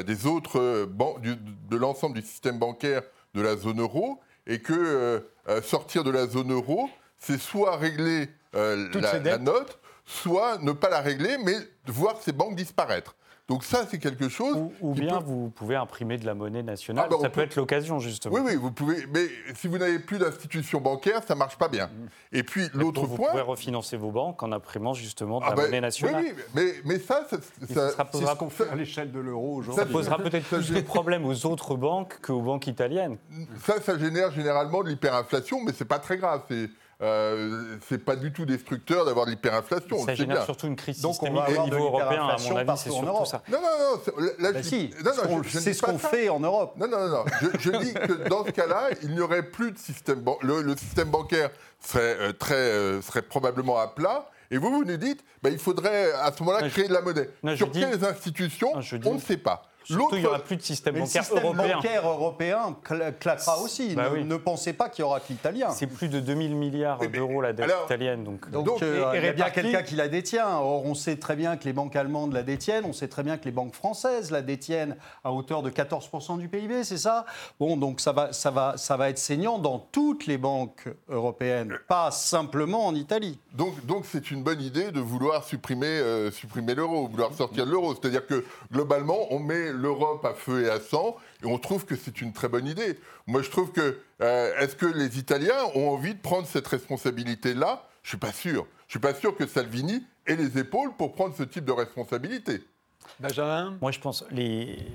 des 0.08 0.26
autres 0.26 0.88
du- 1.22 1.36
de 1.36 1.78
l'ensemble 1.78 2.20
du 2.20 2.26
système 2.26 2.58
bancaire 2.58 3.04
de 3.36 3.42
la 3.42 3.56
zone 3.56 3.80
euro 3.80 4.20
et 4.48 4.60
que 4.60 5.24
sortir 5.62 6.04
de 6.04 6.10
la 6.10 6.26
zone 6.26 6.52
euro, 6.52 6.90
c'est 7.20 7.40
soit 7.40 7.78
régler 7.78 8.28
la, 9.00 9.38
note, 9.38 9.79
soit 10.10 10.58
ne 10.60 10.72
pas 10.72 10.90
la 10.90 11.02
régler, 11.02 11.38
mais 11.44 11.54
voir 11.88 12.16
ces 12.20 12.32
banques 12.32 12.56
disparaître. 12.56 13.16
Donc 13.48 13.64
ça, 13.64 13.88
c'est 13.90 13.98
quelque 13.98 14.30
chose. 14.30 14.56
Ou, 14.80 14.94
bien 14.94 15.18
peut- 15.18 15.24
vous 15.26 15.50
pouvez 15.50 15.76
imprimer 15.76 16.18
de 16.20 16.26
la 16.28 16.36
monnaie 16.36 16.62
nationale. 16.62 17.06
Ah 17.08 17.10
bah, 17.10 17.16
on 17.18 17.22
ça 17.24 17.30
peut 17.30 17.42
peut- 17.42 17.48
être 17.48 17.56
l'occasion, 17.56 17.98
justement. 17.98 18.36
Oui, 18.36 18.42
oui, 18.46 18.56
vous 18.56 18.70
pouvez. 18.72 19.08
Mais 19.12 19.26
si 19.56 19.68
vous 19.68 19.80
n'avez 19.80 19.98
plus 19.98 20.20
d'institution 20.20 20.80
bancaire, 20.82 21.22
ça 21.28 21.34
marche 21.34 21.58
pas 21.58 21.68
bien. 21.68 21.90
Et 22.32 22.44
puis 22.44 22.68
l'autre 22.76 23.06
vous 23.08 23.16
point. 23.16 23.30
pouvez 23.32 23.42
refinancer 23.42 23.98
vos 23.98 24.12
banques 24.12 24.44
en 24.44 24.52
imprimant 24.52 24.94
justement 24.94 25.40
de 25.40 25.46
Ah 25.48 25.50
la 25.50 25.56
bah, 25.56 25.62
monnaie 25.64 25.82
nationale. 25.82 26.24
Oui, 26.24 26.34
oui, 26.36 26.44
mais, 26.54 26.74
mais 26.86 27.00
ça, 27.00 27.26
ça, 27.28 27.38
C'est 27.68 28.06
posera, 28.12 28.34
ce 28.34 28.38
qu'on 28.38 28.50
fait 28.52 28.70
à 28.70 28.76
l'échelle 28.76 29.12
de 29.12 29.20
l'euro 29.20 29.56
aujourd'hui. 29.56 29.84
ça 29.84 29.88
posera 29.92 30.18
peut-être 30.18 30.46
plus 30.48 30.70
de 30.72 30.82
problèmes 30.82 31.26
aux 31.26 31.46
autres 31.48 31.76
banques 31.76 32.20
qu'aux 32.22 32.42
banques 32.42 32.68
italiennes. 32.68 33.18
ça, 33.66 33.82
ça 33.82 33.98
génère 33.98 34.32
généralement 34.32 34.84
de 34.84 34.90
l'hyperinflation, 34.90 35.64
mais 35.64 35.72
c'est 35.76 35.86
pas 35.86 36.00
très 36.00 36.18
grave. 36.18 36.44
C'est 36.50 36.70
euh, 37.02 37.78
c'est 37.88 38.04
pas 38.04 38.16
du 38.16 38.32
tout 38.34 38.46
destructeur 38.46 39.06
d'avoir 39.06 39.26
de 39.26 39.32
l'hyperinflation. 39.32 39.98
on 40.00 40.06
Ça 40.06 40.16
génère 40.16 40.38
bien. 40.38 40.46
surtout 40.46 40.68
une 40.68 40.76
crise 40.76 41.00
Donc, 41.02 41.12
on 41.12 41.14
systémique 41.14 41.38
va 41.40 41.48
au 41.48 41.52
avoir 41.52 41.66
de 41.68 41.72
niveau 41.76 41.86
européen, 41.88 42.28
à 42.28 42.38
mon 42.38 42.58
avis, 42.58 42.78
c'est 42.78 42.90
en 42.90 43.04
surtout 43.04 43.26
ça. 43.26 43.42
Non, 43.50 43.60
non, 43.62 44.18
non. 44.18 44.26
Là, 44.40 44.52
Bah 44.52 44.62
je 44.62 44.68
si, 44.68 44.94
non, 45.04 45.12
non, 45.16 45.42
c'est 45.44 45.74
ce 45.74 45.82
qu'on 45.82 45.98
fait 45.98 46.30
en 46.30 46.40
Europe. 46.40 46.74
Non, 46.78 46.88
non, 46.88 47.00
non, 47.00 47.08
non. 47.10 47.26
Je, 47.42 47.48
je 47.60 47.78
dis 47.78 47.94
que 47.94 48.28
dans 48.28 48.46
ce 48.46 48.52
cas-là, 48.52 48.90
il 49.02 49.12
n'y 49.12 49.22
aurait 49.22 49.44
plus 49.44 49.72
de 49.72 49.78
système. 49.78 50.20
ban- 50.20 50.38
Le, 50.42 50.62
le 50.62 50.76
système 50.76 51.10
bancaire 51.10 51.50
serait, 51.80 52.18
euh, 52.20 52.34
très, 52.34 52.56
euh, 52.56 53.02
serait 53.02 53.22
probablement 53.22 53.78
à 53.80 53.88
plat. 53.88 54.30
Et 54.52 54.58
vous, 54.58 54.70
vous 54.72 54.84
nous 54.84 54.98
dites, 54.98 55.24
bah, 55.44 55.50
il 55.52 55.60
faudrait 55.60 56.12
à 56.12 56.32
ce 56.36 56.42
moment-là 56.44 56.68
créer 56.70 56.88
de 56.88 56.94
la 56.94 57.02
monnaie. 57.02 57.30
Sur 57.56 57.68
dis- 57.70 57.80
quelles 57.82 58.04
institutions 58.04 58.74
Non, 58.76 58.82
je 58.82 58.98
dis- 58.98 59.08
On 59.08 59.14
ne 59.14 59.20
sait 59.20 59.38
pas. 59.38 59.69
Surtout, 59.98 60.16
il 60.16 60.22
n'y 60.22 60.26
aura 60.28 60.40
plus 60.40 60.56
de 60.58 60.62
système 60.62 60.94
Mais 60.94 61.00
le 61.02 61.06
bancaire 61.06 61.24
système 61.24 61.44
européen. 61.44 61.76
bancaire 61.76 62.08
européen 62.08 62.76
cla- 62.86 63.14
claquera 63.18 63.60
aussi. 63.60 63.96
Bah 63.96 64.10
ne, 64.10 64.16
oui. 64.16 64.24
ne 64.26 64.36
pensez 64.38 64.74
pas 64.74 64.90
qu'il 64.90 65.04
y 65.04 65.06
aura 65.06 65.20
que 65.20 65.26
l'italien. 65.30 65.70
C'est 65.72 65.88
plus 65.88 66.08
de 66.10 66.20
2000 66.20 66.56
milliards 66.56 67.00
d'euros 67.00 67.42
la 67.42 67.54
dette 67.54 67.66
alors- 67.66 67.86
italienne. 67.86 68.24
Donc, 68.24 68.50
Donc, 68.50 68.66
Donc, 68.66 68.84
euh, 68.84 69.12
il 69.16 69.24
y 69.24 69.28
a 69.28 69.34
bien 69.34 69.50
quelqu'un 69.50 69.82
qui 69.84 69.96
la 69.96 70.08
détient. 70.08 70.48
Or, 70.60 70.86
on 70.86 70.94
sait 70.96 71.18
très 71.18 71.36
bien 71.36 71.58
que 71.58 71.66
les 71.66 71.74
banques 71.74 71.96
allemandes 71.96 72.34
la 72.34 72.44
détiennent, 72.44 72.86
on 72.86 72.94
sait 72.94 73.08
très 73.08 73.24
bien 73.24 73.38
que 73.38 73.46
les 73.46 73.52
banques 73.52 73.74
françaises 73.76 74.32
la 74.32 74.42
détiennent 74.42 74.96
à 75.24 75.32
hauteur 75.34 75.64
de 75.64 75.70
14% 75.70 76.38
du 76.38 76.48
PIB, 76.50 76.84
c'est 76.84 76.98
ça? 76.98 77.26
Bon, 77.60 77.78
donc 77.78 78.00
ça 78.02 78.12
va, 78.12 78.34
ça, 78.34 78.52
va, 78.52 78.74
ça 78.78 78.98
va 78.98 79.10
être 79.10 79.18
saignant 79.20 79.60
dans 79.60 79.80
toutes 79.80 80.26
les 80.28 80.38
banques 80.38 80.88
européennes, 81.10 81.78
pas 81.88 82.12
simplement 82.12 82.86
en 82.86 82.96
Italie. 82.96 83.40
Donc, 83.54 83.86
donc 83.86 84.06
c'est 84.06 84.32
une 84.32 84.44
bonne 84.44 84.62
idée 84.62 84.92
de 84.92 85.00
vouloir 85.00 85.44
supprimer, 85.44 85.88
euh, 85.88 86.32
supprimer 86.32 86.76
l'euro, 86.76 87.08
vouloir 87.08 87.34
sortir 87.34 87.66
de 87.66 87.72
l'euro. 87.72 87.94
C'est-à-dire 87.96 88.26
que 88.26 88.44
globalement, 88.72 89.18
on 89.32 89.40
met 89.40 89.72
l'Europe 89.80 90.24
à 90.26 90.34
feu 90.34 90.66
et 90.66 90.70
à 90.70 90.80
sang 90.80 91.16
et 91.44 91.46
on 91.46 91.58
trouve 91.58 91.86
que 91.86 91.96
c'est 91.96 92.22
une 92.22 92.34
très 92.34 92.50
bonne 92.50 92.68
idée. 92.68 93.00
Moi, 93.28 93.42
je 93.42 93.50
trouve 93.50 93.72
que 93.72 94.00
euh, 94.22 94.60
est-ce 94.60 94.76
que 94.76 94.86
les 94.86 95.18
Italiens 95.18 95.64
ont 95.76 95.90
envie 95.90 96.14
de 96.14 96.20
prendre 96.20 96.46
cette 96.46 96.68
responsabilité-là? 96.68 97.88
Je 98.04 98.10
suis 98.10 98.18
pas 98.18 98.34
sûr. 98.34 98.68
Je 98.88 98.94
suis 98.94 99.00
pas 99.00 99.14
sûr 99.14 99.36
que 99.36 99.48
Salvini 99.48 100.04
ait 100.26 100.36
les 100.36 100.58
épaules 100.58 100.92
pour 100.98 101.14
prendre 101.14 101.36
ce 101.36 101.44
type 101.44 101.66
de 101.66 101.72
responsabilité. 101.72 102.62
Benjamin 103.20 103.78
Moi, 103.82 103.92
je 103.92 104.00
pense, 104.00 104.24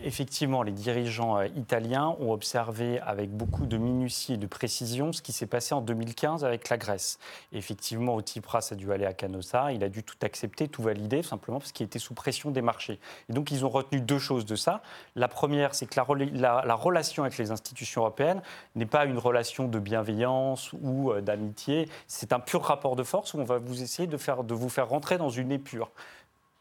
effectivement, 0.05 0.63
les 0.63 0.73
dirigeants 0.73 1.39
euh, 1.39 1.47
italiens 1.57 2.17
ont 2.21 2.33
observé 2.33 3.01
avec 3.01 3.31
beaucoup 3.31 3.67
de 3.67 3.77
minutie 3.77 4.35
et 4.35 4.37
de 4.37 4.47
précision 4.47 5.13
ce 5.13 5.21
qui 5.23 5.33
s'est 5.33 5.47
passé 5.47 5.75
en 5.75 5.81
2015 5.81 6.45
avec 6.45 6.69
la 6.69 6.77
Grèce. 6.79 7.19
Et 7.53 7.59
effectivement, 7.59 8.21
Tsipras 8.21 8.69
a 8.71 8.75
dû 8.75 8.93
aller 8.93 9.05
à 9.07 9.13
Canossa, 9.13 9.73
il 9.73 9.85
a 9.85 9.89
dû 9.89 10.03
tout 10.03 10.17
accepter, 10.23 10.69
tout 10.69 10.83
valider, 10.83 11.23
simplement 11.23 11.59
parce 11.59 11.73
qu'il 11.73 11.85
était 11.87 11.99
sous 11.99 12.15
pression 12.15 12.51
des 12.51 12.63
marchés. 12.63 12.99
Et 13.29 13.33
donc, 13.33 13.51
ils 13.51 13.65
ont 13.65 13.69
retenu 13.71 14.01
deux 14.01 14.19
choses 14.19 14.47
de 14.47 14.57
ça. 14.57 14.83
La 15.17 15.29
première, 15.29 15.75
c'est 15.75 15.87
que 15.87 15.95
la, 15.97 16.05
rela- 16.05 16.31
la- 16.33 16.63
la 16.65 16.75
relation 16.75 17.25
avec 17.25 17.37
les 17.39 17.51
institutions 17.51 18.01
européennes 18.03 18.43
n'est 18.75 18.87
pas 18.87 19.05
une 19.05 19.19
relation 19.19 19.69
de 19.69 19.79
bienveillance 19.79 20.73
ou 20.83 21.11
euh, 21.13 21.21
d'amitié, 21.21 21.89
c'est 22.07 22.33
un 22.33 22.41
pur 22.41 22.63
rapport 22.63 22.97
de 22.97 23.03
force 23.03 23.35
où 23.35 23.39
on 23.39 23.45
va 23.45 23.59
vous 23.59 23.83
essayer 23.83 24.07
de, 24.09 24.17
de 24.43 24.55
vous 24.55 24.69
faire 24.69 24.89
rentrer 24.89 25.19
dans 25.19 25.31
une 25.31 25.53
épure. 25.53 25.91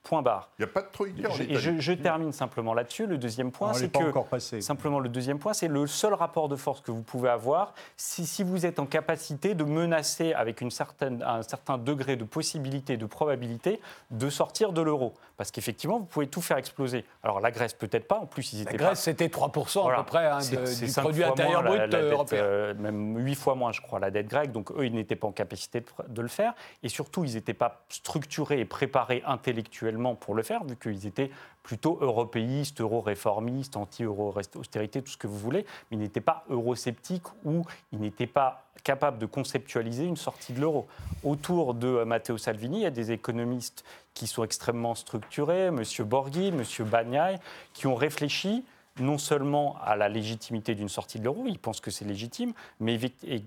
Point 0.04 0.22
barre. 0.22 0.50
Il 0.60 0.66
n'y 0.66 0.70
a 0.70 0.74
pas 0.74 0.82
de 0.82 0.88
troïka 0.92 1.30
en 1.30 1.32
Je- 1.32 1.44
Italie. 1.44 1.58
et 1.58 1.62
je, 1.62 1.80
je 1.80 1.94
termine 1.94 2.34
simplement 2.34 2.74
là-dessus. 2.74 3.08
Le 3.08 3.18
deuxième 3.18 3.52
point, 3.52 3.72
c'est 3.72 3.88
pas 3.88 4.00
que 4.00 4.10
encore 4.10 4.26
passé. 4.28 4.60
simplement 4.60 5.00
le 5.00 5.08
deuxième 5.08 5.40
point, 5.40 5.54
c'est 5.54 5.70
le 5.70 5.88
seul 5.88 6.14
rapport 6.14 6.50
de 6.50 6.58
force 6.58 6.82
que 6.82 6.92
vous 6.92 7.04
pouvez 7.04 7.30
avoir 7.30 7.74
si, 7.96 8.26
si 8.26 8.44
vous 8.44 8.66
êtes 8.66 8.80
en 8.80 8.86
capacité 8.86 9.56
de 9.56 9.64
menacer 9.64 10.34
avec 10.34 10.60
une 10.60 10.72
certaine, 10.72 11.24
un 11.26 11.42
certain 11.42 11.78
degré 11.78 12.18
de 12.18 12.26
possibilité, 12.26 12.98
de 12.98 13.06
probabilité, 13.06 13.80
de 14.12 14.30
sortir 14.30 14.74
de 14.74 14.82
l'euro. 14.82 15.14
Parce 15.38 15.52
qu'effectivement, 15.52 16.00
vous 16.00 16.06
pouvez 16.06 16.28
tout 16.28 16.42
faire 16.42 16.58
exploser. 16.58 17.06
Alors 17.24 17.40
la 17.40 17.52
Grèce 17.52 17.74
peut-être 17.74 18.08
pas. 18.08 18.20
En 18.20 18.26
plus, 18.26 18.52
ils 18.52 18.58
La 18.58 18.72
étaient 18.72 18.78
Grèce, 18.78 18.90
pas. 18.90 18.96
c'était 18.96 19.30
3% 19.30 19.80
à 19.80 19.84
Voilà. 19.84 19.98
peu 20.00 20.04
près 20.06 20.26
hein, 20.28 20.40
de- 20.40 20.86
du 20.86 20.92
produit 20.92 21.24
intérieur 21.24 21.64
brut 21.64 21.78
la- 21.80 21.88
la 21.88 22.02
dette, 22.02 22.12
européen. 22.12 22.44
euh, 22.44 22.74
même 22.74 23.18
8 23.26 23.36
fois 23.36 23.56
moins, 23.56 23.72
je 23.72 23.80
crois, 23.80 24.00
la 24.02 24.12
dette 24.12 24.28
grecque. 24.28 24.52
Donc 24.52 24.70
eux, 24.72 24.86
ils 24.86 24.94
n'étaient 24.94 25.16
pas 25.16 25.28
en 25.28 25.32
capacité 25.32 25.80
de, 25.80 25.86
de 26.10 26.22
le 26.22 26.28
faire. 26.28 26.54
Et 26.84 26.90
surtout, 26.90 27.24
ils 27.24 27.36
n'étaient 27.36 27.54
pas 27.54 27.86
structurés 27.88 28.60
et 28.60 28.66
préparés 28.66 29.24
intellectuellement 29.26 29.93
pour 30.20 30.36
le 30.36 30.44
faire, 30.44 30.64
vu 30.64 30.76
qu'ils 30.76 31.08
étaient 31.08 31.32
plutôt 31.64 31.98
européistes, 32.02 32.82
euro-réformistes, 32.82 33.78
anti-euro-austérité, 33.78 35.02
tout 35.02 35.12
ce 35.12 35.18
que 35.18 35.28
vous 35.28 35.38
voulez. 35.38 35.66
Mais 35.90 35.98
ils 35.98 36.00
n'étaient 36.00 36.22
pas 36.22 36.44
eurosceptiques 36.50 37.28
ou 37.46 37.64
ils 37.92 38.00
n'étaient 38.00 38.28
pas 38.28 38.66
capables 38.84 39.18
de 39.18 39.26
conceptualiser 39.26 40.06
une 40.06 40.18
sortie 40.18 40.54
de 40.54 40.60
l'euro. 40.60 40.88
Autour 41.24 41.74
de 41.74 41.88
euh, 41.88 42.06
Matteo 42.06 42.38
Salvini, 42.38 42.80
il 42.80 42.84
y 42.84 42.86
a 42.86 42.92
des 42.92 43.12
économistes 43.12 43.86
qui 44.14 44.28
sont 44.28 44.44
extrêmement 44.44 44.94
structurés, 44.96 45.68
M. 45.68 45.84
Borghi, 46.00 46.48
M. 46.48 46.64
Bagnai, 46.86 47.40
qui 47.74 47.88
ont 47.88 47.96
réfléchi 47.96 48.66
non 49.00 49.18
seulement 49.18 49.78
à 49.84 49.96
la 49.96 50.08
légitimité 50.08 50.76
d'une 50.76 50.90
sortie 50.90 51.18
de 51.18 51.24
l'euro, 51.24 51.46
ils 51.48 51.58
pensent 51.58 51.82
que 51.82 51.90
c'est 51.90 52.06
légitime, 52.06 52.54
mais 52.80 53.00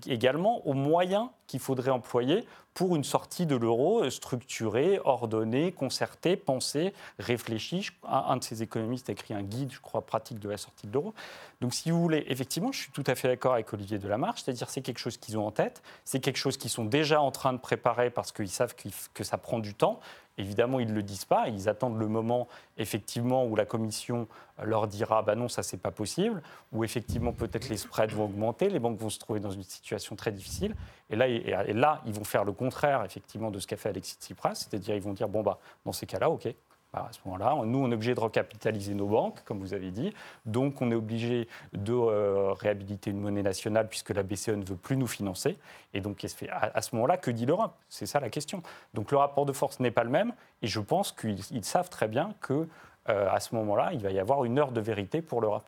également 0.07 0.67
aux 0.67 0.73
moyens 0.73 1.29
qu'il 1.47 1.61
faudrait 1.61 1.91
employer 1.91 2.45
pour 2.77 2.95
une 2.95 3.03
sortie 3.03 3.47
de 3.47 3.55
l'euro 3.55 4.07
structurée, 4.11 4.99
ordonnée, 5.03 5.71
concertée, 5.71 6.35
pensée, 6.35 6.93
réfléchie. 7.17 7.89
Un, 8.07 8.37
de 8.37 8.43
ces 8.43 8.61
économistes 8.61 9.09
a 9.09 9.13
écrit 9.13 9.33
un 9.33 9.41
guide, 9.41 9.71
je 9.71 9.79
crois, 9.79 10.05
pratique 10.05 10.37
de 10.37 10.47
la 10.47 10.57
sortie 10.57 10.85
de 10.85 10.93
l'euro. 10.93 11.15
Donc, 11.59 11.73
si 11.73 11.89
vous 11.89 11.99
voulez, 11.99 12.23
effectivement, 12.27 12.71
je 12.71 12.77
suis 12.77 12.91
tout 12.91 13.03
à 13.07 13.15
fait 13.15 13.29
d'accord 13.29 13.53
avec 13.53 13.73
Olivier 13.73 13.97
Delamarche, 13.97 14.43
c'est-à-dire 14.43 14.69
c'est 14.69 14.81
quelque 14.81 14.99
chose 14.99 15.17
qu'ils 15.17 15.39
ont 15.39 15.47
en 15.47 15.51
tête, 15.51 15.81
c'est 16.05 16.19
quelque 16.19 16.37
chose 16.37 16.55
qu'ils 16.55 16.69
sont 16.69 16.85
déjà 16.85 17.19
en 17.19 17.31
train 17.31 17.51
de 17.51 17.57
préparer 17.57 18.11
parce 18.11 18.31
qu'ils 18.31 18.47
savent 18.47 18.75
que 18.75 19.23
ça 19.23 19.39
prend 19.39 19.57
du 19.57 19.73
temps. 19.73 19.99
Évidemment, 20.37 20.79
ils 20.79 20.87
ne 20.87 20.93
le 20.93 21.01
disent 21.01 21.25
pas, 21.25 21.49
ils 21.49 21.67
attendent 21.67 21.97
le 21.97 22.07
moment, 22.07 22.47
effectivement, 22.77 23.45
où 23.45 23.55
la 23.55 23.65
Commission 23.65 24.27
leur 24.63 24.87
dira 24.87 25.23
bah 25.23 25.33
non, 25.33 25.49
ça, 25.49 25.63
c'est 25.63 25.77
pas 25.77 25.89
possible, 25.89 26.43
où 26.71 26.83
effectivement, 26.83 27.33
peut-être 27.33 27.69
les 27.69 27.77
spreads 27.77 28.13
vont 28.13 28.25
augmenter, 28.25 28.69
les 28.69 28.77
banques 28.77 28.99
vont 28.99 29.09
se 29.09 29.17
trouver 29.17 29.39
dans 29.39 29.49
une 29.49 29.63
situation 29.63 30.15
très 30.15 30.31
difficile. 30.31 30.75
Et 31.09 31.15
là, 31.15 32.01
ils 32.05 32.13
vont 32.13 32.23
faire 32.23 32.43
le 32.43 32.51
contraire, 32.51 33.03
effectivement, 33.05 33.51
de 33.51 33.59
ce 33.59 33.67
qu'a 33.67 33.77
fait 33.77 33.89
Alexis 33.89 34.17
Tsipras, 34.19 34.55
c'est-à-dire 34.55 34.95
ils 34.95 35.01
vont 35.01 35.13
dire 35.13 35.29
bon, 35.29 35.41
bah, 35.41 35.57
dans 35.85 35.93
ces 35.93 36.05
cas-là, 36.05 36.29
OK. 36.29 36.47
Bah, 36.93 37.07
à 37.09 37.13
ce 37.13 37.19
moment-là, 37.25 37.53
nous, 37.65 37.79
on 37.79 37.91
est 37.91 37.95
obligé 37.95 38.15
de 38.15 38.19
recapitaliser 38.19 38.93
nos 38.93 39.07
banques, 39.07 39.43
comme 39.43 39.59
vous 39.59 39.73
avez 39.73 39.91
dit. 39.91 40.13
Donc, 40.45 40.81
on 40.81 40.89
est 40.89 40.95
obligé 40.95 41.49
de 41.73 41.93
euh, 41.93 42.53
réhabiliter 42.53 43.11
une 43.11 43.19
monnaie 43.19 43.43
nationale 43.43 43.89
puisque 43.89 44.11
la 44.11 44.23
BCE 44.23 44.49
ne 44.49 44.63
veut 44.63 44.77
plus 44.77 44.95
nous 44.95 45.07
financer. 45.07 45.57
Et 45.93 45.99
donc, 45.99 46.25
à, 46.49 46.81
ce 46.81 46.95
moment-là, 46.95 47.17
que 47.17 47.29
dit 47.29 47.45
l'Europe? 47.45 47.73
C'est 47.89 48.05
ça 48.05 48.21
la 48.21 48.29
question. 48.29 48.63
Donc, 48.93 49.11
le 49.11 49.17
rapport 49.17 49.45
de 49.45 49.51
force 49.51 49.81
n'est 49.81 49.91
pas 49.91 50.05
le 50.05 50.09
même. 50.09 50.33
Et 50.61 50.67
je 50.67 50.79
pense 50.79 51.11
qu'ils 51.11 51.39
ils 51.51 51.65
savent 51.65 51.89
très 51.89 52.07
bien 52.07 52.33
que 52.39 52.67
euh, 53.09 53.29
à 53.29 53.41
ce 53.41 53.53
moment-là, 53.55 53.89
il 53.91 53.99
va 53.99 54.11
y 54.11 54.19
avoir 54.19 54.45
une 54.45 54.57
heure 54.57 54.71
de 54.71 54.81
vérité 54.81 55.21
pour 55.21 55.41
l'Europe. 55.41 55.67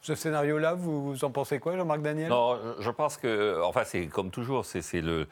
Ce 0.00 0.14
scénario-là, 0.14 0.74
vous, 0.74 1.24
en 1.24 1.30
pensez 1.30 1.58
quoi, 1.58 1.76
Jean-Marc 1.76 2.02
Daniel? 2.02 2.28
Non, 2.28 2.58
je- 2.78 2.90
pense 2.90 3.16
que, 3.16 3.60
enfin, 3.62 3.82
c'est 3.84 4.06
comme 4.06 4.30
toujours, 4.30 4.64
c'est 4.64 4.82
le, 5.00 5.26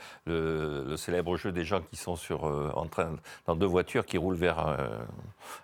célèbre 0.96 1.36
jeu 1.36 1.52
des 1.52 1.64
gens 1.64 1.80
qui 1.80 1.96
sont 1.96 2.16
euh, 2.30 2.70
en 2.74 2.86
train, 2.86 3.16
dans 3.46 3.56
deux 3.56 3.66
voitures 3.66 4.04
qui 4.06 4.18
roulent 4.18 4.36
vers 4.36 4.58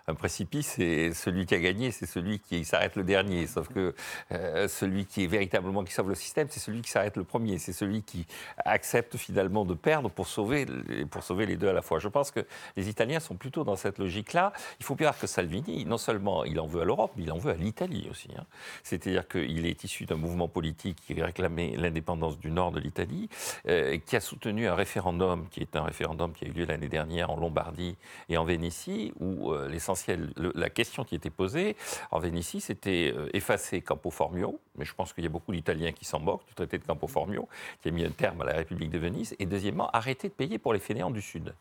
un, 0.07 0.15
précipice, 0.15 0.79
et 0.79 1.13
celui 1.13 1.45
qui 1.45 1.55
a 1.55 1.59
gagné, 1.59 1.91
c'est 1.91 2.05
celui 2.05 2.39
qui 2.39 2.65
s'arrête 2.65 2.95
le 2.95 3.03
dernier. 3.03 3.47
Sauf 3.47 3.67
que 3.67 3.93
euh, 4.31 4.67
celui 4.67 5.05
qui 5.05 5.23
est 5.25 5.27
véritablement 5.27 5.83
qui 5.83 5.93
sauve 5.93 6.09
le 6.09 6.15
système, 6.15 6.47
c'est 6.49 6.59
celui 6.59 6.81
qui 6.81 6.89
s'arrête 6.89 7.17
le 7.17 7.23
premier. 7.23 7.57
C'est 7.57 7.73
celui 7.73 8.03
qui 8.03 8.25
accepte 8.65 9.17
finalement 9.17 9.65
de 9.65 9.73
perdre 9.73 10.09
pour 10.09 10.27
sauver, 10.27 10.65
pour 11.11 11.23
sauver 11.23 11.45
les 11.45 11.57
deux 11.57 11.69
à 11.69 11.73
la 11.73 11.81
fois. 11.81 11.99
Je 11.99 12.07
pense 12.07 12.31
que 12.31 12.45
les 12.77 12.89
Italiens 12.89 13.19
sont 13.19 13.35
plutôt 13.35 13.63
dans 13.63 13.75
cette 13.75 13.97
logique-là. 13.99 14.53
Il 14.79 14.85
faut 14.85 14.95
bien 14.95 15.07
voir 15.07 15.19
que 15.19 15.27
Salvini, 15.27 15.85
non 15.85 15.97
seulement 15.97 16.43
il 16.45 16.59
en 16.59 16.67
veut 16.67 16.81
à 16.81 16.85
l'Europe, 16.85 17.11
mais 17.17 17.23
il 17.23 17.31
en 17.31 17.37
veut 17.37 17.51
à 17.51 17.55
l'Italie 17.55 18.07
aussi. 18.09 18.29
hein. 18.37 18.45
C'est-à-dire 18.93 19.27
qu'il 19.27 19.65
est 19.65 19.83
issu 19.83 20.05
d'un 20.05 20.17
mouvement 20.17 20.47
politique 20.47 20.97
qui 21.07 21.19
réclamait 21.19 21.73
l'indépendance 21.77 22.37
du 22.37 22.51
nord 22.51 22.71
de 22.71 22.79
l'Italie, 22.79 23.27
euh, 23.67 23.97
qui 23.97 24.15
a 24.15 24.19
soutenu 24.19 24.67
un 24.67 24.75
référendum, 24.75 25.47
qui 25.49 25.61
est 25.61 25.75
un 25.75 25.83
référendum 25.83 26.31
qui 26.31 26.45
a 26.45 26.47
eu 26.47 26.51
lieu 26.51 26.65
l'année 26.65 26.89
dernière 26.89 27.31
en 27.31 27.37
Lombardie 27.37 27.95
et 28.29 28.37
en 28.37 28.45
Vénétie, 28.45 29.11
où 29.19 29.51
euh, 29.51 29.67
l'essentiel, 29.67 30.31
le- 30.37 30.51
la 30.53 30.69
question 30.69 31.03
qui 31.03 31.15
était 31.15 31.31
posée 31.31 31.75
en 32.11 32.19
Vénétie, 32.19 32.61
c'était 32.61 33.11
euh, 33.15 33.29
effacer 33.33 33.81
Campo 33.81 34.11
Formio, 34.11 34.59
mais 34.77 34.85
je 34.85 34.93
pense 34.93 35.11
qu'il 35.11 35.23
y 35.23 35.27
a 35.27 35.29
beaucoup 35.31 35.51
d'Italiens 35.51 35.91
qui 35.91 36.05
s'en 36.05 36.19
du 36.19 36.53
traité 36.55 36.77
de 36.77 36.85
Campo 36.85 37.07
Formio, 37.07 37.49
qui 37.81 37.89
a 37.89 37.91
mis 37.91 38.05
un 38.05 38.11
terme 38.11 38.41
à 38.41 38.45
la 38.45 38.53
République 38.53 38.91
de 38.91 38.99
Venise, 38.99 39.35
et 39.39 39.47
deuxièmement, 39.47 39.89
arrêter 39.91 40.29
de 40.29 40.33
payer 40.33 40.59
pour 40.59 40.73
les 40.73 40.79
fainéants 40.79 41.09
du 41.11 41.21
Sud. 41.21 41.53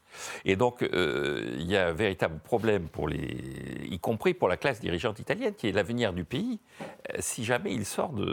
Et 0.44 0.54
donc, 0.54 0.82
il 0.82 1.64
y 1.66 1.76
a 1.76 1.88
un 1.88 1.92
véritable 1.92 2.38
problème 2.38 2.88
pour 2.88 3.08
les, 3.08 3.16
y 3.90 3.98
compris 3.98 4.34
pour 4.34 4.48
la 4.48 4.56
classe 4.56 4.80
dirigeante 4.80 5.18
italienne, 5.18 5.54
qui 5.54 5.68
est 5.68 5.72
l'avenir 5.72 6.12
du 6.12 6.24
pays, 6.24 6.60
si 7.22 7.44
jamais 7.44 7.72
il 7.72 7.86
sort 7.86 8.10
de, 8.10 8.24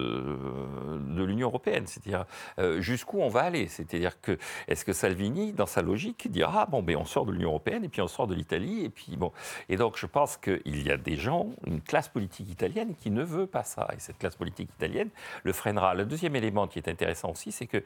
de 0.99 1.23
l'Union 1.23 1.47
européenne. 1.47 1.87
C'est-à-dire 1.87 2.25
euh, 2.59 2.81
jusqu'où 2.81 3.21
on 3.21 3.29
va 3.29 3.41
aller? 3.41 3.67
C'est-à-dire 3.67 4.19
que 4.21 4.37
est-ce 4.67 4.83
que 4.83 4.93
Salvini, 4.93 5.53
dans 5.53 5.65
sa 5.65 5.81
logique, 5.81 6.29
dira 6.29 6.63
ah 6.63 6.65
bon 6.65 6.85
on 6.97 7.05
sort 7.05 7.25
de 7.25 7.31
l'Union 7.31 7.49
européenne 7.49 7.83
et 7.85 7.89
puis 7.89 8.01
on 8.01 8.07
sort 8.07 8.27
de 8.27 8.35
l'Italie 8.35 8.83
et 8.83 8.89
puis 8.89 9.15
bon. 9.15 9.31
Et 9.69 9.77
donc 9.77 9.97
je 9.97 10.05
pense 10.05 10.37
qu'il 10.37 10.85
y 10.85 10.91
a 10.91 10.97
des 10.97 11.15
gens, 11.15 11.47
une 11.65 11.81
classe 11.81 12.09
politique 12.09 12.49
italienne 12.49 12.95
qui 12.99 13.11
ne 13.11 13.23
veut 13.23 13.47
pas 13.47 13.63
ça. 13.63 13.87
Et 13.95 13.99
cette 13.99 14.17
classe 14.17 14.35
politique 14.35 14.69
italienne 14.75 15.09
le 15.43 15.53
freinera. 15.53 15.93
Le 15.93 16.05
deuxième 16.05 16.35
élément 16.35 16.67
qui 16.67 16.79
est 16.79 16.89
intéressant 16.89 17.31
aussi, 17.31 17.51
c'est 17.51 17.67
que 17.67 17.83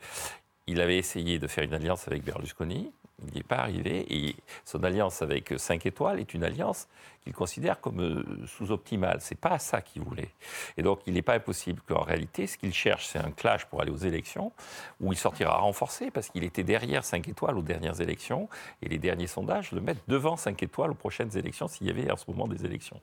il 0.67 0.79
avait 0.79 0.97
essayé 0.97 1.39
de 1.39 1.47
faire 1.47 1.63
une 1.63 1.73
alliance 1.73 2.07
avec 2.07 2.23
Berlusconi, 2.23 2.93
il 3.25 3.33
n'y 3.33 3.39
est 3.39 3.47
pas 3.47 3.57
arrivé, 3.57 4.05
et 4.09 4.35
son 4.65 4.83
alliance 4.83 5.21
avec 5.21 5.53
5 5.57 5.85
étoiles 5.85 6.19
est 6.19 6.33
une 6.33 6.43
alliance 6.43 6.87
qu'il 7.23 7.33
considère 7.33 7.79
comme 7.79 8.01
euh, 8.01 8.23
sous-optimale. 8.45 9.17
C'est 9.21 9.39
pas 9.39 9.57
ça 9.59 9.81
qu'il 9.81 10.01
voulait. 10.01 10.29
Et 10.77 10.83
donc, 10.83 10.99
il 11.07 11.13
n'est 11.13 11.21
pas 11.21 11.35
impossible 11.35 11.81
qu'en 11.87 12.01
réalité, 12.01 12.47
ce 12.47 12.57
qu'il 12.57 12.73
cherche, 12.73 13.07
c'est 13.07 13.19
un 13.19 13.31
clash 13.31 13.65
pour 13.65 13.81
aller 13.81 13.91
aux 13.91 13.97
élections, 13.97 14.51
où 14.99 15.13
il 15.13 15.17
sortira 15.17 15.57
renforcé, 15.57 16.11
parce 16.11 16.29
qu'il 16.29 16.43
était 16.43 16.63
derrière 16.63 17.03
5 17.03 17.27
étoiles 17.27 17.57
aux 17.57 17.61
dernières 17.61 18.01
élections, 18.01 18.49
et 18.81 18.89
les 18.89 18.97
derniers 18.97 19.27
sondages 19.27 19.71
le 19.71 19.81
mettent 19.81 20.03
devant 20.07 20.35
5 20.35 20.61
étoiles 20.63 20.91
aux 20.91 20.95
prochaines 20.95 21.35
élections, 21.37 21.67
s'il 21.67 21.87
y 21.87 21.89
avait 21.89 22.11
en 22.11 22.17
ce 22.17 22.25
moment 22.27 22.47
des 22.47 22.65
élections. 22.65 22.99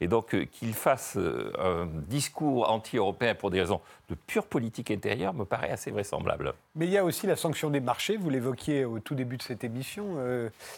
Et 0.00 0.08
donc, 0.08 0.34
euh, 0.34 0.44
qu'il 0.44 0.74
fasse 0.74 1.16
euh, 1.16 1.52
un 1.58 1.86
discours 2.08 2.70
anti-européen 2.70 3.34
pour 3.34 3.50
des 3.50 3.60
raisons 3.60 3.80
de 4.08 4.14
pure 4.14 4.46
politique 4.46 4.90
intérieure 4.90 5.34
me 5.34 5.44
paraît 5.44 5.70
assez 5.70 5.90
vraisemblable. 5.90 6.54
Mais 6.76 6.86
il 6.86 6.92
y 6.92 6.98
a 6.98 7.04
aussi 7.04 7.26
la 7.26 7.36
sanction 7.36 7.70
des 7.70 7.80
marchés, 7.80 8.16
vous 8.16 8.30
l'évoquiez 8.30 8.84
au 8.84 8.98
tout 8.98 9.14
début 9.14 9.36
de 9.36 9.42
cette 9.42 9.64
émission, 9.64 10.16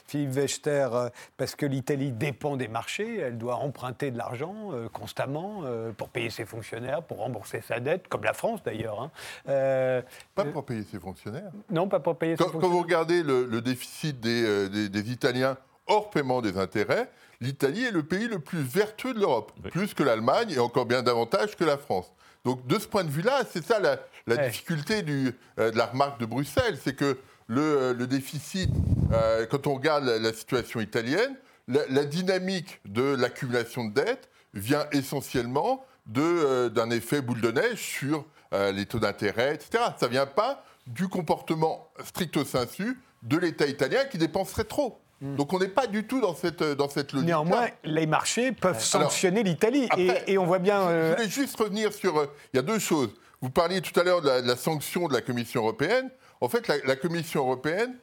Philippe 0.07 0.31
Wechter, 0.31 0.89
parce 1.37 1.57
que 1.57 1.67
l'Italie 1.67 2.13
dépend 2.13 2.57
des 2.57 2.69
marchés, 2.69 2.86
elle 2.89 3.39
doit 3.39 3.57
emprunter 3.57 4.11
de 4.11 4.19
l'argent 4.19 4.55
euh, 4.73 4.89
constamment 4.89 5.63
euh, 5.65 5.93
pour 5.93 6.09
payer 6.09 6.31
ses 6.31 6.45
fonctionnaires, 6.47 7.03
pour 7.03 7.19
rembourser 7.19 7.61
sa 7.67 7.81
dette, 7.81 8.09
comme 8.09 8.25
la 8.25 8.33
France 8.33 8.63
d'ailleurs. 8.65 9.01
hein. 9.03 9.11
Euh, 9.49 10.03
Pas 10.35 10.45
pour 10.45 10.65
payer 10.65 10.83
ses 10.83 10.99
fonctionnaires. 11.01 11.51
non, 11.71 11.89
pas 11.89 12.01
pour 12.01 12.17
payer 12.17 12.33
ses 12.33 12.39
Quand, 12.39 12.45
quand 12.47 12.53
fonctionnaires. 12.53 12.77
vous 12.77 12.83
regardez 12.83 13.23
le, 13.23 13.45
le 13.47 13.61
déficit 13.61 14.21
des, 14.21 14.45
euh, 14.45 14.69
des- 14.69 14.89
des 14.89 15.11
Italiens 15.11 15.57
hors 15.87 16.11
paiement 16.11 16.41
des 16.43 16.59
intérêts, 16.59 17.09
l'Italie 17.41 17.85
est 17.85 17.91
le 17.91 18.03
pays 18.03 18.29
le 18.29 18.39
plus 18.39 18.61
vertueux 18.63 19.15
de 19.15 19.21
l'Europe, 19.21 19.53
plus 19.71 19.95
que 19.95 20.03
l'Allemagne 20.03 20.51
et 20.51 20.59
encore 20.59 20.87
bien 20.87 21.03
davantage 21.03 21.57
que 21.57 21.65
la 21.65 21.77
France. 21.79 22.13
Donc 22.45 22.67
de 22.67 22.79
ce 22.79 22.87
point 22.89 23.05
de 23.05 23.11
vue-là, 23.11 23.43
c'est 23.51 23.65
ça 23.65 23.79
la, 23.81 23.99
la 24.27 24.37
Ouais. 24.37 24.47
difficulté 24.49 25.03
du, 25.03 25.33
euh, 25.59 25.71
de 25.71 25.77
la 25.77 25.87
remarque 25.87 26.19
de 26.21 26.27
Bruxelles, 26.27 26.79
c'est 26.83 26.95
que 26.97 27.19
le, 27.49 27.61
euh, 27.61 27.95
le 27.95 28.07
déficit, 28.07 28.71
euh, 29.13 29.47
quand 29.47 29.67
on 29.69 29.75
regarde 29.75 30.05
la, 30.05 30.19
la 30.19 30.33
situation 30.33 30.81
italienne, 30.81 31.37
la, 31.69 31.81
la 31.91 32.05
dynamique 32.05 32.81
de 32.87 33.03
l'accumulation 33.03 33.85
de 33.87 33.95
dettes 33.95 34.29
vient 34.55 34.87
essentiellement 34.93 35.85
euh, 36.19 36.69
d'un 36.69 36.91
effet 36.91 37.21
boule 37.21 37.41
de 37.41 37.51
neige 37.51 37.79
sur 37.81 38.25
euh, 38.53 38.73
les 38.73 38.87
taux 38.87 38.99
d'intérêt, 39.01 39.55
etc. 39.55 39.85
Ça 39.99 40.07
ne 40.07 40.13
vient 40.13 40.27
pas 40.27 40.65
du 40.87 41.09
comportement 41.09 41.89
stricto 42.05 42.45
sensu 42.45 42.99
de 43.23 43.37
l'État 43.37 43.67
italien 43.67 44.05
qui 44.05 44.19
dépenserait 44.19 44.65
trop. 44.65 45.01
Donc 45.21 45.53
on 45.55 45.59
n'est 45.59 45.69
pas 45.69 45.87
du 45.87 46.07
tout 46.07 46.21
dans 46.21 46.35
cette, 46.35 46.61
euh, 46.63 46.75
dans 46.75 46.89
cette 46.91 47.13
logique. 47.13 47.27
Néanmoins, 47.27 47.69
les 47.85 48.07
marchés 48.07 48.53
peuvent 48.53 48.79
sanctionner 48.83 49.43
l'Italie. 49.43 49.89
Et, 50.27 50.37
on 50.39 50.45
voit 50.45 50.59
bien. 50.59 50.89
Je 50.91 51.13
voulais 51.15 51.29
juste 51.29 51.59
revenir 51.59 51.93
sur. 51.93 52.29
Il 52.53 52.57
y 52.57 52.61
a 52.61 52.63
deux 52.63 52.79
choses. 52.79 53.11
Vous 53.41 53.51
parliez 53.51 53.81
tout 53.81 53.99
à 53.99 54.05
l'heure 54.05 54.21
de, 54.23 54.29
la- 54.29 54.43
de 54.43 54.47
la 54.47 54.57
sanction 54.57 55.09
de 55.09 55.15
la 55.15 55.23
Commission 55.23 55.63
européenne. 55.63 56.11
En 56.41 56.49
fait, 56.51 56.69
la, 56.69 56.77
la 56.85 56.97
Commission 56.97 57.41
européenne 57.41 57.97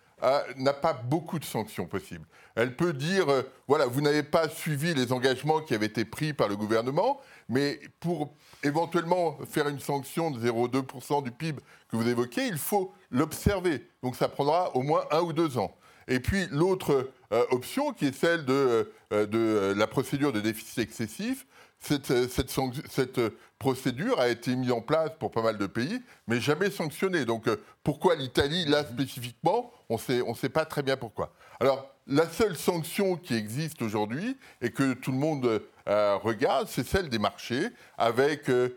n'a 0.57 0.73
pas 0.73 0.93
beaucoup 0.93 1.39
de 1.39 1.45
sanctions 1.45 1.85
possibles. 1.85 2.25
Elle 2.55 2.75
peut 2.75 2.93
dire 2.93 3.29
euh, 3.29 3.41
voilà, 3.67 3.87
vous 3.87 4.01
n'avez 4.01 4.23
pas 4.23 4.47
suivi 4.47 4.93
les 4.93 5.11
engagements 5.11 5.61
qui 5.61 5.73
avaient 5.73 5.87
été 5.87 6.05
pris 6.05 6.33
par 6.33 6.47
le 6.47 6.55
gouvernement, 6.55 7.19
mais 7.49 7.79
pour 7.99 8.35
éventuellement 8.63 9.37
faire 9.49 9.67
une 9.67 9.79
sanction 9.79 10.31
de 10.31 10.39
0,2% 10.39 11.23
du 11.23 11.31
PIB 11.31 11.59
que 11.89 11.97
vous 11.97 12.07
évoquez, 12.07 12.47
il 12.47 12.57
faut 12.57 12.93
l'observer. 13.11 13.87
Donc 14.01 14.15
ça 14.15 14.29
prendra 14.29 14.75
au 14.75 14.81
moins 14.81 15.03
un 15.11 15.21
ou 15.21 15.33
deux 15.33 15.57
ans. 15.57 15.75
Et 16.07 16.19
puis 16.19 16.47
l'autre 16.51 17.11
euh, 17.31 17.45
option, 17.51 17.93
qui 17.93 18.05
est 18.05 18.15
celle 18.15 18.45
de, 18.45 18.91
euh, 19.13 19.25
de 19.25 19.73
la 19.75 19.87
procédure 19.87 20.31
de 20.31 20.41
déficit 20.41 20.79
excessif, 20.79 21.45
cette, 21.79 23.19
procédure 23.63 24.19
a 24.19 24.27
été 24.27 24.57
mise 24.57 24.73
en 24.73 24.81
place 24.81 25.11
pour 25.17 25.31
pas 25.31 25.41
mal 25.41 25.57
de 25.57 25.67
pays, 25.67 26.01
mais 26.27 26.41
jamais 26.41 26.69
sanctionnée. 26.69 27.23
Donc 27.23 27.47
euh, 27.47 27.55
pourquoi 27.81 28.13
l'Italie, 28.15 28.65
là 28.65 28.83
spécifiquement, 28.83 29.71
on 29.87 29.97
sait, 29.97 30.21
ne 30.21 30.33
sait 30.33 30.49
pas 30.49 30.65
très 30.65 30.83
bien 30.83 30.97
pourquoi. 30.97 31.31
Alors 31.61 31.89
la 32.05 32.27
seule 32.27 32.57
sanction 32.57 33.15
qui 33.15 33.35
existe 33.35 33.81
aujourd'hui 33.81 34.37
et 34.61 34.71
que 34.71 34.91
tout 34.91 35.13
le 35.13 35.17
monde 35.17 35.61
euh, 35.87 36.17
regarde, 36.17 36.67
c'est 36.67 36.85
celle 36.85 37.07
des 37.07 37.19
marchés, 37.19 37.69
avec 37.97 38.49
euh, 38.49 38.67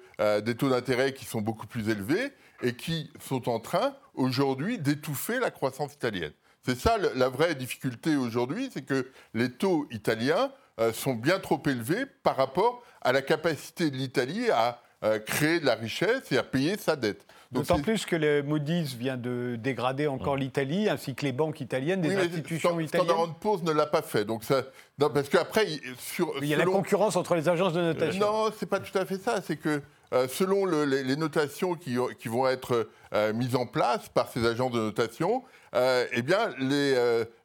des 0.40 0.54
taux 0.54 0.70
d'intérêt 0.70 1.12
qui 1.12 1.24
sont 1.24 1.40
beaucoup 1.40 1.66
plus 1.66 1.88
élevés 1.88 2.32
et 2.62 2.76
qui 2.76 3.10
sont 3.20 3.48
en 3.48 3.58
train 3.58 3.96
aujourd'hui 4.14 4.78
d'étouffer 4.78 5.40
la 5.40 5.50
croissance 5.50 5.94
italienne. 5.94 6.32
C'est 6.64 6.78
ça 6.78 6.96
la 6.96 7.28
vraie 7.28 7.56
difficulté 7.56 8.14
aujourd'hui, 8.14 8.70
c'est 8.72 8.82
que 8.82 9.10
les 9.34 9.50
taux 9.50 9.88
italiens 9.90 10.52
sont 10.92 11.14
bien 11.14 11.38
trop 11.38 11.62
élevés 11.66 12.04
par 12.22 12.36
rapport 12.36 12.82
à 13.02 13.12
la 13.12 13.22
capacité 13.22 13.90
de 13.90 13.96
l'Italie 13.96 14.50
à 14.50 14.80
euh, 15.04 15.18
créer 15.18 15.60
de 15.60 15.66
la 15.66 15.74
richesse 15.74 16.32
et 16.32 16.38
à 16.38 16.42
payer 16.42 16.76
sa 16.78 16.96
dette. 16.96 17.24
D'autant 17.52 17.80
plus 17.80 18.04
que 18.04 18.16
le 18.16 18.42
Moody's 18.42 18.94
vient 18.94 19.16
de 19.16 19.56
dégrader 19.56 20.08
encore 20.08 20.36
l'Italie, 20.36 20.88
ainsi 20.88 21.14
que 21.14 21.24
les 21.24 21.32
banques 21.32 21.60
italiennes, 21.60 22.00
des 22.00 22.08
Oui, 22.08 22.16
mais 22.16 22.22
institutions 22.22 22.70
Stand- 22.70 22.82
italiennes. 22.82 23.08
Standard 23.08 23.34
Poor's 23.36 23.62
ne 23.62 23.70
l'a 23.72 23.86
pas 23.86 24.02
fait. 24.02 24.24
Donc 24.24 24.42
ça, 24.42 24.62
non, 24.98 25.08
parce 25.10 25.28
qu'après, 25.28 25.64
il- 25.70 25.80
sur, 25.98 26.32
Il 26.42 26.48
y 26.48 26.54
a 26.54 26.56
la 26.56 26.64
concurrence 26.64 27.14
entre 27.14 27.36
les 27.36 27.48
agences 27.48 27.72
de 27.72 27.80
notation. 27.82 28.20
Non, 28.26 28.50
c'est 28.58 28.66
pas 28.66 28.80
tout 28.80 28.96
à 28.98 29.06
fait 29.06 29.18
ça. 29.22 29.40
C'est 29.42 29.56
que 29.56 29.80
euh, 30.12 30.28
selon 30.28 30.64
le- 30.64 30.84
les, 30.84 31.02
les 31.04 31.16
notations 31.16 31.74
qui, 31.74 31.96
qui 32.18 32.28
vont 32.28 32.46
être 32.48 32.88
euh, 33.12 33.32
mises 33.32 33.56
en 33.56 33.66
place 33.66 34.08
par 34.08 34.28
ces 34.30 34.46
agences 34.46 34.72
de 34.72 34.80
notation, 34.80 35.42
euh, 35.74 36.06
eh 36.12 36.22
bien, 36.22 36.50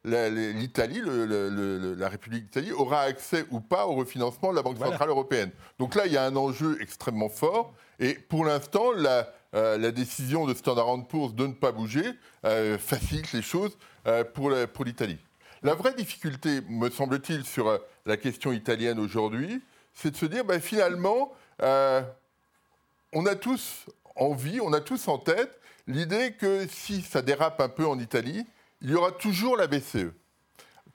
l'Italie, 0.04 1.02
la 1.04 2.08
République 2.08 2.44
d'Italie, 2.44 2.72
aura 2.72 3.00
accès 3.02 3.44
ou 3.50 3.60
pas 3.60 3.86
au 3.86 3.94
refinancement 3.94 4.50
de 4.50 4.56
la 4.56 4.62
Banque 4.62 4.76
Voilà. 4.76 4.92
centrale 4.92 5.10
européenne. 5.10 5.50
Donc 5.78 5.94
là, 5.94 6.06
il 6.06 6.12
y 6.12 6.16
a 6.16 6.24
un 6.24 6.36
enjeu 6.36 6.78
extrêmement 6.80 7.28
fort. 7.28 7.74
Et 8.00 8.14
pour 8.14 8.44
l'instant, 8.44 8.92
la, 8.92 9.28
la 9.52 9.90
décision 9.90 10.46
de 10.46 10.54
Standard 10.54 10.86
Poor's 11.08 11.34
de 11.34 11.46
ne 11.46 11.52
pas 11.52 11.72
bouger 11.72 12.04
facilite 12.78 13.32
les 13.32 13.42
choses 13.42 13.76
pour 14.34 14.50
l'Italie. 14.84 15.18
La 15.62 15.74
vraie 15.74 15.94
difficulté, 15.94 16.60
me 16.68 16.90
semble-t-il, 16.90 17.44
sur 17.44 17.78
la 18.06 18.16
question 18.16 18.52
italienne 18.52 18.98
aujourd'hui, 18.98 19.62
c'est 19.94 20.10
de 20.10 20.16
se 20.16 20.26
dire, 20.26 20.44
ben, 20.44 20.60
finalement, 20.60 21.32
on 23.12 23.26
a 23.26 23.34
tous 23.34 23.86
envie, 24.16 24.60
on 24.60 24.72
a 24.72 24.80
tous 24.80 25.08
en 25.08 25.18
tête 25.18 25.60
l'idée 25.86 26.32
que 26.32 26.66
si 26.68 27.02
ça 27.02 27.22
dérape 27.22 27.60
un 27.60 27.68
peu 27.68 27.86
en 27.86 27.98
Italie, 27.98 28.46
il 28.80 28.90
y 28.90 28.94
aura 28.94 29.12
toujours 29.12 29.56
la 29.56 29.66
BCE. 29.66 30.12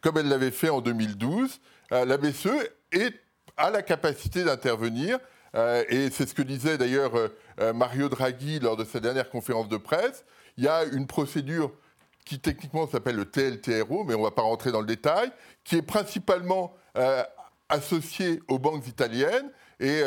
Comme 0.01 0.17
elle 0.17 0.27
l'avait 0.27 0.51
fait 0.51 0.69
en 0.69 0.81
2012, 0.81 1.59
euh, 1.91 2.05
la 2.05 2.17
BCE 2.17 2.49
a 3.57 3.69
la 3.69 3.81
capacité 3.81 4.43
d'intervenir, 4.43 5.19
euh, 5.55 5.83
et 5.89 6.09
c'est 6.09 6.27
ce 6.27 6.33
que 6.33 6.41
disait 6.41 6.77
d'ailleurs 6.77 7.13
euh, 7.15 7.73
Mario 7.73 8.09
Draghi 8.09 8.59
lors 8.59 8.77
de 8.77 8.83
sa 8.83 8.99
dernière 8.99 9.29
conférence 9.29 9.69
de 9.69 9.77
presse. 9.77 10.25
Il 10.57 10.63
y 10.63 10.67
a 10.67 10.83
une 10.83 11.07
procédure 11.07 11.71
qui 12.25 12.39
techniquement 12.39 12.87
s'appelle 12.87 13.15
le 13.15 13.25
TLTRO, 13.25 14.03
mais 14.03 14.13
on 14.13 14.19
ne 14.19 14.23
va 14.23 14.31
pas 14.31 14.41
rentrer 14.41 14.71
dans 14.71 14.81
le 14.81 14.87
détail, 14.87 15.31
qui 15.63 15.77
est 15.77 15.81
principalement 15.81 16.75
euh, 16.97 17.23
associé 17.69 18.41
aux 18.47 18.59
banques 18.59 18.87
italiennes. 18.87 19.49
Et 19.79 20.01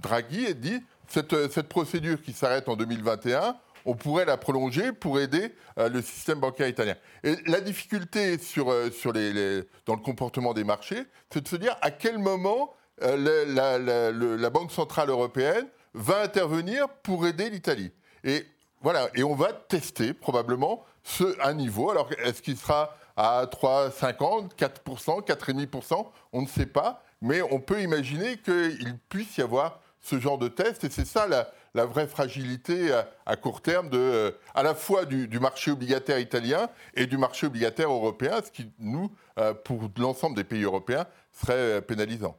Draghi 0.00 0.46
a 0.46 0.52
dit 0.52 0.80
cette, 1.08 1.52
cette 1.52 1.68
procédure 1.68 2.20
qui 2.22 2.32
s'arrête 2.32 2.68
en 2.68 2.76
2021, 2.76 3.56
on 3.86 3.94
pourrait 3.94 4.24
la 4.24 4.36
prolonger 4.36 4.92
pour 4.92 5.20
aider 5.20 5.54
euh, 5.78 5.88
le 5.88 6.02
système 6.02 6.40
bancaire 6.40 6.68
italien. 6.68 6.96
Et 7.22 7.36
la 7.46 7.60
difficulté 7.60 8.36
euh, 8.58 9.62
dans 9.86 9.94
le 9.94 10.00
comportement 10.00 10.52
des 10.52 10.64
marchés, 10.64 11.04
c'est 11.32 11.42
de 11.42 11.48
se 11.48 11.56
dire 11.56 11.76
à 11.80 11.90
quel 11.90 12.18
moment 12.18 12.74
euh, 13.02 13.44
la, 13.46 13.78
la 13.78 14.50
Banque 14.50 14.72
Centrale 14.72 15.08
Européenne 15.08 15.66
va 15.94 16.20
intervenir 16.22 16.88
pour 16.88 17.26
aider 17.26 17.48
l'Italie. 17.48 17.92
Et 18.24 18.44
voilà, 18.82 19.08
et 19.14 19.22
on 19.22 19.34
va 19.34 19.52
tester 19.52 20.12
probablement 20.12 20.84
ce, 21.02 21.36
un 21.42 21.54
niveau. 21.54 21.90
Alors, 21.90 22.10
est-ce 22.24 22.42
qu'il 22.42 22.56
sera 22.56 22.96
à 23.16 23.46
3,50, 23.46 24.50
4%, 24.56 25.24
4,5% 25.24 26.06
On 26.32 26.42
ne 26.42 26.46
sait 26.46 26.66
pas, 26.66 27.02
mais 27.22 27.40
on 27.40 27.60
peut 27.60 27.80
imaginer 27.80 28.36
qu'il 28.36 28.98
puisse 29.08 29.38
y 29.38 29.42
avoir 29.42 29.80
ce 30.06 30.20
genre 30.20 30.38
de 30.38 30.46
test, 30.46 30.84
et 30.84 30.88
c'est 30.90 31.04
ça 31.04 31.26
la, 31.26 31.84
vraie 31.84 32.06
fragilité 32.06 32.92
à, 32.92 33.08
à 33.26 33.36
court 33.36 33.60
terme 33.60 33.90
euh, 33.92 34.30
à 34.54 34.62
la 34.62 34.74
fois 34.74 35.04
du, 35.04 35.40
marché 35.40 35.72
obligataire 35.72 36.20
italien 36.20 36.68
et 36.94 37.06
du 37.06 37.18
marché 37.18 37.48
obligataire 37.48 37.90
européen, 37.90 38.40
ce 38.44 38.52
qui, 38.52 38.70
nous, 38.78 39.12
euh, 39.38 39.52
pour 39.52 39.90
l'ensemble 39.98 40.36
des 40.36 40.44
pays 40.44 40.62
européens, 40.62 41.06
serait 41.32 41.54
euh, 41.54 41.80
pénalisant. 41.80 42.36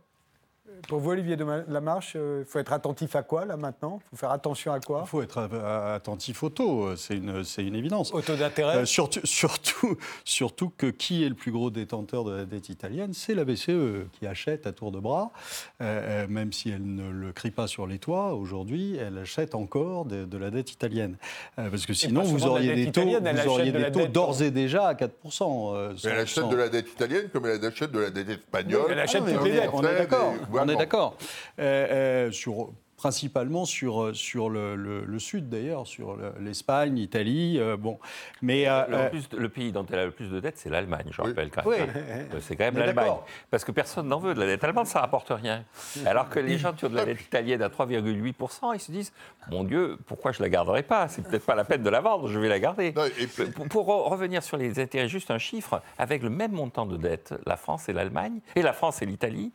Pour 0.87 0.99
vous, 0.99 1.11
Olivier 1.11 1.35
de 1.35 1.45
Lamarche, 1.67 2.15
il 2.15 2.45
faut 2.45 2.59
être 2.59 2.71
attentif 2.71 3.15
à 3.15 3.23
quoi, 3.23 3.45
là, 3.45 3.57
maintenant? 3.57 3.99
Il 4.03 4.09
faut 4.11 4.15
faire 4.17 4.31
attention 4.31 4.71
à 4.71 4.79
quoi? 4.79 5.01
Il 5.05 5.09
faut 5.09 5.21
être 5.21 5.49
euh, 5.51 5.95
attentif 5.95 6.43
au 6.43 6.49
taux, 6.49 6.95
c'est 6.95 7.15
une, 7.17 7.43
c'est 7.43 7.63
une 7.63 7.75
évidence. 7.75 8.13
Au 8.13 8.21
taux 8.21 8.35
d'intérêt? 8.35 8.77
Euh, 8.77 8.85
surtout, 8.85 9.19
surtout, 9.23 9.97
surtout 10.23 10.71
que 10.77 10.87
qui 10.87 11.23
est 11.23 11.29
le 11.29 11.35
plus 11.35 11.51
gros 11.51 11.69
détenteur 11.71 12.23
de 12.23 12.31
la 12.31 12.45
dette 12.45 12.69
italienne? 12.69 13.13
C'est 13.13 13.33
la 13.33 13.43
BCE 13.43 14.07
qui 14.13 14.27
achète 14.27 14.67
à 14.67 14.71
tour 14.71 14.91
de 14.91 14.99
bras, 14.99 15.31
Euh, 15.81 16.23
euh, 16.23 16.27
même 16.29 16.53
si 16.53 16.69
elle 16.69 16.83
ne 16.95 17.09
le 17.09 17.31
crie 17.31 17.51
pas 17.51 17.67
sur 17.67 17.87
les 17.87 17.99
toits 17.99 18.33
aujourd'hui, 18.33 18.97
elle 18.97 19.17
achète 19.17 19.55
encore 19.55 20.05
de, 20.05 20.25
de 20.25 20.37
la 20.37 20.49
dette 20.51 20.71
italienne. 20.71 21.17
Euh, 21.59 21.69
parce 21.69 21.85
que 21.85 21.93
sinon, 21.93 22.21
vous 22.23 22.37
la 22.37 22.47
auriez 22.47 22.75
des 22.75 22.91
taux, 22.91 23.01
vous 23.01 23.47
auriez 23.49 23.71
de 23.71 23.77
la 23.79 23.89
des 23.89 23.91
taux 23.91 23.99
dette- 24.05 24.11
d'ores 24.11 24.41
et 24.41 24.51
déjà 24.51 24.87
à 24.87 24.93
4%. 24.93 25.73
euh, 25.75 25.89
Mais 25.91 25.97
sans- 25.97 26.09
elle 26.09 26.17
achète 26.19 26.49
de 26.49 26.55
la 26.55 26.69
dette 26.69 26.87
italienne 26.91 27.29
comme 27.33 27.45
elle 27.45 27.63
achète 27.65 27.91
de 27.91 27.99
la 27.99 28.09
dette 28.09 28.29
espagnole. 28.29 28.81
Oui, 28.87 28.91
elle 28.93 28.99
achète 28.99 29.21
Ah, 29.23 29.27
mais 29.29 29.33
toutes 29.37 29.45
les 29.45 29.51
dettes. 29.53 29.69
On 29.73 29.81
est 29.83 29.97
d'accord. 29.97 30.33
On 30.67 30.73
est 30.73 30.77
d'accord. 30.77 31.15
Euh, 31.59 32.27
euh, 32.27 32.31
sur 32.31 32.71
principalement 32.97 33.65
sur, 33.65 34.05
euh, 34.05 34.13
sur 34.15 34.49
le, 34.49 34.75
le- 34.75 35.05
le 35.05 35.19
sud 35.19 35.49
d'ailleurs, 35.49 35.85
sur 35.85 36.15
le- 36.15 36.33
l'Espagne, 36.39 36.95
l'Italie. 36.95 37.59
euh, 37.59 37.77
bon, 37.77 37.99
mais 38.41 38.67
euh, 38.67 39.03
Le, 39.03 39.09
plus- 39.11 39.29
le 39.37 39.49
pays 39.49 39.71
dont 39.71 39.85
elle 39.93 39.99
a 39.99 40.05
le 40.05 40.11
plus 40.11 40.31
de 40.31 40.39
dettes, 40.39 40.57
c'est 40.57 40.71
l'Allemagne, 40.71 41.05
je 41.11 41.21
Oui. 41.21 41.27
rappelle 41.27 41.51
quand 41.51 41.63
même. 41.69 41.87
C'est 42.41 42.55
quand 42.55 42.63
même 42.63 42.77
l'Allemagne. 42.79 43.11
Parce 43.51 43.63
que 43.63 43.71
personne 43.71 44.07
n'en 44.07 44.17
veut 44.17 44.33
de 44.33 44.39
la 44.39 44.47
dette 44.47 44.63
allemande, 44.63 44.87
ça 44.87 44.99
rapporte 45.01 45.29
rien. 45.29 45.63
Alors 46.07 46.27
que 46.27 46.39
les 46.39 46.57
gens 46.57 46.73
qui 46.73 46.85
ont 46.85 46.89
de 46.89 46.95
la 46.95 47.05
dette 47.05 47.21
italienne 47.21 47.61
à 47.61 47.69
3,8%, 47.69 48.73
ils 48.73 48.79
se 48.79 48.91
disent 48.91 49.13
Mon 49.51 49.63
Dieu, 49.63 49.99
pourquoi 50.07 50.31
je 50.31 50.41
la 50.41 50.49
garderai 50.49 50.81
pas? 50.81 51.07
C'est 51.07 51.21
peut-être 51.21 51.45
pas 51.45 51.53
la 51.53 51.65
peine 51.65 51.83
de 51.83 51.89
la 51.91 52.01
vendre, 52.01 52.27
je 52.27 52.39
vais 52.39 52.49
la 52.49 52.59
garder. 52.59 52.93
Non, 52.93 53.05
et 53.05 53.27
puis- 53.27 53.45
Pour, 53.51 53.67
pour 53.67 53.87
re- 53.87 54.09
revenir 54.09 54.41
sur 54.41 54.57
les 54.57 54.79
intérêts, 54.79 55.07
juste 55.07 55.29
un 55.29 55.37
chiffre, 55.37 55.83
avec 55.99 56.23
le 56.23 56.31
même 56.31 56.51
montant 56.51 56.87
de 56.87 56.97
dette, 56.97 57.35
la 57.45 57.57
France 57.57 57.89
et 57.89 57.93
l'Allemagne, 57.93 58.39
et 58.55 58.63
la 58.63 58.73
France 58.73 59.03
et 59.03 59.05
l'Italie, 59.05 59.51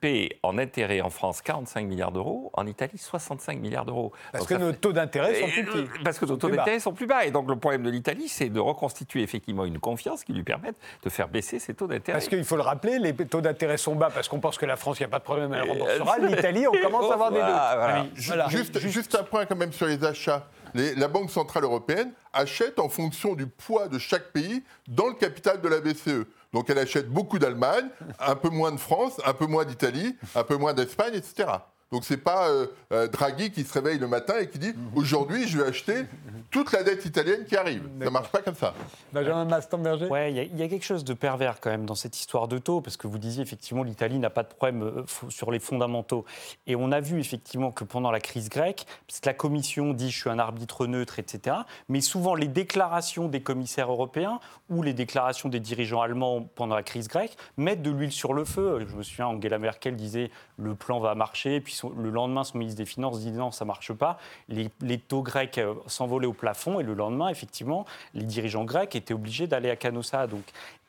paient 0.00 0.38
en 0.42 0.58
intérêt 0.58 1.00
en 1.00 1.08
France 1.10 1.40
45 1.42 1.86
milliards 1.86 2.12
d'euros, 2.12 2.50
en 2.54 2.66
Italie 2.66 2.98
65 2.98 3.58
milliards 3.58 3.84
d'euros. 3.86 4.12
Parce 4.32 4.46
Donc 4.46 4.58
que 4.58 4.62
nos 4.62 4.72
fait- 4.72 4.78
taux 4.78 4.92
d'intérêt 4.92 5.34
sont 5.40 5.48
plus 5.48 5.64
petits. 5.64 5.78
euh, 5.78 5.86
Parce 6.04 6.18
que 6.18 6.26
nos 6.26 6.36
taux 6.36 6.48
d'intérêt 6.50 6.78
sont 6.80 6.92
plus 6.92 7.06
bas. 7.06 7.24
Et 7.24 7.30
donc 7.30 7.48
le 7.48 7.56
problème 7.56 7.82
de 7.82 7.90
l'Italie, 7.90 8.28
c'est 8.28 8.48
de 8.50 8.60
reconstituer 8.60 9.22
effectivement 9.22 9.64
une 9.64 9.78
confiance 9.78 10.22
qui 10.24 10.32
lui 10.32 10.42
permette 10.42 10.76
de 11.02 11.08
faire 11.10 11.28
baisser 11.28 11.58
ses 11.58 11.74
taux 11.74 11.86
d'intérêt. 11.86 12.18
Parce 12.18 12.28
qu'il 12.28 12.44
faut 12.44 12.56
le 12.56 12.62
rappeler, 12.62 12.98
les 12.98 13.14
taux 13.14 13.40
d'intérêt 13.40 13.76
sont 13.78 13.94
bas 13.94 14.10
parce 14.12 14.28
qu'on 14.28 14.40
pense 14.40 14.58
que 14.58 14.66
la 14.66 14.76
France, 14.76 14.98
il 14.98 15.02
n'y 15.02 15.06
a 15.06 15.10
pas 15.10 15.20
de 15.20 15.24
problème, 15.24 15.54
elle 15.54 15.60
Euh, 15.68 15.72
remboursera. 15.72 16.18
L'Italie, 16.18 16.66
on 16.66 16.72
commence 16.82 17.10
à 17.10 17.14
avoir 17.14 17.30
des 17.30 17.38
doutes. 17.38 17.46
Voilà, 17.46 17.74
voilà. 17.76 17.94
Allez, 18.00 18.10
voilà. 18.26 18.48
Juste, 18.48 18.78
juste 18.80 19.14
un 19.14 19.22
point 19.22 19.46
quand 19.46 19.56
même 19.56 19.72
sur 19.72 19.86
les 19.86 20.04
achats. 20.04 20.46
Les- 20.74 20.94
la 20.96 21.08
Banque 21.08 21.30
Centrale 21.30 21.62
Européenne 21.64 22.12
achète 22.32 22.78
en 22.80 22.88
fonction 22.88 23.34
du 23.34 23.46
poids 23.46 23.86
de 23.88 23.98
chaque 23.98 24.32
pays 24.32 24.62
dans 24.88 25.06
le 25.06 25.14
capital 25.14 25.60
de 25.60 25.68
la 25.68 25.80
BCE. 25.80 26.26
Donc 26.54 26.70
elle 26.70 26.78
achète 26.78 27.10
beaucoup 27.10 27.40
d'Allemagne, 27.40 27.88
un 28.20 28.36
peu 28.36 28.48
moins 28.48 28.70
de 28.70 28.78
France, 28.78 29.20
un 29.26 29.34
peu 29.34 29.46
moins 29.46 29.64
d'Italie, 29.64 30.16
un 30.36 30.44
peu 30.44 30.56
moins 30.56 30.72
d'Espagne, 30.72 31.14
etc. 31.14 31.48
Donc 31.92 32.04
c'est 32.04 32.16
pas 32.16 32.48
euh, 32.48 32.66
euh, 32.92 33.06
Draghi 33.08 33.50
qui 33.50 33.62
se 33.62 33.72
réveille 33.72 33.98
le 33.98 34.08
matin 34.08 34.34
et 34.40 34.48
qui 34.48 34.58
dit 34.58 34.74
aujourd'hui 34.94 35.46
je 35.46 35.58
vais 35.58 35.68
acheter 35.68 36.06
toute 36.50 36.72
la 36.72 36.82
dette 36.82 37.04
italienne 37.04 37.44
qui 37.44 37.56
arrive. 37.56 37.82
Ça 38.02 38.10
marche 38.10 38.28
pas 38.28 38.40
comme 38.40 38.54
ça. 38.54 38.74
Benjamin 39.12 39.44
Maston-Berger 39.44 40.06
Ouais, 40.06 40.32
il 40.32 40.56
y 40.56 40.60
y, 40.60 40.62
a 40.62 40.68
quelque 40.68 40.84
chose 40.84 41.04
de 41.04 41.14
pervers 41.14 41.60
quand 41.60 41.70
même 41.70 41.84
dans 41.84 41.94
cette 41.94 42.18
histoire 42.18 42.48
de 42.48 42.58
taux, 42.58 42.80
parce 42.80 42.96
que 42.96 43.06
vous 43.06 43.18
disiez 43.18 43.42
effectivement 43.42 43.82
l'Italie 43.82 44.18
n'a 44.18 44.30
pas 44.30 44.42
de 44.42 44.48
problème 44.48 44.82
euh, 44.82 45.02
sur 45.30 45.50
les 45.50 45.58
fondamentaux. 45.58 46.24
Et 46.66 46.76
on 46.76 46.92
a 46.92 47.00
vu 47.00 47.18
effectivement 47.18 47.72
que 47.72 47.84
pendant 47.84 48.10
la 48.10 48.20
crise 48.20 48.48
grecque, 48.48 48.86
parce 49.06 49.20
que 49.20 49.26
la 49.26 49.34
Commission 49.34 49.92
dit 49.92 50.10
je 50.10 50.18
suis 50.18 50.30
un 50.30 50.38
arbitre 50.38 50.86
neutre, 50.86 51.18
etc. 51.18 51.56
Mais 51.88 52.00
souvent 52.00 52.34
les 52.34 52.48
déclarations 52.48 53.28
des 53.28 53.42
commissaires 53.42 53.90
européens 53.90 54.40
ou 54.70 54.82
les 54.82 54.94
déclarations 54.94 55.48
des 55.48 55.60
dirigeants 55.60 56.02
allemands 56.02 56.42
pendant 56.54 56.74
la 56.74 56.82
crise 56.82 57.08
grecque 57.08 57.36
mettent 57.56 57.82
de 57.82 57.90
l'huile 57.90 58.12
sur 58.12 58.32
le 58.32 58.44
feu. 58.44 58.84
Je 58.88 58.94
me 58.94 59.02
souviens, 59.02 59.26
Angela 59.26 59.58
Merkel 59.58 59.96
disait 59.96 60.30
le 60.56 60.74
plan 60.74 61.00
va 61.00 61.14
marcher, 61.14 61.60
puis 61.60 61.74
le 61.96 62.10
lendemain 62.10 62.44
son 62.44 62.58
ministre 62.58 62.78
des 62.78 62.86
Finances 62.86 63.20
dit 63.20 63.30
non, 63.32 63.50
ça 63.50 63.64
marche 63.64 63.92
pas. 63.92 64.18
Les, 64.48 64.70
les 64.80 64.98
taux 64.98 65.22
grecs 65.22 65.58
euh, 65.58 65.74
s'envolaient 65.86 66.26
au 66.26 66.32
plafond 66.32 66.80
et 66.80 66.82
le 66.82 66.94
lendemain, 66.94 67.28
effectivement, 67.28 67.84
les 68.14 68.24
dirigeants 68.24 68.64
grecs 68.64 68.94
étaient 68.94 69.14
obligés 69.14 69.46
d'aller 69.46 69.70
à 69.70 69.76
Canossa. 69.76 70.26
Donc, 70.26 70.44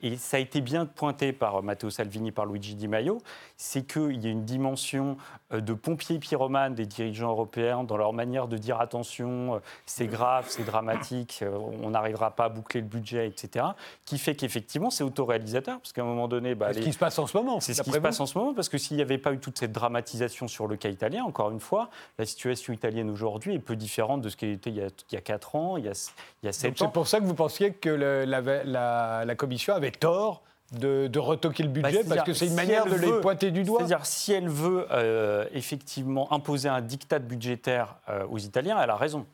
et 0.06 0.18
ça 0.18 0.38
a 0.38 0.40
été 0.40 0.62
bien 0.62 0.86
pointé 0.86 1.34
par 1.34 1.64
Matteo 1.64 1.90
Salvini, 1.90 2.32
par 2.32 2.46
Luigi 2.46 2.76
Di 2.76 2.88
Maio, 2.88 3.18
c'est 3.58 3.86
qu'il 3.88 4.24
y 4.24 4.28
a 4.28 4.30
une 4.30 4.46
dimension 4.46 5.18
euh, 5.52 5.62
de 5.62 5.74
pompiers 5.74 6.20
pyromanes 6.20 6.76
des 6.76 6.86
dirigeants 6.86 7.30
européens 7.32 7.84
dans 7.84 7.98
leur 7.98 8.14
manière 8.14 8.48
de 8.48 8.58
dire 8.58 8.80
attention, 8.80 9.56
euh, 9.56 9.60
c'est 9.86 10.06
grave, 10.08 10.46
c'est 10.48 10.64
dramatique, 10.66 11.40
euh, 11.42 11.58
on 11.82 11.90
n'arrivera 11.90 12.32
pas 12.32 12.46
à 12.46 12.50
boucler 12.50 12.82
le 12.82 12.88
budget, 12.88 13.28
etc., 13.28 13.66
qui 14.06 14.18
fait 14.20 14.36
qu'effectivement 14.36 14.90
c'est 14.92 15.04
autoréalisateur, 15.04 15.80
parce 15.80 15.92
qu'à 15.94 16.02
un 16.02 16.06
moment 16.06 16.28
donné, 16.28 16.54
bah, 16.54 16.68
C'est 16.74 16.82
ce 16.82 16.86
qui 16.86 16.94
se 16.94 16.98
passe 17.00 17.18
en 17.18 17.26
ce 17.28 17.36
moment. 17.36 17.60
c'est 17.60 17.74
ce 17.74 17.82
qui 17.82 17.92
se 17.92 17.98
passe 18.00 18.20
en 18.20 18.26
ce 18.28 18.38
moment, 18.38 18.54
parce 18.54 18.70
que 18.70 18.78
s'il 18.78 18.98
n'y 18.98 19.02
avait 19.04 19.18
pas 19.18 19.34
eu 19.34 19.40
toute 19.40 19.58
cette 19.58 19.72
dramatisation 19.72 20.48
sur 20.48 20.68
le 20.68 20.76
cas 20.76 20.90
italien, 20.90 21.24
encore 21.24 21.50
une 21.50 21.60
fois, 21.60 21.90
la 22.20 22.26
situation 22.26 22.74
italienne 22.74 23.10
aujourd'hui 23.10 23.56
est 23.56 23.60
peu 23.60 23.76
différente 23.76 24.22
de 24.22 24.30
ce 24.30 24.38
qu'elle 24.38 24.52
était 24.52 24.70
il 24.70 24.76
y 24.76 24.82
a, 24.82 24.88
il 25.12 25.16
y 25.16 25.18
a 25.18 25.22
4 25.22 25.56
ans, 25.56 25.78
il 25.78 25.86
y 25.86 25.90
a, 25.90 26.12
il 26.44 26.46
y 26.46 26.50
a 26.50 26.52
7 26.54 26.70
Donc, 26.72 26.78
C'est 26.78 26.84
ans. 26.86 26.90
pour 26.90 27.08
ça 27.08 27.20
que 27.20 27.26
vous 27.26 27.34
pensiez 27.34 27.74
que 27.74 27.90
le- 27.90 28.26
la, 28.26 28.42
la- 28.42 29.26
la 29.26 29.36
Commission 29.36 29.74
avait 29.74 29.92
tort 30.00 30.44
de, 30.72 31.08
de 31.08 31.20
retoquer 31.20 31.64
le 31.64 31.70
Bah, 31.70 31.82
budget 31.82 31.98
parce 32.00 32.08
c'est-à-dire, 32.08 32.24
que 32.24 32.34
c'est 32.34 32.46
une 32.46 32.52
si 32.52 32.56
manière 32.58 32.86
de 32.86 32.96
les 32.96 33.22
pointer 33.22 33.52
du 33.52 33.64
doigt. 33.64 33.80
C'est-à-dire, 33.80 34.06
si 34.06 34.34
elle 34.34 34.50
veut 34.50 34.88
euh, 34.92 35.46
effectivement 35.54 36.32
imposer 36.34 36.70
un 36.70 36.82
diktat 36.82 37.20
budgétaire 37.20 37.96
euh, 38.10 38.26
aux 38.28 38.40
Italiens, 38.40 38.78
elle 38.82 38.90
a 38.90 38.96
raison. 38.96 39.26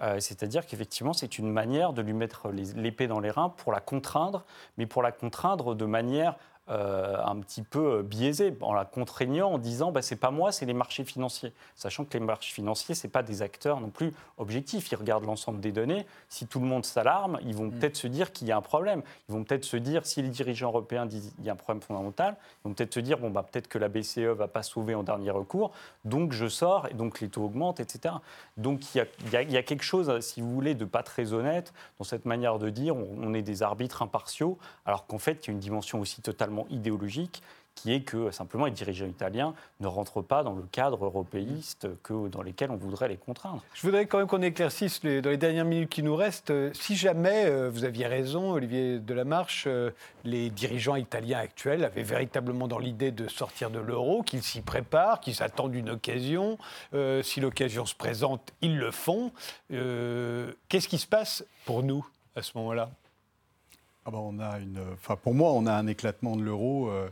Euh, 0.00 0.16
C'est-à-dire 0.18 0.66
qu'effectivement, 0.66 1.12
c'est 1.12 1.38
une 1.38 1.50
manière 1.50 1.92
de 1.92 2.02
lui 2.02 2.12
mettre 2.12 2.48
l'épée 2.50 3.06
dans 3.06 3.20
les 3.20 3.30
reins 3.30 3.48
pour 3.48 3.72
la 3.72 3.80
contraindre, 3.80 4.44
mais 4.76 4.86
pour 4.86 5.02
la 5.02 5.12
contraindre 5.12 5.74
de 5.74 5.84
manière 5.84 6.36
euh, 6.70 7.16
un 7.24 7.38
petit 7.40 7.62
peu 7.62 7.98
euh, 7.98 8.02
biaisée, 8.02 8.56
en 8.62 8.72
la 8.72 8.84
contraignant, 8.84 9.50
en 9.52 9.58
disant 9.58 9.92
bah, 9.92 10.00
c'est 10.02 10.16
pas 10.16 10.30
moi, 10.30 10.50
c'est 10.52 10.64
les 10.66 10.72
marchés 10.72 11.04
financiers. 11.04 11.52
Sachant 11.76 12.04
que 12.04 12.16
les 12.16 12.24
marchés 12.24 12.52
financiers, 12.54 12.94
c'est 12.94 13.08
pas 13.08 13.22
des 13.22 13.42
acteurs 13.42 13.80
non 13.80 13.90
plus 13.90 14.12
objectifs. 14.38 14.90
Ils 14.90 14.96
regardent 14.96 15.26
l'ensemble 15.26 15.60
des 15.60 15.72
données. 15.72 16.06
Si 16.28 16.46
tout 16.46 16.60
le 16.60 16.66
monde 16.66 16.84
s'alarme, 16.84 17.38
ils 17.42 17.54
vont 17.54 17.70
peut-être 17.70 17.96
se 17.96 18.06
dire 18.06 18.32
qu'il 18.32 18.48
y 18.48 18.52
a 18.52 18.56
un 18.56 18.62
problème. 18.62 19.02
Ils 19.28 19.34
vont 19.34 19.44
peut-être 19.44 19.64
se 19.64 19.76
dire, 19.76 20.06
si 20.06 20.22
les 20.22 20.28
dirigeants 20.28 20.68
européens 20.68 21.06
disent 21.06 21.32
qu'il 21.36 21.44
y 21.44 21.50
a 21.50 21.52
un 21.52 21.56
problème 21.56 21.82
fondamental, 21.82 22.36
ils 22.64 22.68
vont 22.68 22.74
peut-être 22.74 22.94
se 22.94 23.00
dire 23.00 23.18
bon, 23.18 23.30
bah, 23.30 23.42
peut-être 23.50 23.68
que 23.68 23.78
la 23.78 23.88
BCE 23.88 24.18
va 24.34 24.48
pas 24.48 24.62
sauver 24.62 24.94
en 24.94 25.02
dernier 25.02 25.30
recours, 25.30 25.72
donc 26.04 26.32
je 26.32 26.48
sors, 26.48 26.88
et 26.88 26.94
donc 26.94 27.20
les 27.20 27.28
taux 27.28 27.44
augmentent, 27.44 27.80
etc. 27.80 28.14
Donc 28.56 28.94
il 28.94 28.98
y 28.98 29.00
a, 29.02 29.04
il 29.26 29.30
y 29.32 29.36
a- 29.36 29.42
il 29.42 29.52
y 29.52 29.56
a 29.56 29.62
quelque 29.62 29.82
chose, 29.84 30.20
si 30.20 30.40
vous 30.40 30.50
voulez, 30.50 30.74
de 30.74 30.84
pas 30.84 31.02
très 31.02 31.32
honnête 31.34 31.72
dans 31.98 32.04
cette 32.04 32.24
manière 32.24 32.58
de 32.58 32.70
dire 32.70 32.96
on, 32.96 33.08
on 33.20 33.34
est 33.34 33.42
des 33.42 33.62
arbitres 33.62 34.00
impartiaux, 34.02 34.58
alors 34.86 35.06
qu'en 35.06 35.18
fait, 35.18 35.44
il 35.44 35.48
y 35.48 35.50
a 35.50 35.52
une 35.52 35.58
dimension 35.60 36.00
aussi 36.00 36.22
totalement 36.22 36.53
idéologique 36.70 37.42
qui 37.74 37.92
est 37.92 38.02
que 38.02 38.30
simplement 38.30 38.66
les 38.66 38.70
dirigeants 38.70 39.04
italiens 39.06 39.52
ne 39.80 39.88
rentrent 39.88 40.22
pas 40.22 40.44
dans 40.44 40.52
le 40.54 40.62
cadre 40.70 41.04
européiste 41.04 41.88
que, 42.04 42.28
dans 42.28 42.42
lesquels 42.42 42.70
on 42.70 42.76
voudrait 42.76 43.08
les 43.08 43.16
contraindre. 43.16 43.62
Je 43.74 43.82
voudrais 43.82 44.06
quand 44.06 44.18
même 44.18 44.28
qu'on 44.28 44.42
éclaircisse 44.42 45.00
dans 45.02 45.30
les 45.30 45.36
dernières 45.36 45.64
minutes 45.64 45.90
qui 45.90 46.02
nous 46.02 46.14
restent. 46.14 46.50
euh, 46.50 46.70
si 46.72 46.94
jamais, 46.96 47.46
euh, 47.46 47.68
vous 47.70 47.84
aviez 47.84 48.06
raison, 48.06 48.52
Olivier 48.52 49.00
Delamarche, 49.00 49.64
euh, 49.66 49.90
les 50.22 50.50
dirigeants 50.50 50.94
italiens 50.94 51.38
actuels 51.38 51.84
avaient 51.84 52.04
véritablement 52.04 52.68
dans 52.68 52.78
l'idée 52.78 53.10
de 53.10 53.26
sortir 53.26 53.70
de 53.70 53.80
l'euro, 53.80 54.22
qu'ils 54.22 54.44
s'y 54.44 54.60
préparent, 54.60 55.18
qu'ils 55.18 55.42
attendent 55.42 55.74
une 55.74 55.90
occasion. 55.90 56.58
euh, 56.94 57.22
si 57.24 57.40
l'occasion 57.40 57.86
se 57.86 57.94
présente, 57.96 58.52
ils 58.60 58.78
le 58.78 58.92
font. 58.92 59.32
Qu'est-ce 59.68 60.88
qui 60.88 60.98
se 60.98 61.06
passe 61.08 61.44
pour 61.64 61.82
nous 61.82 62.06
à 62.36 62.42
ce 62.42 62.56
moment-là? 62.58 62.88
Ah 64.04 64.10
ben, 64.10 64.18
on 64.18 64.38
a 64.38 64.58
une, 64.58 64.80
enfin, 64.92 65.16
pour 65.16 65.34
moi, 65.34 65.52
on 65.52 65.66
a 65.66 65.72
un 65.72 65.86
éclatement 65.86 66.36
de 66.36 66.42
l'euro 66.42 66.88
euh, 66.88 67.08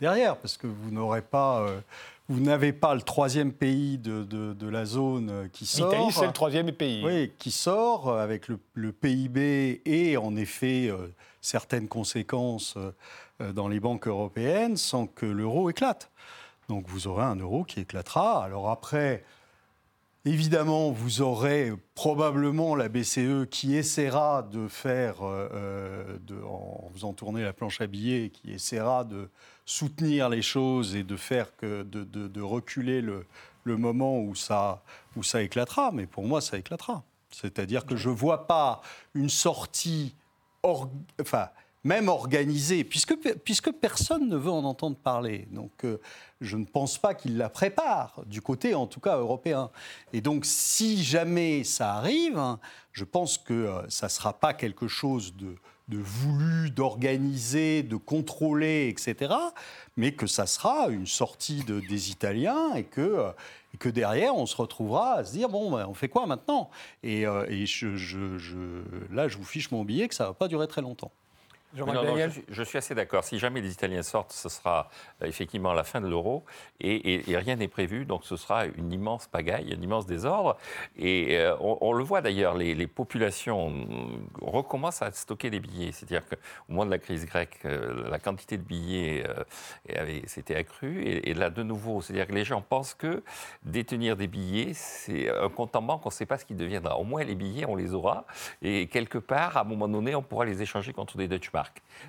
derrière, 0.00 0.36
parce 0.36 0.56
que 0.56 0.66
vous 0.66 0.90
n'aurez 0.90 1.22
pas, 1.22 1.60
euh, 1.62 1.80
vous 2.28 2.40
n'avez 2.40 2.72
pas 2.72 2.94
le 2.94 3.02
troisième 3.02 3.52
pays 3.52 3.98
de, 3.98 4.22
de, 4.22 4.68
la 4.68 4.84
zone 4.84 5.48
qui 5.52 5.66
sort. 5.66 5.90
L'Italie, 5.90 6.12
c'est 6.12 6.26
le 6.26 6.32
troisième 6.32 6.70
pays. 6.72 7.04
Oui, 7.04 7.32
qui 7.38 7.50
sort 7.50 8.16
avec 8.16 8.46
le, 8.48 8.92
PIB 8.92 9.82
et 9.84 10.16
en 10.16 10.36
effet 10.36 10.90
certaines 11.40 11.88
conséquences 11.88 12.78
dans 13.40 13.66
les 13.66 13.80
banques 13.80 14.06
européennes 14.06 14.76
sans 14.76 15.06
que 15.06 15.26
l'euro 15.26 15.68
éclate. 15.70 16.10
Donc 16.68 16.86
vous 16.88 17.06
aurez 17.08 17.24
un 17.24 17.36
euro 17.36 17.64
qui 17.64 17.80
éclatera. 17.80 18.44
Alors 18.44 18.70
après, 18.70 19.24
Évidemment, 20.24 20.92
vous 20.92 21.20
aurez 21.20 21.72
probablement 21.96 22.76
la 22.76 22.88
BCE 22.88 23.48
qui 23.50 23.74
essaiera 23.74 24.42
de 24.42 24.68
faire, 24.68 25.16
euh, 25.22 26.16
en 26.46 26.88
faisant 26.94 27.12
tourner 27.12 27.42
la 27.42 27.52
planche 27.52 27.80
à 27.80 27.88
billets, 27.88 28.30
qui 28.30 28.52
essaiera 28.52 29.02
de 29.02 29.28
soutenir 29.66 30.28
les 30.28 30.42
choses 30.42 30.94
et 30.94 31.02
de 31.02 31.16
faire 31.16 31.56
que, 31.56 31.82
de, 31.82 32.40
reculer 32.40 33.00
le, 33.00 33.26
moment 33.64 34.20
où 34.20 34.36
ça, 34.36 34.84
où 35.16 35.24
ça 35.24 35.42
éclatera. 35.42 35.90
Mais 35.92 36.06
pour 36.06 36.24
moi, 36.24 36.40
ça 36.40 36.56
éclatera. 36.56 37.02
C'est-à-dire 37.30 37.84
que 37.84 37.96
je 37.96 38.08
ne 38.08 38.14
vois 38.14 38.46
pas 38.46 38.80
une 39.14 39.30
sortie, 39.30 40.14
enfin, 40.62 41.48
même 41.84 42.08
organisée, 42.08 42.84
puisque, 42.84 43.16
puisque 43.44 43.72
personne 43.72 44.28
ne 44.28 44.36
veut 44.36 44.50
en 44.50 44.64
entendre 44.64 44.96
parler. 44.96 45.48
Donc 45.50 45.84
euh, 45.84 46.00
je 46.40 46.56
ne 46.56 46.64
pense 46.64 46.98
pas 46.98 47.14
qu'il 47.14 47.36
la 47.36 47.48
prépare, 47.48 48.22
du 48.26 48.40
côté 48.40 48.74
en 48.74 48.86
tout 48.86 49.00
cas 49.00 49.16
européen. 49.16 49.70
Et 50.12 50.20
donc 50.20 50.44
si 50.44 51.02
jamais 51.02 51.64
ça 51.64 51.94
arrive, 51.94 52.40
je 52.92 53.04
pense 53.04 53.36
que 53.36 53.52
euh, 53.52 53.88
ça 53.88 54.06
ne 54.06 54.10
sera 54.10 54.32
pas 54.32 54.54
quelque 54.54 54.86
chose 54.86 55.34
de, 55.34 55.56
voulu, 55.88 56.70
d'organisé, 56.70 57.82
de 57.82 57.96
contrôlé, 57.96 58.88
etc., 58.88 59.34
mais 59.96 60.12
que 60.12 60.26
ça 60.26 60.46
sera 60.46 60.88
une 60.88 61.06
sortie 61.06 61.64
de, 61.64 61.80
des 61.80 62.10
Italiens 62.10 62.74
et 62.74 62.84
que, 62.84 63.00
euh, 63.00 63.30
et 63.74 63.76
que 63.76 63.88
derrière, 63.88 64.36
on 64.36 64.46
se 64.46 64.56
retrouvera 64.56 65.14
à 65.14 65.24
se 65.24 65.32
dire, 65.32 65.48
bon, 65.48 65.72
ben, 65.72 65.86
on 65.86 65.94
fait 65.94 66.08
quoi 66.08 66.26
maintenant? 66.26 66.70
Et, 67.02 67.22
et 67.22 67.66
je, 67.66 67.96
je, 67.96 68.82
là, 69.10 69.28
je 69.28 69.36
vous 69.36 69.44
fiche 69.44 69.70
mon 69.70 69.84
billet 69.84 70.08
que 70.08 70.14
ça 70.14 70.24
ne 70.24 70.28
va 70.28 70.34
pas 70.34 70.48
durer 70.48 70.68
très 70.68 70.80
longtemps 70.82 71.10
je, 71.74 72.62
suis, 72.62 72.78
assez 72.78 72.94
d'accord. 72.94 73.24
Si 73.24 73.38
jamais 73.38 73.60
les 73.60 73.72
Italiens 73.72 74.02
sortent, 74.02 74.32
ce 74.32 74.48
sera 74.48 74.90
euh, 75.22 75.26
effectivement 75.26 75.72
la 75.72 75.84
fin 75.84 76.00
de 76.00 76.08
l'euro 76.08 76.44
et, 76.80 77.22
rien 77.28 77.56
n'est 77.56 77.68
prévu. 77.68 78.04
Donc 78.04 78.24
ce 78.24 78.36
sera 78.36 78.66
une 78.66 78.92
immense 78.92 79.26
pagaille, 79.26 79.74
un 79.76 79.80
immense 79.80 80.06
désordre. 80.06 80.56
Et 80.98 81.38
euh, 81.38 81.56
on, 81.60 81.92
le 81.92 82.04
voit 82.04 82.20
d'ailleurs, 82.20 82.54
les, 82.54 82.86
populations 82.86 83.72
recommencent 84.40 85.02
à 85.02 85.10
stocker 85.12 85.50
des 85.50 85.60
billets. 85.60 85.92
C'est-à-dire 85.92 86.26
qu'au 86.28 86.36
moment 86.68 86.84
de 86.84 86.90
la 86.90 86.98
crise 86.98 87.24
grecque, 87.26 87.58
euh, 87.64 88.08
la 88.10 88.18
quantité 88.18 88.58
de 88.58 88.62
billets 88.62 89.24
s'était 90.26 90.56
accrue. 90.56 91.02
Et, 91.02 91.30
et, 91.30 91.34
là, 91.34 91.50
de 91.50 91.62
nouveau, 91.62 92.02
c'est-à-dire 92.02 92.26
que 92.26 92.34
les 92.34 92.44
gens 92.44 92.60
pensent 92.60 92.94
que 92.94 93.22
détenir 93.62 94.16
des 94.16 94.26
billets, 94.26 94.72
c'est 94.74 95.30
un 95.30 95.48
compte 95.48 95.74
en 95.76 95.82
banque, 95.82 96.04
on 96.04 96.08
ne 96.08 96.12
sait 96.12 96.26
pas 96.26 96.38
ce 96.38 96.44
qui 96.44 96.54
deviendra. 96.54 96.98
Au 96.98 97.04
moins, 97.04 97.24
les 97.24 97.34
billets, 97.34 97.64
on 97.66 97.76
les 97.76 97.94
aura. 97.94 98.26
Et 98.60 98.88
quelque 98.88 99.18
part, 99.18 99.56
à 99.56 99.62
un 99.62 99.64
moment 99.64 99.88
donné, 99.88 100.14
on 100.14 100.22
pourra 100.22 100.44
les 100.44 100.60
échanger 100.60 100.92
contre 100.92 101.16
des 101.16 101.28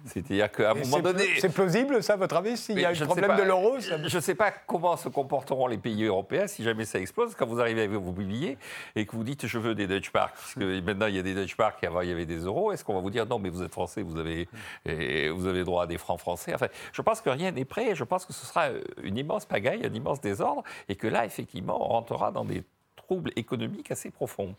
C'est-à-dire 0.06 0.52
qu'à 0.52 0.72
un 0.72 0.74
moment 0.74 1.00
donné. 1.00 1.24
C'est 1.40 1.54
plausible, 1.54 2.02
ça, 2.04 2.16
votre 2.16 2.36
avis 2.36 2.58
S'il 2.58 2.80
y 2.80 2.86
a 2.86 2.90
un 2.90 3.06
problème 3.06 3.38
de 3.38 3.44
l'euro 3.44 3.80
Je 3.80 4.16
ne 4.16 4.22
sais 4.22 4.36
pas 4.36 4.52
comment 4.52 4.98
se 4.98 5.10
comporteront 5.10 5.68
les 5.68 5.78
pays 5.78 6.04
européens 6.04 6.48
si 6.48 6.64
jamais 6.64 6.86
ça 6.86 7.00
explose. 7.00 7.36
Quand 7.36 7.46
vous 7.46 7.60
arrivez 7.60 7.84
avec 7.84 7.92
vos 7.92 8.12
billets 8.12 8.58
et 8.96 9.06
que 9.06 9.16
vous 9.16 9.24
dites 9.24 9.46
je 9.46 9.58
veux 9.60 9.76
des 9.76 9.88
Dutch 9.88 10.10
Park, 10.12 10.36
parce 10.36 10.56
que 10.56 10.82
maintenant 10.82 11.08
il 11.08 11.16
y 11.16 11.20
a 11.20 11.24
des 11.24 11.34
Dutch 11.34 11.56
Park 11.56 11.84
et 11.84 11.88
avant 11.88 12.02
il 12.02 12.10
y 12.10 12.12
avait 12.12 12.26
des 12.26 12.40
euros, 12.40 12.72
est-ce 12.72 12.84
qu'on 12.84 12.96
va 12.96 13.02
vous 13.02 13.10
dire 13.10 13.26
non, 13.26 13.40
mais 13.40 13.50
vous 13.50 13.64
êtes 13.64 13.72
français, 13.72 14.02
vous 14.02 14.18
avez, 14.18 14.48
vous 14.86 15.48
avez 15.48 15.64
droit 15.64 15.84
à 15.84 15.88
des 15.88 15.98
francs 15.98 16.20
français 16.20 16.54
Enfin, 16.54 16.68
je 16.92 17.02
pense 17.02 17.22
que 17.22 17.30
rien 17.30 17.52
n'est 17.52 17.66
prêt. 17.66 17.96
Je 17.96 18.04
pense 18.04 18.26
que 18.26 18.34
ce 18.34 18.46
sera 18.46 18.68
une 19.04 19.18
immense 19.18 19.46
pagaille, 19.46 19.86
un 19.86 19.94
immense 19.94 20.22
désordre 20.22 20.64
et 20.90 20.96
que 20.96 21.08
là, 21.08 21.26
effectivement, 21.26 21.84
on 21.84 21.90
rentrera 21.90 22.32
dans 22.32 22.46
des 22.46 22.64
troubles 22.96 23.32
économiques 23.36 23.92
assez 23.92 24.10
profonds. 24.10 24.56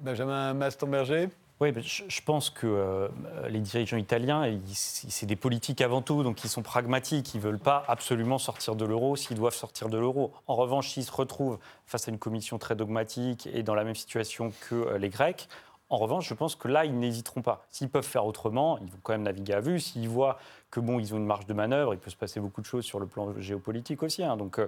Benjamin 0.00 0.54
Maston-Berger 0.54 1.28
oui, 1.60 1.72
je 1.80 2.20
pense 2.20 2.50
que 2.50 2.66
euh, 2.66 3.08
les 3.48 3.60
dirigeants 3.60 3.96
italiens, 3.96 4.58
c'est 4.72 5.26
des 5.26 5.36
politiques 5.36 5.80
avant 5.80 6.02
tout, 6.02 6.24
donc 6.24 6.42
ils 6.42 6.50
sont 6.50 6.62
pragmatiques, 6.62 7.32
ils 7.34 7.38
ne 7.38 7.42
veulent 7.42 7.60
pas 7.60 7.84
absolument 7.86 8.38
sortir 8.38 8.74
de 8.74 8.84
l'euro 8.84 9.14
s'ils 9.14 9.36
doivent 9.36 9.54
sortir 9.54 9.88
de 9.88 9.96
l'euro. 9.96 10.32
En 10.48 10.56
revanche, 10.56 10.90
s'ils 10.90 11.04
se 11.04 11.12
retrouvent 11.12 11.58
face 11.86 12.08
à 12.08 12.10
une 12.10 12.18
commission 12.18 12.58
très 12.58 12.74
dogmatique 12.74 13.48
et 13.52 13.62
dans 13.62 13.76
la 13.76 13.84
même 13.84 13.94
situation 13.94 14.52
que 14.68 14.74
euh, 14.74 14.98
les 14.98 15.10
Grecs, 15.10 15.48
en 15.90 15.98
revanche, 15.98 16.28
je 16.28 16.34
pense 16.34 16.56
que 16.56 16.66
là, 16.66 16.84
ils 16.86 16.98
n'hésiteront 16.98 17.42
pas. 17.42 17.66
S'ils 17.70 17.88
peuvent 17.88 18.02
faire 18.02 18.26
autrement, 18.26 18.78
ils 18.78 18.90
vont 18.90 18.98
quand 19.02 19.12
même 19.12 19.22
naviguer 19.22 19.52
à 19.52 19.60
vue. 19.60 19.78
S'ils 19.78 20.08
voient 20.08 20.38
que 20.72 20.80
bon, 20.80 20.98
ils 20.98 21.14
ont 21.14 21.18
une 21.18 21.26
marge 21.26 21.46
de 21.46 21.54
manœuvre, 21.54 21.94
il 21.94 22.00
peut 22.00 22.10
se 22.10 22.16
passer 22.16 22.40
beaucoup 22.40 22.62
de 22.62 22.66
choses 22.66 22.84
sur 22.84 22.98
le 22.98 23.06
plan 23.06 23.32
géopolitique 23.38 24.02
aussi. 24.02 24.24
Hein. 24.24 24.36
donc, 24.36 24.58
euh, 24.58 24.66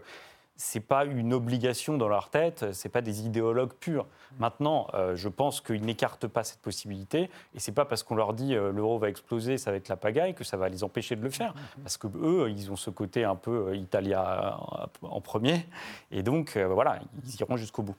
c'est 0.56 0.80
pas 0.80 1.04
une 1.04 1.34
obligation 1.34 1.98
dans 1.98 2.08
leur 2.08 2.30
tête, 2.30 2.72
c'est 2.72 2.88
pas 2.88 3.02
des 3.02 3.26
idéologues 3.26 3.72
purs. 3.74 4.06
Maintenant, 4.38 4.88
euh, 4.94 5.14
je 5.14 5.28
pense 5.28 5.60
qu'ils 5.60 5.82
n'écartent 5.82 6.26
pas 6.26 6.44
cette 6.44 6.60
possibilité, 6.60 7.30
et 7.54 7.60
c'est 7.60 7.72
pas 7.72 7.84
parce 7.84 8.02
qu'on 8.02 8.14
leur 8.14 8.32
dit 8.32 8.54
euh, 8.54 8.72
l'euro 8.72 8.98
va 8.98 9.08
exploser, 9.08 9.58
ça 9.58 9.70
va 9.70 9.76
être 9.76 9.88
la 9.88 9.96
pagaille, 9.96 10.34
que 10.34 10.44
ça 10.44 10.56
va 10.56 10.68
les 10.68 10.82
empêcher 10.82 11.14
de 11.14 11.22
le 11.22 11.30
faire, 11.30 11.54
parce 11.82 11.98
que 11.98 12.06
eux, 12.06 12.50
ils 12.50 12.70
ont 12.70 12.76
ce 12.76 12.90
côté 12.90 13.24
un 13.24 13.36
peu 13.36 13.68
euh, 13.68 13.76
italien 13.76 14.56
en 15.02 15.20
premier, 15.20 15.66
et 16.10 16.22
donc 16.22 16.56
voilà, 16.56 17.00
ils 17.24 17.40
iront 17.40 17.56
jusqu'au 17.56 17.82
bout. 17.82 17.96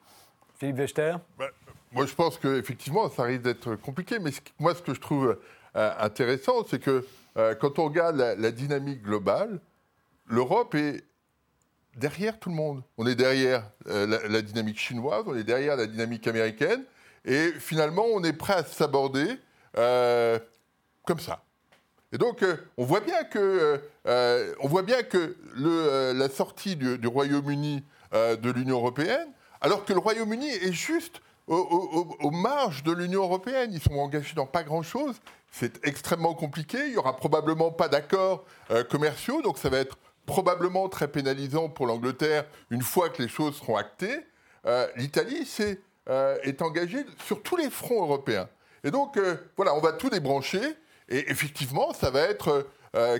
Philippe 0.56 0.78
Wechter 0.78 1.16
bah, 1.38 1.46
Moi, 1.92 2.06
je 2.08 2.16
pense 2.16 2.38
qu'effectivement, 2.38 3.10
ça 3.10 3.24
risque 3.24 3.44
d'être 3.44 3.76
compliqué, 3.76 4.18
mais 4.20 4.32
moi, 4.60 4.74
ce 4.74 4.82
que 4.82 4.94
je 4.94 5.00
trouve 5.00 5.38
intéressant, 5.76 6.66
c'est 6.68 6.80
que 6.80 7.06
quand 7.36 7.78
on 7.78 7.86
regarde 7.86 8.16
la 8.16 8.52
dynamique 8.52 9.04
globale, 9.04 9.60
l'Europe 10.26 10.74
est 10.74 11.04
derrière 11.98 12.40
tout 12.40 12.50
le 12.50 12.56
monde. 12.56 12.84
On 12.98 13.08
est 13.08 13.16
derrière 13.16 13.70
euh, 13.88 14.20
la, 14.30 14.42
dynamique 14.42 14.80
chinoise, 14.80 15.24
on 15.26 15.36
est 15.36 15.44
derrière 15.44 15.76
la 15.76 15.88
dynamique 15.88 16.28
américaine, 16.28 16.84
et 17.26 17.52
finalement, 17.60 18.06
on 18.14 18.24
est 18.24 18.34
prêt 18.34 18.54
à 18.54 18.64
s'aborder 18.64 19.28
euh, 19.78 20.40
comme 21.06 21.20
ça. 21.20 21.44
Et 22.14 22.18
donc, 22.18 22.42
euh, 22.42 22.56
on 22.78 22.86
voit 22.86 23.02
bien 23.02 23.24
que, 23.26 23.82
on 24.62 24.68
voit 24.68 24.84
bien 24.84 25.04
que 25.04 25.36
la 26.14 26.30
sortie 26.30 26.76
du, 26.76 27.08
Royaume-Uni 27.08 27.84
de 28.14 28.52
l'Union 28.52 28.78
européenne, 28.78 29.28
alors 29.60 29.84
que 29.84 29.92
le 29.92 30.00
Royaume-Uni 30.00 30.48
est 30.48 30.72
juste 30.72 31.22
aux, 31.48 32.32
marges 32.32 32.84
de 32.84 32.92
l'Union 32.92 33.24
européenne, 33.24 33.72
ils 33.74 33.82
sont 33.82 33.96
engagés 33.96 34.36
dans 34.36 34.46
pas 34.46 34.64
grand-chose. 34.64 35.16
C'est 35.52 35.86
extrêmement 35.86 36.34
compliqué. 36.34 36.78
Il 36.88 36.94
y 36.94 36.98
aura 36.98 37.16
probablement 37.16 37.72
pas 37.72 37.90
d'accords 37.90 38.46
commerciaux, 38.90 39.42
donc 39.42 39.58
ça 39.58 39.70
va 39.70 39.80
être 39.80 39.98
probablement 40.28 40.90
très 40.90 41.08
pénalisant 41.08 41.70
pour 41.70 41.88
l'Angleterre 41.88 42.46
une 42.70 42.84
fois 42.84 43.10
que 43.10 43.24
les 43.24 43.30
choses 43.30 43.56
seront 43.56 43.78
actées, 43.78 44.28
euh, 44.68 44.86
l'Italie 44.98 45.50
euh, 46.10 46.38
est 46.44 46.62
engagée 46.62 47.04
sur 47.26 47.42
tous 47.42 47.56
les 47.56 47.72
fronts 47.72 48.04
europééens. 48.04 48.50
Et 48.84 48.92
donc, 48.92 49.18
euh, 49.18 49.36
voilà, 49.56 49.74
on 49.74 49.80
va 49.80 49.94
tout 49.94 50.10
débrancher. 50.10 50.62
Et 51.10 51.32
effectivement, 51.32 51.94
ça 51.94 52.12
va 52.12 52.22
être 52.22 52.68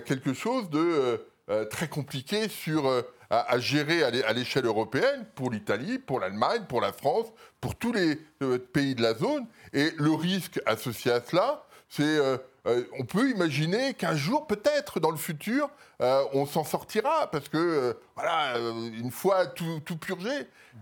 quelque 0.04 0.34
chose 0.34 0.68
de 0.70 1.24
très 1.70 1.88
compliqué 1.88 2.48
sur, 2.48 2.92
à, 3.30 3.58
gérer 3.58 4.02
à 4.02 4.32
l'échelle 4.34 4.66
européenne 4.66 5.24
pour 5.34 5.50
l'Italie, 5.50 5.98
pour 5.98 6.20
l'Allemagne, 6.20 6.64
pour 6.68 6.82
la 6.82 6.92
France, 6.92 7.26
pour 7.62 7.76
tous 7.76 7.92
les 7.92 8.16
pays 8.58 8.94
de 8.94 9.02
la 9.02 9.14
zone. 9.14 9.46
Et 9.72 9.92
le 9.96 10.10
risque 10.10 10.60
associé 10.66 11.12
à 11.12 11.22
cela, 11.22 11.64
c'est 11.88 12.18
euh, 12.68 12.84
on 12.98 13.04
peut 13.04 13.30
imaginer 13.30 13.94
qu'un 13.94 14.14
jour, 14.14 14.46
peut-être 14.46 15.00
dans 15.00 15.10
le 15.10 15.16
futur, 15.16 15.70
euh, 16.02 16.22
on 16.32 16.44
s'en 16.46 16.64
sortira, 16.64 17.30
parce 17.30 17.48
que, 17.48 17.56
euh, 17.56 17.94
voilà, 18.14 18.58
une 18.58 19.10
fois 19.10 19.46
tout, 19.46 19.80
purgé. 20.00 20.30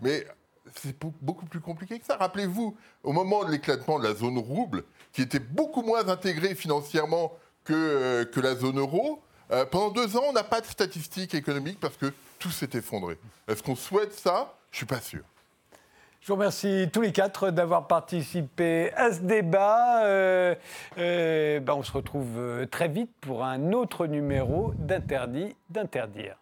Mais 0.03 0.27
c'est 0.75 0.97
beaucoup 1.21 1.47
plus 1.47 1.61
compliqué 1.61 1.99
que 1.99 2.05
ça. 2.05 2.17
Rappelez-vous, 2.17 2.77
au 3.05 3.13
moment 3.13 3.45
de 3.45 3.53
l'éclatement 3.53 3.99
de 3.99 4.05
la 4.05 4.15
zone 4.15 4.39
rouble, 4.39 4.83
qui 5.13 5.23
était 5.23 5.39
beaucoup 5.39 5.83
moins 5.83 6.09
intégrée 6.09 6.55
financièrement 6.55 7.33
que, 7.65 8.25
que 8.25 8.41
la 8.41 8.57
zone 8.57 8.79
euro, 8.79 9.23
pendant 9.71 9.91
deux 9.91 10.17
ans, 10.17 10.25
on 10.29 10.33
n'a 10.33 10.45
pas 10.45 10.61
de 10.61 10.67
statistiques 10.67 11.35
économiques 11.35 11.79
parce 11.81 11.97
que 11.97 12.13
tout 12.39 12.51
s'est 12.51 12.71
effondré. 12.75 13.17
Est-ce 13.47 13.63
qu'on 13.63 13.77
souhaite 13.77 14.13
ça? 14.13 14.59
Je 14.71 14.77
ne 14.77 14.79
suis 14.79 14.87
pas 14.87 15.01
sûr. 15.01 15.23
Je 16.27 16.33
vous 16.33 16.39
remercie 16.39 16.89
tous 16.93 17.03
les 17.03 17.13
quatre 17.13 17.53
d'avoir 17.53 17.87
participé 17.87 18.93
à 18.97 19.13
ce 19.13 19.21
débat. 19.21 20.03
Euh, 20.03 20.57
euh, 20.99 21.61
ben, 21.61 21.75
on 21.75 21.85
se 21.85 21.93
retrouve 21.93 22.37
euh, 22.37 22.67
très 22.67 22.89
vite 22.89 23.13
pour 23.21 23.45
un 23.45 23.71
autre 23.71 24.09
numéro 24.09 24.75
d'Interdit 24.77 25.55
d'interdire. 25.71 26.35